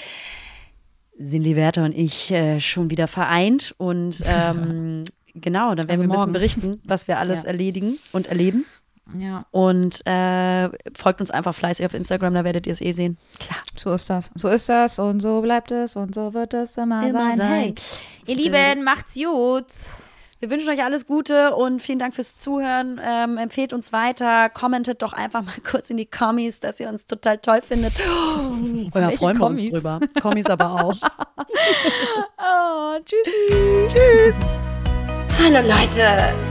sind 1.20 1.42
Liberta 1.42 1.84
und 1.86 1.96
ich 1.96 2.32
äh, 2.32 2.60
schon 2.60 2.90
wieder 2.90 3.08
vereint 3.08 3.76
und 3.78 4.24
ähm, 4.26 5.04
genau, 5.36 5.76
dann 5.76 5.88
werden 5.90 5.90
Also 5.90 6.04
wir 6.04 6.08
ein 6.08 6.12
bisschen 6.12 6.32
berichten, 6.32 6.82
was 6.86 7.08
wir 7.08 7.20
alles 7.20 7.42
Ja. 7.44 7.48
erledigen 7.50 8.00
und 8.12 8.28
erleben. 8.28 8.66
Ja, 9.18 9.46
Und 9.52 10.06
äh, 10.06 10.70
folgt 10.96 11.22
uns 11.22 11.32
einfach 11.32 11.54
fleißig 11.56 11.86
auf 11.86 11.94
Instagram, 11.94 12.34
da 12.34 12.44
werdet 12.44 12.66
ihr 12.68 12.74
es 12.74 12.82
eh 12.82 12.92
sehen. 12.92 13.18
Klar. 13.40 13.60
so 13.76 13.94
ist 13.94 14.10
das. 14.10 14.32
So 14.36 14.48
ist 14.50 14.70
das 14.70 15.00
und 15.00 15.20
so 15.22 15.42
bleibt 15.42 15.72
es 15.72 15.96
und 15.96 16.16
so 16.16 16.34
wird 16.34 16.54
es 16.54 16.78
immer, 16.78 17.08
Immer 17.08 17.30
sein. 17.30 17.38
sein. 17.38 17.50
Hey, 17.50 17.76
ihr 18.28 18.36
Lieben, 18.36 18.84
macht's 18.84 19.16
gut. 19.16 19.66
Wir 20.40 20.50
wünschen 20.50 20.70
euch 20.72 20.84
alles 20.84 21.06
Gute 21.06 21.56
und 21.56 21.84
vielen 21.84 22.00
Dank 22.00 22.16
fürs 22.16 22.40
Zuhören. 22.40 23.00
Ähm, 23.06 23.38
empfehlt 23.38 23.74
uns 23.74 23.94
weiter, 23.94 24.50
commentet 24.50 25.04
doch 25.04 25.14
einfach 25.14 25.44
mal 25.44 25.54
kurz 25.70 25.92
in 25.92 25.98
die 25.98 26.08
Kommis, 26.08 26.60
dass 26.60 26.80
ihr 26.80 26.90
uns 26.90 27.06
total 27.06 27.38
toll 27.38 27.62
findet. 27.62 27.94
Und 28.40 28.90
da 28.92 29.02
Welche 29.02 29.18
freuen 29.18 29.38
wir 29.38 29.46
uns 29.46 29.62
Kommis? 29.62 29.72
drüber. 29.76 30.00
Kommis 30.22 30.48
aber 30.48 30.84
auch. 30.86 30.96
Oh, 32.44 32.98
tschüssi. 33.06 33.88
Tschüss. 33.88 34.36
Hallo 35.40 35.60
Leute. 35.68 36.51